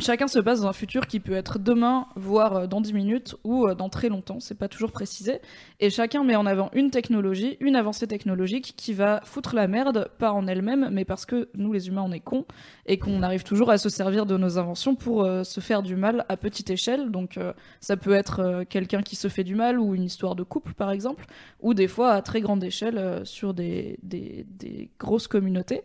[0.00, 3.36] chacun se passe dans un futur qui peut être demain, voire euh, dans 10 minutes,
[3.44, 5.40] ou euh, dans très longtemps, c'est pas toujours précisé.
[5.80, 10.10] Et chacun met en avant une technologie, une avancée technologique qui va foutre la merde,
[10.18, 12.44] pas en elle-même, mais parce que nous les humains on est cons,
[12.86, 15.96] et qu'on arrive toujours à se servir de nos inventions pour euh, se faire du
[15.96, 17.10] mal à petite échelle.
[17.10, 17.38] Donc
[17.80, 20.90] ça peut être quelqu'un qui se fait du mal, ou une histoire de couple par
[20.90, 21.26] exemple,
[21.60, 25.82] ou des fois à très grande échelle sur des, des, des grosses communautés.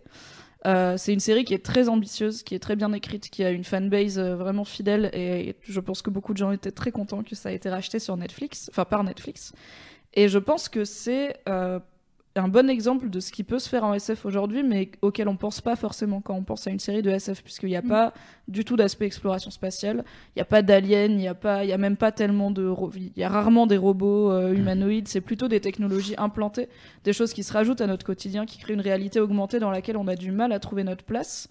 [0.67, 3.49] Euh, c'est une série qui est très ambitieuse, qui est très bien écrite, qui a
[3.49, 7.23] une fanbase euh, vraiment fidèle et je pense que beaucoup de gens étaient très contents
[7.23, 9.53] que ça a été racheté sur Netflix, enfin par Netflix.
[10.13, 11.79] Et je pense que c'est euh,
[12.35, 15.35] un bon exemple de ce qui peut se faire en SF aujourd'hui, mais auquel on
[15.35, 17.87] pense pas forcément quand on pense à une série de SF, puisqu'il n'y a Mm.
[17.89, 18.13] pas
[18.47, 21.69] du tout d'aspect exploration spatiale, il n'y a pas d'aliens, il n'y a pas, il
[21.69, 25.21] y a même pas tellement de, il y a rarement des robots euh, humanoïdes, c'est
[25.21, 26.69] plutôt des technologies implantées,
[27.03, 29.97] des choses qui se rajoutent à notre quotidien, qui créent une réalité augmentée dans laquelle
[29.97, 31.49] on a du mal à trouver notre place.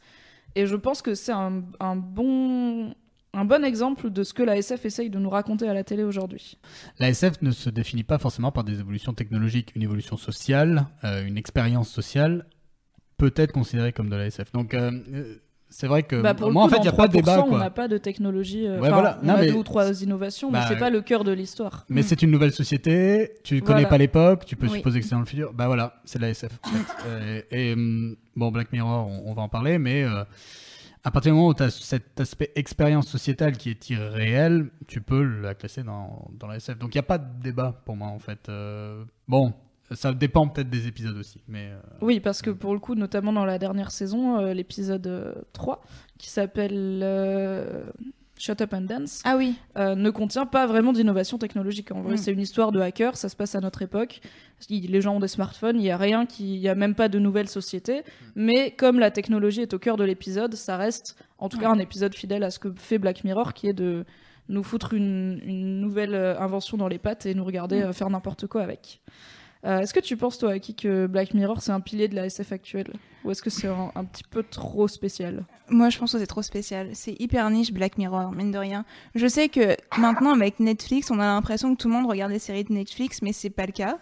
[0.56, 2.94] Et je pense que c'est un, un bon
[3.32, 6.02] un bon exemple de ce que la SF essaye de nous raconter à la télé
[6.02, 6.58] aujourd'hui.
[6.98, 11.24] La SF ne se définit pas forcément par des évolutions technologiques, une évolution sociale, euh,
[11.26, 12.46] une expérience sociale
[13.18, 14.50] peut être considérée comme de la SF.
[14.52, 15.34] Donc euh, euh,
[15.68, 17.20] c'est vrai que Bah, pour moi coup, en fait il n'y a pas de 3%,
[17.20, 18.66] débat On n'a pas de technologie.
[18.66, 19.20] euh, Ouais, voilà.
[19.22, 21.30] On Non, a mais- deux ou trois innovations, Bah, mais c'est pas le cœur de
[21.30, 21.84] l'histoire.
[21.88, 23.88] Mais c'est une nouvelle société, tu connais Voilà.
[23.88, 24.78] pas l'époque, tu peux Oui.
[24.78, 25.52] supposer que c'est dans le futur.
[25.52, 26.58] Bah voilà, c'est de la SF.
[26.64, 27.46] en fait.
[27.52, 27.76] Et
[28.34, 30.04] bon, Black Mirror, on, on va en parler, mais
[31.02, 35.00] à partir du moment où tu as cet aspect expérience sociétale qui est irréel, tu
[35.00, 36.78] peux la classer dans, dans la SF.
[36.78, 38.48] Donc il n'y a pas de débat pour moi en fait.
[38.48, 39.54] Euh, bon,
[39.92, 43.32] ça dépend peut-être des épisodes aussi, mais euh, Oui, parce que pour le coup, notamment
[43.32, 45.82] dans la dernière saison, euh, l'épisode euh, 3,
[46.18, 47.84] qui s'appelle euh,
[48.40, 49.54] Shut Up and Dance, Ah oui.
[49.76, 51.92] euh, ne contient pas vraiment d'innovation technologique.
[51.92, 52.16] En vrai, Mm.
[52.16, 54.20] c'est une histoire de hacker, ça se passe à notre époque.
[54.70, 57.08] Les gens ont des smartphones, il y a rien qui, il y a même pas
[57.08, 58.02] de nouvelle société.
[58.34, 61.78] Mais comme la technologie est au cœur de l'épisode, ça reste, en tout cas, un
[61.78, 64.04] épisode fidèle à ce que fait Black Mirror, qui est de
[64.48, 68.10] nous foutre une, une nouvelle euh, invention dans les pattes et nous regarder euh, faire
[68.10, 69.00] n'importe quoi avec.
[69.66, 72.24] Euh, est-ce que tu penses, toi, Aki, que Black Mirror, c'est un pilier de la
[72.26, 72.92] SF actuelle?
[73.24, 75.44] Ou est-ce que c'est un, un petit peu trop spécial?
[75.70, 76.90] Moi, je pense que c'est trop spécial.
[76.94, 78.84] C'est hyper niche Black Mirror, mine de rien.
[79.14, 82.38] Je sais que maintenant, avec Netflix, on a l'impression que tout le monde regarde des
[82.38, 83.98] séries de Netflix, mais c'est pas le cas.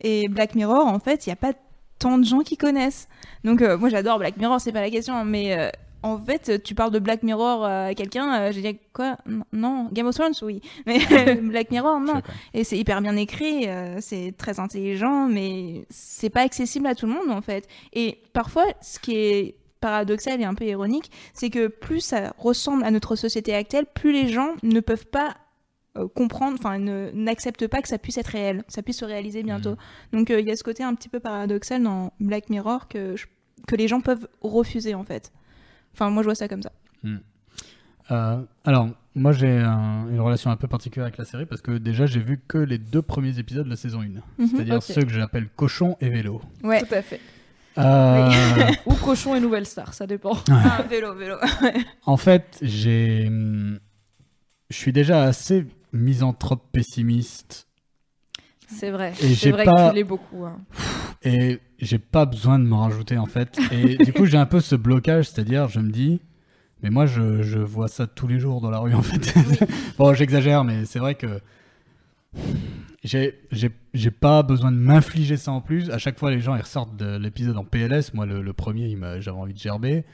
[0.00, 1.52] Et Black Mirror, en fait, il n'y a pas
[1.98, 3.08] tant de gens qui connaissent.
[3.44, 5.58] Donc, euh, moi, j'adore Black Mirror, c'est pas la question, mais.
[5.58, 5.70] euh,
[6.02, 9.18] en fait, tu parles de Black Mirror euh, à quelqu'un, euh, j'ai dit quoi?
[9.52, 10.62] Non, Game of Thrones, oui.
[10.86, 12.22] Mais Black Mirror, non.
[12.54, 17.04] Et c'est hyper bien écrit, euh, c'est très intelligent, mais c'est pas accessible à tout
[17.04, 17.68] le monde en fait.
[17.92, 22.84] Et parfois, ce qui est paradoxal et un peu ironique, c'est que plus ça ressemble
[22.84, 25.36] à notre société actuelle, plus les gens ne peuvent pas
[25.96, 29.76] euh, comprendre, enfin n'acceptent pas que ça puisse être réel, ça puisse se réaliser bientôt.
[30.12, 33.16] Donc euh, il y a ce côté un petit peu paradoxal dans Black Mirror que,
[33.16, 33.26] je-
[33.66, 35.32] que les gens peuvent refuser en fait.
[35.94, 36.70] Enfin moi je vois ça comme ça.
[38.10, 41.72] Euh, alors, moi j'ai un- une relation un peu particulière avec la série parce que
[41.78, 44.06] déjà j'ai vu que les deux premiers épisodes de la saison 1.
[44.38, 44.46] Mhm.
[44.48, 46.40] C'est-à-dire ceux que j'appelle cochon et vélo.
[46.62, 46.80] Ouais.
[46.80, 47.20] Tout à fait.
[47.78, 48.30] Euh,
[48.86, 50.36] Ou Cochon et Nouvelle Star, ça dépend.
[50.50, 51.36] Ah, vélo, vélo.
[52.06, 53.26] en fait, j'ai.
[54.70, 57.66] Je suis déjà assez misanthrope pessimiste
[58.68, 59.10] C'est vrai.
[59.20, 60.44] Et C'est j'ai vrai pas- que tu l'es beaucoup.
[60.44, 60.58] hein.
[61.22, 63.58] et j'ai pas besoin de m'en rajouter en fait.
[63.72, 66.20] Et du coup, j'ai un peu ce blocage, c'est-à-dire je me dis
[66.82, 69.34] Mais moi, je, je vois ça tous les jours dans la rue, en fait.
[69.98, 71.40] bon, j'exagère, mais c'est vrai que
[73.02, 75.90] j'ai pas besoin de m'infliger ça en plus.
[75.90, 78.12] À chaque fois, les gens ils ressortent de l'épisode en PLS.
[78.14, 80.04] Moi, le, le premier, j'avais envie de gerber.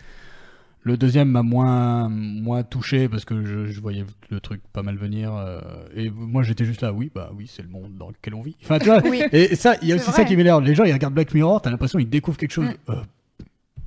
[0.83, 4.95] Le deuxième m'a moins, moins touché parce que je, je voyais le truc pas mal
[4.97, 5.35] venir.
[5.35, 5.61] euh,
[5.97, 8.55] et moi, j'étais juste là, oui, bah oui, c'est le monde dans lequel on vit.
[8.63, 9.21] Enfin, tu vois, Oui.
[9.33, 10.15] et ça, il y a aussi vrai.
[10.15, 10.63] ça qui m'énerve.
[10.63, 12.69] Les gens, ils regardent Black Mirror, t'as l'impression qu'ils découvrent quelque chose.
[12.69, 12.91] Mm.
[12.93, 13.03] Euh,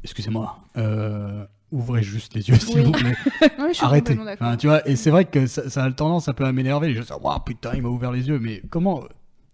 [0.03, 0.57] Excusez-moi.
[0.75, 3.15] euh, ouvrez juste les yeux, s'il vous plaît.
[3.57, 4.17] Non, mais je suis Arrêtez.
[4.19, 6.87] Enfin, tu vois, et c'est vrai que ça, ça a tendance un peu à m'énerver.
[6.89, 8.39] Les gens disent, waouh, putain, il m'a ouvert les yeux.
[8.39, 9.03] Mais comment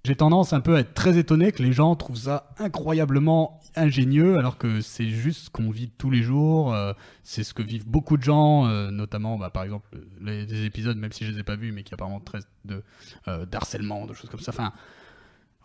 [0.04, 4.38] J'ai tendance un peu à être très étonné que les gens trouvent ça incroyablement ingénieux,
[4.38, 6.74] alors que c'est juste ce qu'on vit tous les jours.
[6.74, 6.94] euh,
[7.24, 9.88] c'est ce que vivent beaucoup de gens, euh, notamment, bah, par exemple,
[10.22, 12.84] les, des épisodes, même si je les ai pas vus, mais qui apparemment traitent de
[13.28, 14.52] euh, d'harcèlement, de choses comme ça.
[14.52, 14.72] Enfin.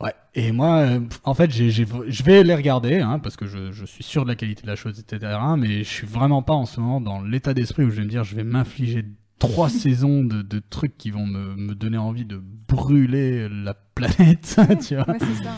[0.01, 3.47] Ouais, et moi, euh, en fait, j'ai- j'ai- je vais les regarder, hein, parce que
[3.47, 5.33] je, je suis sûr de la qualité de la chose, etc.
[5.59, 8.09] Mais je suis vraiment pas en ce moment dans l'état d'esprit où je vais me
[8.09, 9.05] dire, je vais m'infliger
[9.39, 14.59] trois saisons de, de trucs qui vont me, me donner envie de brûler la planète,
[14.87, 15.07] tu vois.
[15.11, 15.51] Ouais, c'est ça.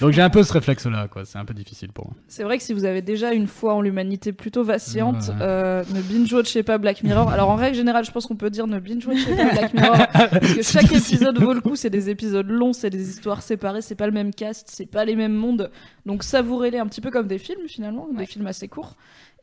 [0.00, 1.24] Donc j'ai un peu ce réflexe-là, quoi.
[1.24, 2.14] C'est un peu difficile pour moi.
[2.28, 5.34] C'est vrai que si vous avez déjà une foi en l'humanité plutôt vacillante, Ouais.
[5.40, 7.30] euh, ne binge-watchez pas Black Mirror.
[7.30, 9.96] Alors en règle générale, je pense qu'on peut dire ne binge-watchez pas Black Mirror.
[10.12, 13.82] Parce que chaque épisode vaut le coup, c'est des épisodes longs, c'est des histoires séparées,
[13.82, 15.70] c'est pas le même cast, c'est pas les mêmes mondes.
[16.06, 18.96] Donc savourez-les un petit peu comme des films finalement, des films assez courts.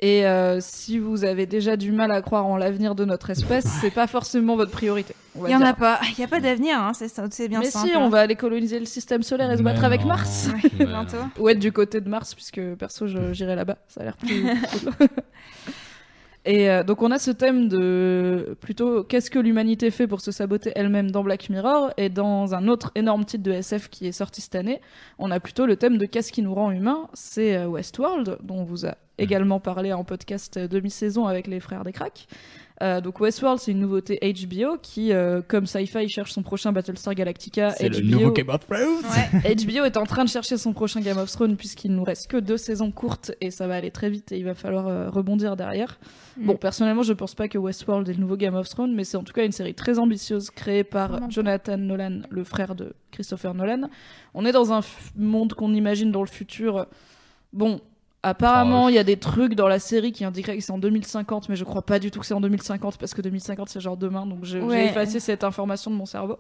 [0.04, 3.66] Et euh, si vous avez déjà du mal à croire en l'avenir de notre espèce,
[3.82, 5.14] c'est pas forcément votre priorité.
[5.36, 5.68] Il y en dire.
[5.68, 5.99] a pas.
[6.18, 7.89] Il y a pas d'avenir, hein, c'est bien Mais simple.
[7.89, 10.04] si, on va aller coloniser le système solaire et se Mais battre avec.
[10.04, 10.49] Mars.
[10.80, 11.18] Mais bientôt.
[11.38, 13.78] Ou être du côté de Mars, puisque perso, je- j'irai là-bas.
[13.88, 14.43] Ça a l'air plus
[14.97, 15.08] cool.
[16.43, 20.32] Et euh, donc on a ce thème de plutôt qu'est-ce que l'humanité fait pour se
[20.32, 21.91] saboter elle-même dans Black Mirror?
[21.97, 24.82] Et dans un autre énorme titre de SF qui est sorti cette année,
[25.20, 28.56] on a plutôt le thème de qu'est-ce qui nous rend humains, c'est euh, Westworld dont
[28.56, 32.28] on vous a également parlé en podcast euh, demi-saison avec les frères des cracks.
[32.82, 37.13] Euh, donc Westworld c'est une nouveauté HBO qui euh, comme Sci-Fi cherche son prochain Battlestar
[37.13, 39.03] Galactica C'est le HBO nouveau Game of Thrones.
[39.43, 39.55] Ouais.
[39.55, 42.38] HBO est en train de chercher son prochain Game of Thrones puisqu'il nous reste que
[42.38, 45.55] deux saisons courtes et ça va aller très vite et il va falloir euh, rebondir
[45.55, 45.99] derrière.
[46.38, 46.45] Mm.
[46.47, 49.17] Bon, personnellement, je pense pas que Westworld est le nouveau Game of Thrones, mais c'est
[49.17, 51.30] en tout cas une série très ambitieuse créée par.
[51.30, 53.89] Jonathan Nolan, le frère de Christopher Nolan.
[54.34, 56.88] On est dans un f- monde qu'on imagine dans le futur.
[57.53, 57.80] Bon.
[58.24, 60.78] Apparemment, Oh, il y a des trucs dans la série qui indiqueraient que c'est en
[60.78, 63.80] 2050, mais je crois pas du tout que c'est en 2050 parce que 2050 c'est
[63.82, 64.86] genre demain, donc j'ai Ouais.
[64.88, 66.38] effacé cette information de mon cerveau.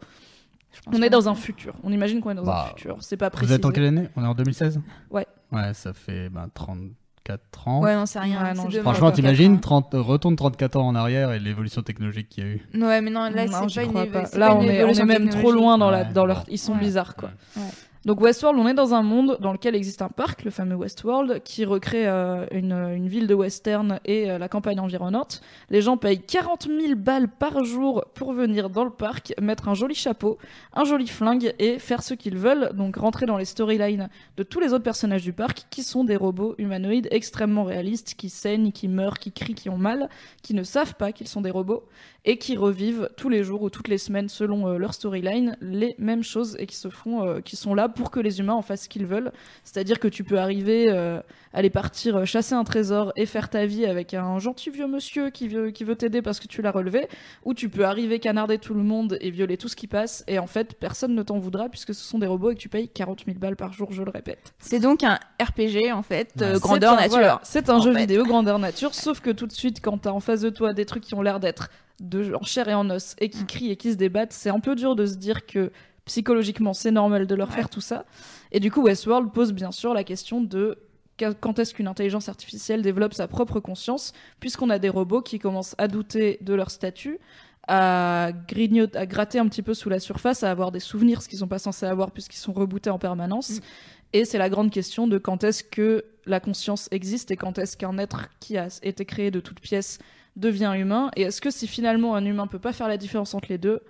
[0.87, 1.73] On est dans un futur.
[1.83, 2.97] On imagine qu'on est dans Bah, un futur.
[3.01, 3.55] C'est pas Vous précisé.
[3.55, 4.09] êtes en quelle année?
[4.15, 4.79] On est en 2016
[5.09, 5.25] Ouais.
[5.51, 7.81] Ouais, ça fait ben, 34 ans.
[7.81, 8.41] Ouais, non, c'est rien.
[8.43, 12.47] Ouais, non, Franchement, t'imagines, 30, retourne 34 ans en arrière et l'évolution technologique qu'il y
[12.47, 12.61] a eu.
[12.75, 14.21] Ouais, mais non, là, c'est pas une pas.
[14.37, 16.45] Là, pas on une est, on est évolution même trop loin dans, la, dans leur.
[16.47, 16.79] Ils sont Ouais.
[16.79, 17.31] bizarres, quoi.
[17.57, 17.63] Ouais.
[18.03, 21.43] Donc, Westworld, on est dans un monde dans lequel existe un parc, le fameux Westworld,
[21.43, 25.41] qui recrée euh, une, ville de western et euh, la campagne environnante.
[25.69, 29.75] Les gens payent 40 000 balles par jour pour venir dans le parc, mettre un
[29.75, 30.39] joli chapeau,
[30.73, 32.71] un joli flingue et faire ce qu'ils veulent.
[32.73, 36.15] Donc, rentrer dans les storylines de tous les autres personnages du parc, qui sont des
[36.15, 40.09] robots humanoïdes extrêmement réalistes, qui saignent, qui meurent, qui crient, qui ont mal,
[40.41, 41.83] qui ne savent pas qu'ils sont des robots
[42.23, 45.95] et qui revivent tous les jours ou toutes les semaines selon euh, leur storyline les
[45.97, 48.61] mêmes choses et qui se font euh, qui sont là pour que les humains en
[48.61, 49.31] fassent ce qu'ils veulent
[49.63, 51.19] c'est-à-dire que tu peux arriver euh,
[51.51, 55.47] aller partir chasser un trésor et faire ta vie avec un gentil vieux monsieur qui
[55.47, 57.07] veut qui veut t'aider parce que tu l'as relevé
[57.43, 60.37] ou tu peux arriver canarder tout le monde et violer tout ce qui passe et
[60.37, 62.87] en fait personne ne t'en voudra puisque ce sont des robots et que tu payes
[62.87, 66.59] 40 000 balles par jour je le répète C'est donc un RPG, en fait, Ouais.
[66.59, 67.09] grandeur un- nature.
[67.11, 68.01] voilà, c'est un jeu fait.
[68.01, 70.85] vidéo grandeur nature, sauf que tout de suite, quand t'as en face de toi des
[70.85, 71.69] trucs qui ont l'air d'être
[71.99, 73.29] de en chair et en os et Mm.
[73.29, 75.71] qui crient et qui se débattent, c'est un peu dur de se dire que
[76.05, 77.55] psychologiquement c'est normal de leur Ouais.
[77.55, 78.05] faire tout ça.
[78.51, 80.77] Et du coup, Westworld pose bien sûr la question de
[81.17, 85.37] qu- quand est-ce qu'une intelligence artificielle développe sa propre conscience, puisqu'on a des robots qui
[85.39, 87.19] commencent à douter de leur statut,
[87.67, 91.29] à, grignoter, à gratter un petit peu sous la surface, à avoir des souvenirs, ce
[91.29, 93.51] qu'ils sont pas censés avoir puisqu'ils sont rebootés en permanence.
[93.51, 93.59] Mm.
[94.13, 97.77] Et c'est la grande question de quand est-ce que la conscience existe et quand est-ce
[97.77, 99.99] qu'un être qui a été créé de toutes pièces
[100.35, 103.47] devient humain et est-ce que si finalement un humain peut pas faire la différence entre
[103.49, 103.81] les deux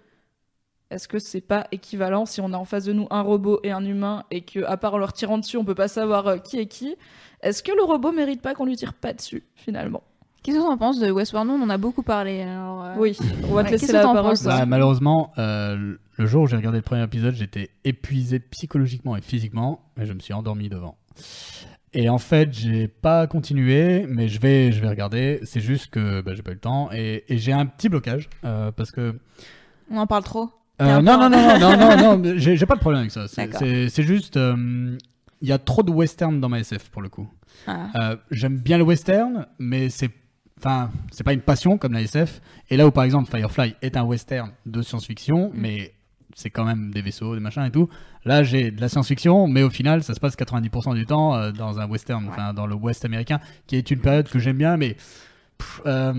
[0.90, 3.72] est-ce que c'est pas équivalent si on a en face de nous un robot et
[3.72, 6.38] un humain et que à part en leur tirant dessus on peut pas savoir euh,
[6.38, 6.96] qui est qui
[7.42, 10.04] est-ce que le robot mérite pas qu'on lui tire pas dessus finalement?
[10.44, 11.50] Qu'est-ce que t'en penses de Westworld?
[11.52, 12.42] On en a beaucoup parlé.
[12.42, 13.18] Alors, euh, oui
[13.48, 14.36] on va te laisser la parole.
[14.44, 19.22] Bah, malheureusement, euh, le jour où j'ai regardé le premier épisode, j'étais épuisé psychologiquement et
[19.22, 20.98] physiquement, et je me suis endormi devant.
[21.94, 25.40] Et en fait, j'ai pas continué, mais je vais, je vais regarder.
[25.44, 28.30] C'est juste que bah, j'ai pas eu le temps, et, et j'ai un petit blocage
[28.46, 29.20] euh, parce que
[29.90, 30.50] On en parle trop.
[30.82, 33.28] Euh, non, non, non, non, non, non, mais j'ai pas de problème avec ça.
[33.28, 34.98] C'est- juste, euh,
[35.42, 37.30] il y a trop de western dans ma SF pour le coup.
[37.68, 37.90] Ah.
[37.96, 40.10] Euh, J'aime bien le western, mais c'est,
[40.60, 42.42] enfin, c'est pas une passion comme la SF.
[42.70, 45.94] Et là où par exemple Firefly est un western de science-fiction, mais
[46.42, 47.90] c'est quand même des vaisseaux, des machins et tout.
[48.26, 51.52] Là, j'ai de la science-fiction, mais au final, ça se passe 90% du temps euh,
[51.52, 54.78] dans un western, enfin dans le West américain, qui est une période que j'aime bien,
[54.78, 54.96] mais
[55.58, 56.14] pff, euh,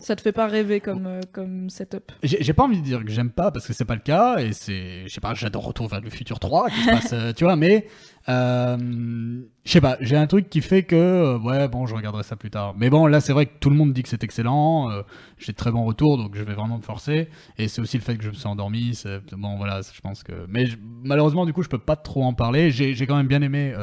[0.00, 2.10] Ça te fait pas rêver comme, euh, comme setup.
[2.22, 4.52] j'ai pas envie de dire que j'aime pas parce que c'est pas le cas et
[4.52, 7.44] c'est, je sais pas, j'adore Retour vers le futur 3 qui se passe, euh, tu
[7.44, 7.86] vois, mais
[8.28, 8.76] euh,
[9.64, 12.36] je sais pas, j'ai un truc qui fait que euh, ouais, bon, je regarderai ça
[12.36, 12.74] plus tard.
[12.76, 14.90] Mais bon, là, c'est vrai que tout le monde dit que c'est excellent,
[15.38, 17.28] j'ai de très bons retours, donc je vais vraiment me forcer.
[17.58, 20.22] Et c'est aussi le fait que je me suis endormi, c'est bon, voilà, je pense
[20.22, 22.70] que, mais je- malheureusement, du coup, je peux pas trop en parler.
[22.70, 23.74] J'ai j'ai quand même bien aimé.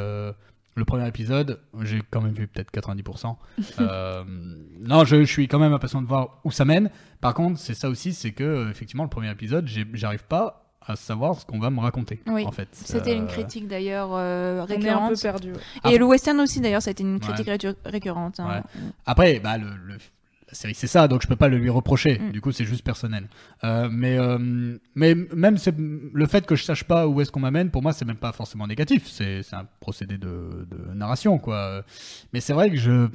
[0.78, 3.36] Euh, le premier épisode, j'ai quand même vu peut-être 90%.
[3.80, 4.24] Euh,
[4.82, 6.90] non, je, je suis quand même impatient de voir où ça mène.
[7.22, 10.96] Par contre, c'est ça aussi, c'est que euh, effectivement, le premier épisode, j'arrive pas à
[10.96, 12.22] savoir ce qu'on va me raconter.
[12.28, 15.14] Oui, en fait, C'était Euh, une critique d'ailleurs euh, On est un récurrente.
[15.16, 15.52] peu perdu.
[15.52, 15.58] ouais.
[15.92, 15.98] Et Ah.
[15.98, 17.50] le western aussi d'ailleurs, ça a été une critique
[17.84, 18.40] récurrente.
[18.40, 18.64] hein.
[19.06, 19.98] Après, bah, le, le-
[20.48, 22.20] la série, c'est ça, donc je peux pas le lui reprocher.
[22.20, 22.32] Mm.
[22.32, 23.28] Du coup, c'est juste personnel.
[23.66, 25.58] Euh, mais, euh, mais même
[26.14, 28.32] le fait que je sache pas où est-ce qu'on m'amène, pour moi, c'est même pas
[28.32, 29.08] forcément négatif.
[29.08, 31.84] C'est un procédé de, de narration, quoi.
[32.32, 33.10] Mais c'est vrai que je.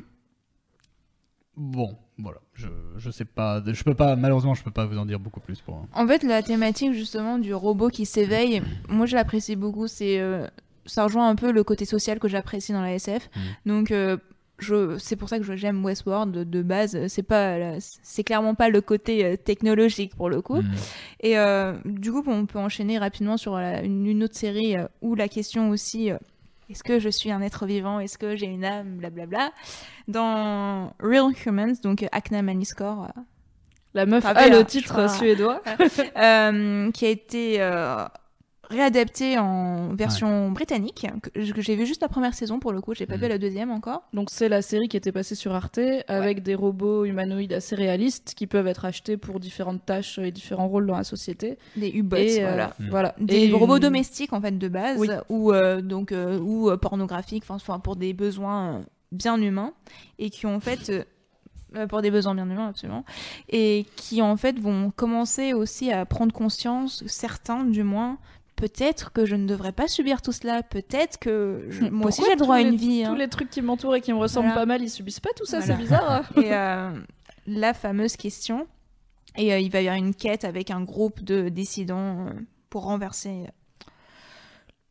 [1.56, 2.38] Bon, voilà.
[2.52, 2.68] Je,
[2.98, 3.62] je sais pas.
[3.64, 5.86] Je peux pas, malheureusement, je peux pas vous en dire beaucoup plus pour.
[5.94, 9.88] En fait, la thématique justement du robot qui s'éveille, moi je l'apprécie beaucoup.
[9.88, 10.46] C'est euh,
[10.84, 13.30] ça rejoint un peu le côté social que j'apprécie dans la SF.
[13.34, 13.70] Mm.
[13.70, 13.92] Donc
[14.62, 17.06] je, c'est pour ça que je- j'aime Westworld de, de base.
[17.08, 20.62] C'est pas, c'est clairement pas le côté euh, technologique pour le coup.
[20.62, 20.70] Mm.
[21.20, 24.86] Et euh, du coup, on peut enchaîner rapidement sur la- une, une autre série euh,
[25.02, 26.10] où la question aussi.
[26.70, 28.00] est-ce que je suis un être vivant?
[28.00, 28.96] Est-ce que j'ai une âme?
[28.96, 29.50] Blablabla.
[30.08, 33.20] Dans Real Humans, donc Akna Maniskor, euh,
[33.94, 35.08] La meuf Pas a bien, le titre crois.
[35.08, 35.62] suédois.
[36.16, 38.04] euh, qui a été euh,
[38.72, 42.94] réadapté en version britannique, que, que j'ai vu juste la première saison pour le coup,
[42.94, 44.02] j'ai pas vu la deuxième encore.
[44.12, 45.78] Donc c'est la série qui était passée sur Arte
[46.08, 50.68] avec des robots humanoïdes assez réalistes qui peuvent être achetés pour différentes tâches et différents
[50.68, 51.58] rôles dans la société.
[51.76, 52.74] Des U-bots, euh, voilà.
[52.80, 52.88] Mm.
[52.90, 53.14] voilà.
[53.18, 55.08] Des Et robots une- domestiques en fait de base Oui.
[55.28, 58.82] ou euh, donc euh, ou euh, pornographiques, enfin pour des besoins euh,
[59.12, 59.72] bien humains
[60.18, 61.04] et qui ont en fait euh,
[61.76, 63.04] euh, pour des besoins bien humains absolument
[63.48, 68.18] et qui en fait vont commencer aussi à prendre conscience certains du moins
[68.62, 72.30] peut-être que je ne devrais pas subir tout cela peut-être que je- moi aussi j'ai
[72.30, 73.16] le droit à une les- vie Tous hein.
[73.16, 74.60] les trucs qui m'entourent et qui me ressemblent Voilà.
[74.60, 75.74] pas mal, ils subissent pas tout ça, Voilà.
[75.74, 76.22] c'est bizarre.
[76.36, 76.90] et euh,
[77.48, 78.68] la fameuse question.
[79.36, 82.30] Et euh, il va y avoir une quête avec un groupe de dissidents euh,
[82.70, 83.46] pour renverser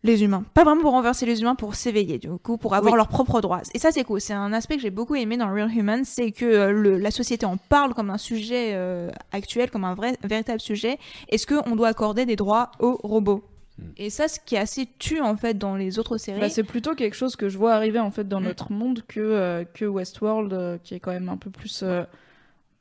[0.03, 0.43] les humains.
[0.55, 2.97] Pas vraiment pour renverser les humains, pour s'éveiller, du coup, pour avoir Oui.
[2.97, 3.61] leurs propres droits.
[3.75, 4.19] Et ça, c'est cool.
[4.19, 7.11] C'est un aspect que j'ai beaucoup aimé dans Real Humans, c'est que euh, le- la
[7.11, 10.97] société en parle comme un sujet euh, actuel, comme un vrai, véritable sujet.
[11.29, 13.43] Est-ce qu'on doit accorder des droits aux robots?
[13.97, 16.39] Et ça, ce qui est assez tu en fait dans les autres séries.
[16.39, 18.45] Bah, c'est plutôt quelque chose que je vois arriver en fait dans Mm.
[18.45, 22.03] notre monde que, euh, que Westworld, euh, qui est quand même un peu plus euh,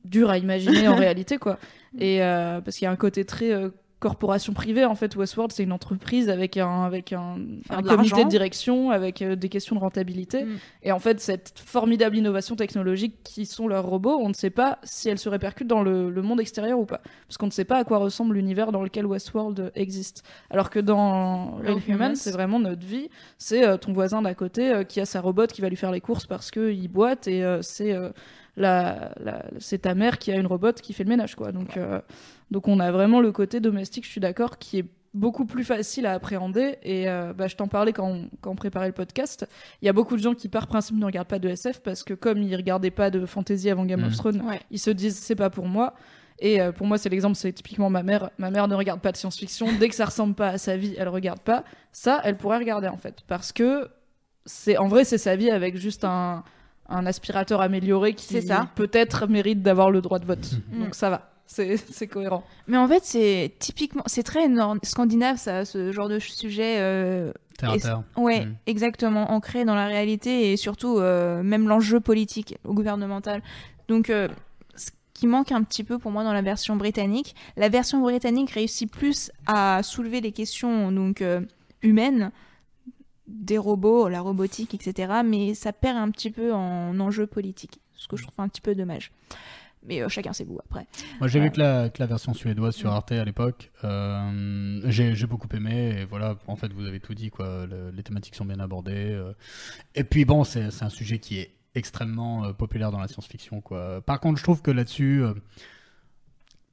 [0.04, 1.58] dur à imaginer en réalité, quoi.
[1.98, 3.52] Et parce qu'il y a un côté très
[4.00, 5.14] corporation privée en fait.
[5.14, 7.36] Westworld, c'est une entreprise avec un avec un,
[7.86, 10.44] comité de direction, avec euh, des questions de rentabilité.
[10.44, 10.58] Mm.
[10.82, 14.78] Et en fait, cette formidable innovation technologique qui sont leurs robots, on ne sait pas
[14.82, 17.02] si elle se répercute dans le, le monde extérieur ou pas.
[17.28, 20.24] Parce qu'on ne sait pas à quoi ressemble l'univers dans lequel Westworld existe.
[20.48, 22.16] Alors que dans Real Humans.
[22.16, 23.10] c'est vraiment notre vie.
[23.36, 25.92] C'est euh, ton voisin d'à côté euh, qui a sa robot qui va lui faire
[25.92, 27.94] les courses parce qu'il boite et c'est
[28.56, 31.34] la, la- c'est ta mère qui a une robot qui fait le ménage.
[31.34, 31.52] quoi.
[31.52, 31.78] Donc,
[32.50, 36.06] donc on a vraiment le côté domestique, je suis d'accord, qui est beaucoup plus facile
[36.06, 36.76] à appréhender.
[36.82, 39.46] Et euh, bah, je t'en parlais quand on, quand on préparait le podcast.
[39.82, 42.04] Il y a beaucoup de gens qui, par principe, ne regardent pas de SF parce
[42.04, 44.16] que, comme ils regardaient pas de fantasy avant Game of Mhm.
[44.16, 44.60] Thrones, Ouais.
[44.70, 45.94] ils se disent c'est pas pour moi.
[46.42, 48.30] Et euh, pour moi, c'est l'exemple, c'est typiquement ma mère.
[48.38, 49.66] Ma mère ne regarde pas de science-fiction.
[49.78, 51.64] Dès que ça ressemble pas à sa vie, elle regarde pas.
[51.92, 53.16] Ça, elle pourrait regarder en fait.
[53.26, 53.88] Parce que,
[54.46, 56.42] c'est en vrai, c'est sa vie avec juste un,
[56.88, 58.68] un aspirateur amélioré qui C'est ça.
[58.74, 60.52] peut-être mérite d'avoir le droit de vote.
[60.72, 60.84] Mhm.
[60.84, 61.26] Donc ça va.
[61.52, 62.44] C'est cohérent.
[62.68, 66.76] Mais en fait, c'est typiquement, c'est très nord- scandinave, ça, ce genre de sujet.
[66.78, 68.02] euh, Terre à terre.
[68.16, 68.54] Ouais, Mm.
[68.66, 73.42] exactement, ancré dans la réalité et surtout euh, même l'enjeu politique ou gouvernemental.
[73.88, 74.28] Donc, euh,
[74.76, 78.52] ce qui manque un petit peu pour moi dans la version britannique, la version britannique
[78.52, 81.40] réussit plus à soulever les questions donc euh,
[81.82, 82.30] humaines
[83.26, 85.20] des robots, la robotique, etc.
[85.24, 88.60] Mais ça perd un petit peu en enjeu politique, ce que je trouve un petit
[88.62, 89.10] peu dommage.
[89.86, 90.86] Mais euh, chacun ses goûts après.
[91.20, 92.94] Moi, j'ai vu que la, que la version suédoise sur Mm.
[92.94, 93.70] Arte à l'époque.
[93.84, 96.00] Euh, j'ai beaucoup aimé.
[96.00, 97.30] Et voilà, en fait, vous avez tout dit.
[97.30, 97.66] Quoi.
[97.66, 98.92] Le- les thématiques sont bien abordées.
[99.12, 99.32] euh.
[99.94, 103.60] Et puis, bon, c'est un sujet qui est extrêmement populaire dans la science-fiction.
[103.60, 104.00] quoi.
[104.02, 105.22] Par contre, je trouve que là-dessus,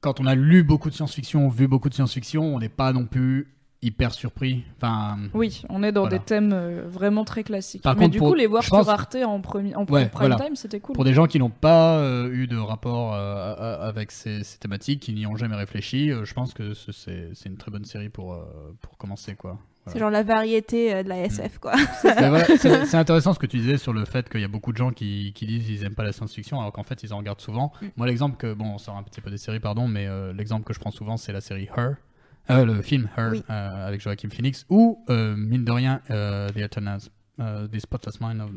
[0.00, 3.06] quand on a lu beaucoup de science-fiction, vu beaucoup de science-fiction, on n'est pas non
[3.06, 3.48] plus
[3.80, 4.64] hyper surpris.
[4.76, 6.18] Enfin, Oui, on est dans Voilà.
[6.18, 7.82] des thèmes euh, vraiment très classiques.
[7.82, 10.06] Par Mais contre, du pour- coup, les voir sur pense- Arte en, premi- en Ouais,
[10.08, 10.36] prime voilà.
[10.44, 10.94] time, c'était cool.
[10.94, 15.00] pour des gens qui n'ont pas euh, eu de rapport euh, avec ces, ces thématiques,
[15.00, 17.84] qui n'y ont jamais réfléchi, euh, je pense que ce- c'est c'est une très bonne
[17.84, 18.42] série pour, euh,
[18.82, 19.34] pour commencer.
[19.36, 19.58] quoi.
[19.86, 21.72] C'est genre la variété de la SF, quoi.
[22.10, 24.90] C'est intéressant ce que tu disais sur le fait qu'il y a beaucoup de gens
[24.90, 27.72] qui, qui disent qu'ils aiment pas la science-fiction alors qu'en fait ils en regardent souvent.
[27.80, 27.86] Mm.
[27.96, 30.64] Moi l'exemple que bon on sort un petit peu des séries pardon mais euh, l'exemple
[30.64, 31.94] que je prends souvent c'est la série Her,
[32.50, 33.42] Euh, le film Her Oui.
[33.50, 36.98] euh, avec Joaquin Phoenix ou euh, mine de rien euh, The Eternal
[37.40, 38.50] The Spotless Mind of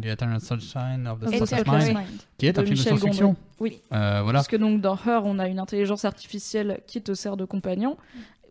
[0.00, 2.06] The Eternal Sunshine of the Spotless Mind Mind.
[2.38, 3.34] qui est de un film de science-fiction.
[3.58, 3.82] Oui.
[3.92, 4.38] Euh, voilà.
[4.38, 7.96] Parce que donc dans Her, on a une intelligence artificielle qui te sert de compagnon,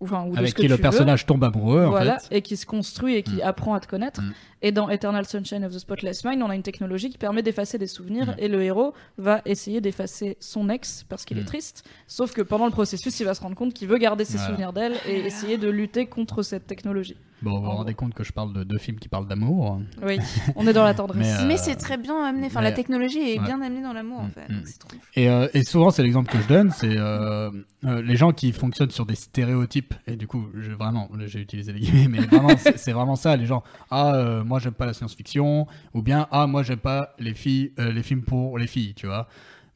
[0.01, 0.81] enfin, ou de Avec ce que qui le veux.
[0.81, 2.35] personnage tombe amoureux voilà, en fait.
[2.37, 3.41] et qui se construit et qui Mm.
[3.43, 4.21] apprend à te connaître.
[4.21, 4.33] Mm.
[4.63, 7.77] Et dans Eternal Sunshine of the Spotless Mind, on a une technologie qui permet d'effacer
[7.77, 8.35] des souvenirs Mm.
[8.39, 11.83] et le héros va essayer d'effacer son ex parce qu'il est triste.
[12.07, 14.47] Sauf que pendant le processus, il va se rendre compte qu'il veut garder ses Voilà.
[14.49, 17.17] souvenirs d'elle et essayer de lutter contre cette technologie.
[17.43, 19.79] Bon, vous vous En rendez compte que je parle de deux films qui parlent d'amour.
[20.01, 20.17] Oui,
[20.55, 21.19] on est dans la tendresse.
[21.19, 22.47] Mais, euh, Mais c'est très bien amené.
[22.47, 23.45] Enfin, mais- la technologie est Ouais.
[23.45, 24.49] bien amenée dans l'amour, en Mm, fait.
[24.49, 24.63] mm.
[24.79, 27.51] Trop- Et, euh, et souvent, c'est l'exemple que je donne, c'est euh,
[27.85, 29.93] euh, les gens qui fonctionnent sur des stéréotypes.
[30.07, 33.35] Et du coup, je, vraiment, j'ai utilisé les guillemets, mais vraiment, c'est c'est vraiment ça.
[33.37, 37.13] Les gens, ah, euh, moi, j'aime pas la science-fiction, ou bien, ah, moi, j'aime pas
[37.19, 39.27] les filles, euh, les films pour les filles, tu vois.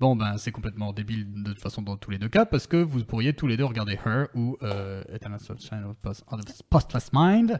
[0.01, 2.75] Bon, ben, c'est complètement débile de toute façon dans tous les deux cas, parce que
[2.77, 6.49] vous pourriez tous les deux regarder Her ou euh, Eternal Sunshine of Post- of the
[6.51, 7.59] Spotless Mind,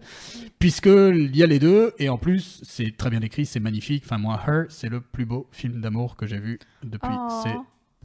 [0.57, 4.01] puisque il y a les deux, et en plus, c'est très bien écrit, c'est magnifique.
[4.05, 7.41] Enfin, moi, Her, c'est le plus beau film d'amour que j'ai vu depuis Oh.
[7.43, 7.53] ces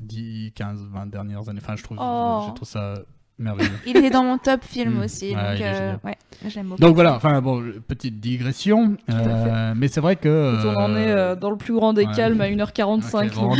[0.05, 1.61] 10, 15, 20 dernières années.
[1.63, 2.45] Enfin, je trouve, Oh.
[2.49, 2.95] je trouve ça
[3.39, 3.71] merveilleux.
[3.87, 5.03] Il était dans mon top film Mm.
[5.03, 5.35] aussi.
[5.35, 6.01] Ouais, donc, est euh, génial.
[6.05, 6.19] ouais,
[6.49, 6.81] j'aime beaucoup.
[6.81, 10.63] Donc voilà, enfin bon, petite digression, euh, mais c'est vrai que.
[10.63, 12.15] Quand on en est euh, dans le plus grand des ouais.
[12.15, 13.27] calmes à 1h45.
[13.29, 13.59] Ok, bon, donc,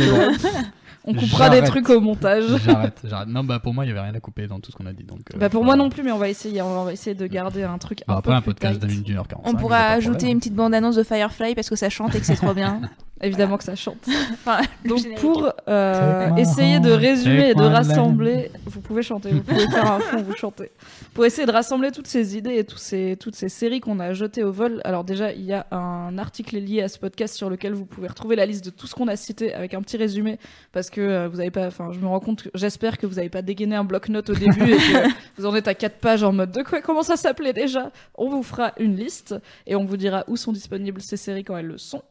[1.05, 2.43] on est euh, coupera des trucs au montage.
[2.65, 3.29] J'arrête, j'arrête.
[3.29, 4.91] Non, bah pour moi, il y avait rien à couper dans tout ce qu'on a
[4.93, 5.03] dit.
[5.05, 6.61] Donc, euh, Bah pour moi non plus, mais on va essayer.
[6.61, 8.89] On va essayer de garder un truc Bah, un après, peu un plus podcast tight.
[8.91, 9.49] d'une d'une heure 45.
[9.49, 12.35] On pourra ajouter une petite bande-annonce de Firefly parce que ça chante et que c'est
[12.35, 12.81] trop bien.
[13.21, 14.07] Évidemment que ça chante.
[14.31, 19.67] Enfin, Donc pour euh, essayer de résumer et de rassembler, vous pouvez chanter, vous pouvez
[19.67, 20.71] faire un fond, vous chantez.
[21.13, 24.13] Pour essayer de rassembler toutes ces idées et tous ces, toutes ces séries qu'on a
[24.13, 24.81] jetées au vol.
[24.83, 28.07] Alors déjà, il y a un article lié à ce podcast sur lequel vous pouvez
[28.07, 30.37] retrouver la liste de tout ce qu'on a cité avec un petit résumé
[30.71, 33.29] parce que euh, vous avez pas, enfin, je me rends compte, j'espère que vous n'avez
[33.29, 36.33] pas dégainé un bloc-notes au début et que vous en êtes à quatre pages en
[36.33, 37.91] mode de quoi, comment ça s'appelait déjà?
[38.15, 39.35] On vous fera une liste
[39.65, 42.03] et on vous dira où sont disponibles ces séries quand elles le sont.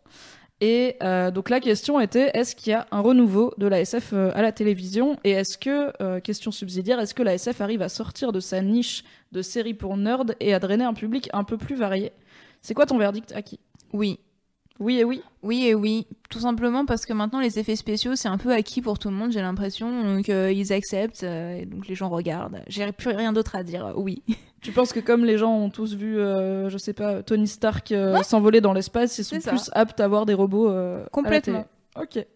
[0.60, 4.12] Et euh, donc la question était est-ce qu'il y a un renouveau de la SF
[4.12, 5.18] euh, à la télévision?
[5.22, 8.62] Et est-ce que, euh, question subsidiaire, est-ce que la SF arrive à sortir de sa
[8.62, 12.12] niche de séries pour nerds et à drainer un public un peu plus varié?
[12.62, 13.60] C'est quoi ton verdict, Aki?
[13.92, 14.18] Oui.
[14.78, 18.28] Oui et oui Oui et oui, tout simplement parce que maintenant les effets spéciaux c'est
[18.28, 21.88] un peu acquis pour tout le monde, j'ai l'impression, donc euh, ils acceptent, et donc
[21.88, 22.62] les gens regardent.
[22.66, 24.22] J'ai plus rien d'autre à dire, oui.
[24.66, 27.92] Tu penses que comme les gens ont tous vu, euh, je sais pas, Tony Stark
[27.92, 29.50] euh, s'envoler dans l'espace, ils sont ça.
[29.50, 31.66] plus aptes à voir des robots euh, à la Complètement.
[31.94, 32.26] télé Ok.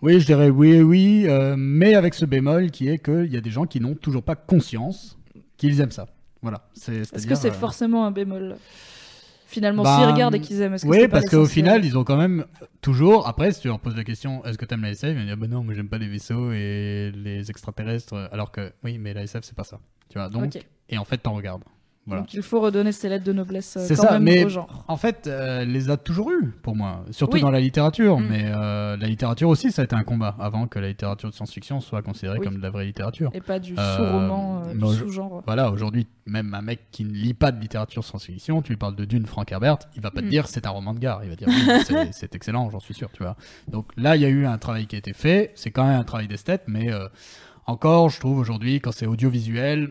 [0.00, 3.36] Oui, je dirais oui et oui, euh, mais avec ce bémol qui est qu'il y
[3.36, 5.18] a des gens qui n'ont toujours pas conscience
[5.58, 6.06] qu'ils aiment ça.
[6.40, 6.66] Voilà.
[6.72, 8.56] C'est, Est-ce que c'est euh, forcément un bémol
[9.46, 12.04] Finalement, Bah, s'ils regardent et qu'ils aiment, est-ce que Oui, parce qu'au final, ils ont
[12.04, 12.46] quand même
[12.80, 13.28] toujours.
[13.28, 15.36] Après, si tu leur poses la question, est-ce que t'aimes la SF Ils vont dire,
[15.36, 18.14] bah non, moi j'aime pas les vaisseaux et les extraterrestres.
[18.32, 19.78] Alors que, oui, mais la SF, c'est pas ça.
[20.08, 20.66] Tu vois, donc, Ok.
[20.88, 21.62] Et en fait, t'en regardes.
[22.06, 22.20] Voilà.
[22.20, 24.50] Donc il faut redonner ses lettres de noblesse euh, C'est quand ça, même mais au
[24.50, 24.84] genre.
[24.88, 27.40] en fait, euh, les a toujours eu pour moi, surtout Oui.
[27.40, 28.18] dans la littérature.
[28.20, 28.26] Mm.
[28.28, 31.34] Mais euh, la littérature aussi, ça a été un combat avant que la littérature de
[31.34, 32.44] science-fiction soit considérée Oui.
[32.44, 33.30] comme de la vraie littérature.
[33.32, 35.42] Et pas du Euh, sous-roman, du sous-genre.
[35.46, 38.96] Voilà, aujourd'hui, même un mec qui ne lit pas de littérature science-fiction, tu lui parles
[38.96, 40.28] de Dune, Frank Herbert, il va pas te Mm.
[40.28, 43.08] dire c'est un roman de gare, il va dire oui, c'est- excellent, j'en suis sûr,
[43.12, 43.36] tu vois.
[43.68, 45.98] Donc là, il y a eu un travail qui a été fait, c'est quand même
[45.98, 46.90] un travail d'esthète, mais
[47.66, 49.90] encore, je trouve aujourd'hui, quand c'est audiovisuel,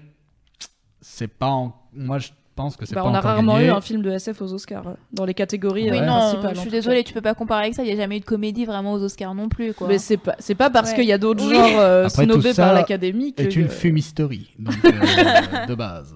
[1.04, 1.48] c'est pas.
[1.50, 3.68] en- Moi, je pense que c'est Bah, pas on a rarement gagné.
[3.68, 6.56] eu un film de SF aux Oscars euh, dans les catégories Oui, euh, non, principales.
[6.56, 8.26] je suis désolée, tu peux pas comparer avec ça, il n'y a jamais eu de
[8.26, 9.88] comédie vraiment aux Oscars non plus, quoi.
[9.88, 10.96] Mais c'est pas c'est pas parce Ouais.
[10.98, 11.54] qu'il y a d'autres Oui.
[11.56, 13.42] genres euh, Après, tout snobés ça par l'académie que.
[13.44, 16.14] est une fumisterie, donc euh, de base.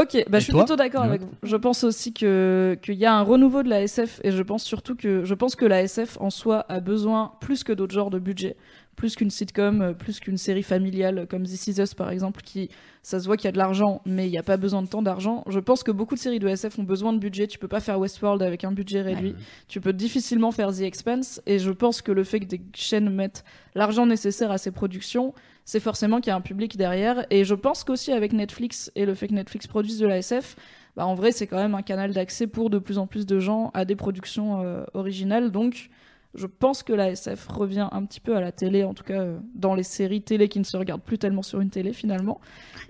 [0.00, 1.30] Ok, bah, je suis plutôt d'accord avec vous.
[1.42, 4.62] Je pense aussi que qu'il y a un renouveau de la SF et je pense
[4.62, 8.10] surtout que je pense que la SF en soi a besoin plus que d'autres genres
[8.10, 8.56] de budget,
[8.96, 12.70] plus qu'une sitcom, euh, plus qu'une série familiale comme This Is Us par exemple, qui
[13.02, 14.88] ça se voit qu'il y a de l'argent, mais il n'y a pas besoin de
[14.88, 15.42] tant d'argent.
[15.48, 17.46] Je pense que beaucoup de séries de SF ont besoin de budget.
[17.46, 19.34] Tu peux pas faire Westworld avec un budget réduit.
[19.68, 21.40] Tu peux difficilement faire The Expanse.
[21.46, 23.44] Et je pense que le fait que des chaînes mettent
[23.74, 25.32] l'argent nécessaire à ces productions,
[25.64, 27.24] c'est forcément qu'il y a un public derrière.
[27.30, 30.56] Et je pense qu'aussi avec Netflix et le fait que Netflix produise de la SF,
[30.96, 33.38] bah en vrai, c'est quand même un canal d'accès pour de plus en plus de
[33.38, 35.50] gens à des productions euh, originales.
[35.50, 35.88] Donc,
[36.34, 39.20] Je pense que la SF revient un petit peu à la télé, en tout cas
[39.20, 42.40] euh, dans les séries télé qui ne se regardent plus tellement sur une télé finalement.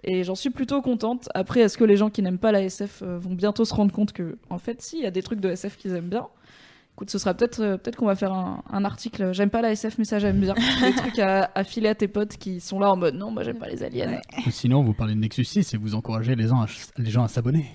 [0.05, 1.29] Et j'en suis plutôt contente.
[1.35, 3.93] Après, est-ce que les gens qui n'aiment pas la SF euh, vont bientôt se rendre
[3.93, 6.27] compte que, en fait, si, il y a des trucs de SF qu'ils aiment bien
[6.97, 9.33] Écoute, ce sera peut-être euh, peut-être qu'on va faire un, un article.
[9.33, 10.55] J'aime pas la SF, mais ça j'aime bien.
[10.83, 13.43] Des trucs à, à filer à tes potes qui sont là en mode non, moi
[13.43, 14.21] j'aime pas les aliens.
[14.47, 16.67] Ou sinon, vous parlez de Nexus 6 et vous encouragez les gens à,
[16.99, 17.73] les gens à s'abonner.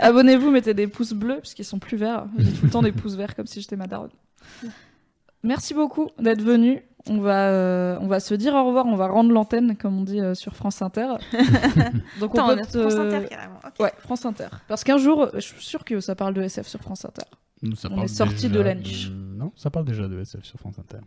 [0.00, 2.26] Abonnez-vous, mettez des pouces bleus puisqu'ils sont plus verts.
[2.36, 4.10] J'ai tout le temps des pouces verts comme si j'étais ma daronne.
[5.42, 6.82] Merci beaucoup d'être venu.
[7.06, 8.86] On va, euh, on va se dire au revoir.
[8.86, 11.08] On va rendre l'antenne, comme on dit euh, sur France Inter.
[12.20, 13.58] Donc Attends, on on peut te- France Inter carrément.
[13.62, 13.74] ok.
[13.80, 14.48] Ouais, France Inter.
[14.68, 17.22] Parce qu'un jour, je suis sûr que ça parle de SF sur France Inter.
[17.76, 19.10] Ça On parle est sorti de la niche.
[19.10, 20.98] Non, ça parle déjà de SF sur France Inter.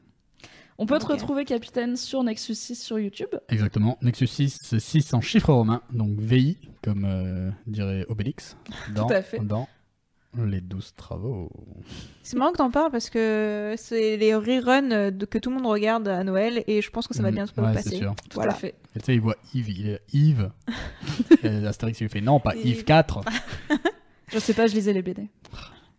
[0.80, 3.30] On peut te retrouver, Capitaine, sur Nexus 6 sur YouTube.
[3.50, 3.98] Exactement.
[4.04, 8.56] Nexus 6, c'est 6 en chiffres romains, donc VI, comme euh, dirait Obélix,
[8.96, 9.40] dans, à fait.
[9.40, 9.68] dans
[10.46, 11.50] les 12 travaux.
[12.24, 15.66] C'est marrant que t'en parles parce que c'est les reruns de- que tout le monde
[15.66, 17.98] regarde à Noël et je pense que ça va Mm, bientôt ouais, passer.
[17.98, 18.14] sûr.
[18.30, 18.52] Tout Voilà.
[18.52, 18.76] à fait.
[18.96, 20.52] Et tu sais, il voit Yves, il est Yves.
[21.44, 22.66] et Astérix, il lui fait non, pas Yves.
[22.68, 23.22] Yves 4.
[24.32, 25.28] Je sais pas, je lisais les BD.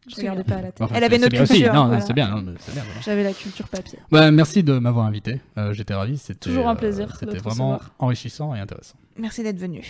[0.07, 0.55] Je regardais bien.
[0.55, 0.85] pas à la télé.
[0.85, 1.53] Enfin, Elle avait notre bien aussi.
[1.55, 2.01] culture, Non, voilà.
[2.03, 2.29] c'est bien.
[2.31, 3.01] non, mais c'est bien, voilà.
[3.01, 3.99] J'avais la culture papier.
[4.11, 5.41] Bah, merci de m'avoir invité.
[5.59, 6.17] Euh, J'étais ravi.
[6.19, 7.91] C'était Toujours un euh, plaisir C'était vraiment recevoir.
[7.99, 8.97] enrichissant et intéressant.
[9.19, 9.85] Merci d'être venu.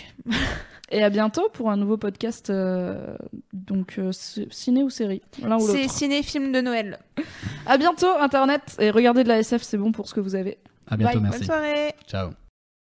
[0.91, 3.15] Et à bientôt pour un nouveau podcast, euh,
[3.53, 5.93] donc euh, ciné ou série, l'un ou C'est l'autre.
[5.93, 6.97] ciné-film de Noël.
[7.67, 10.57] À bientôt Internet et regardez de la SF, c'est bon pour ce que vous avez.
[10.87, 11.23] À bientôt, Bye.
[11.23, 11.39] merci.
[11.39, 11.93] Bonne soirée.
[12.07, 12.48] Ciao.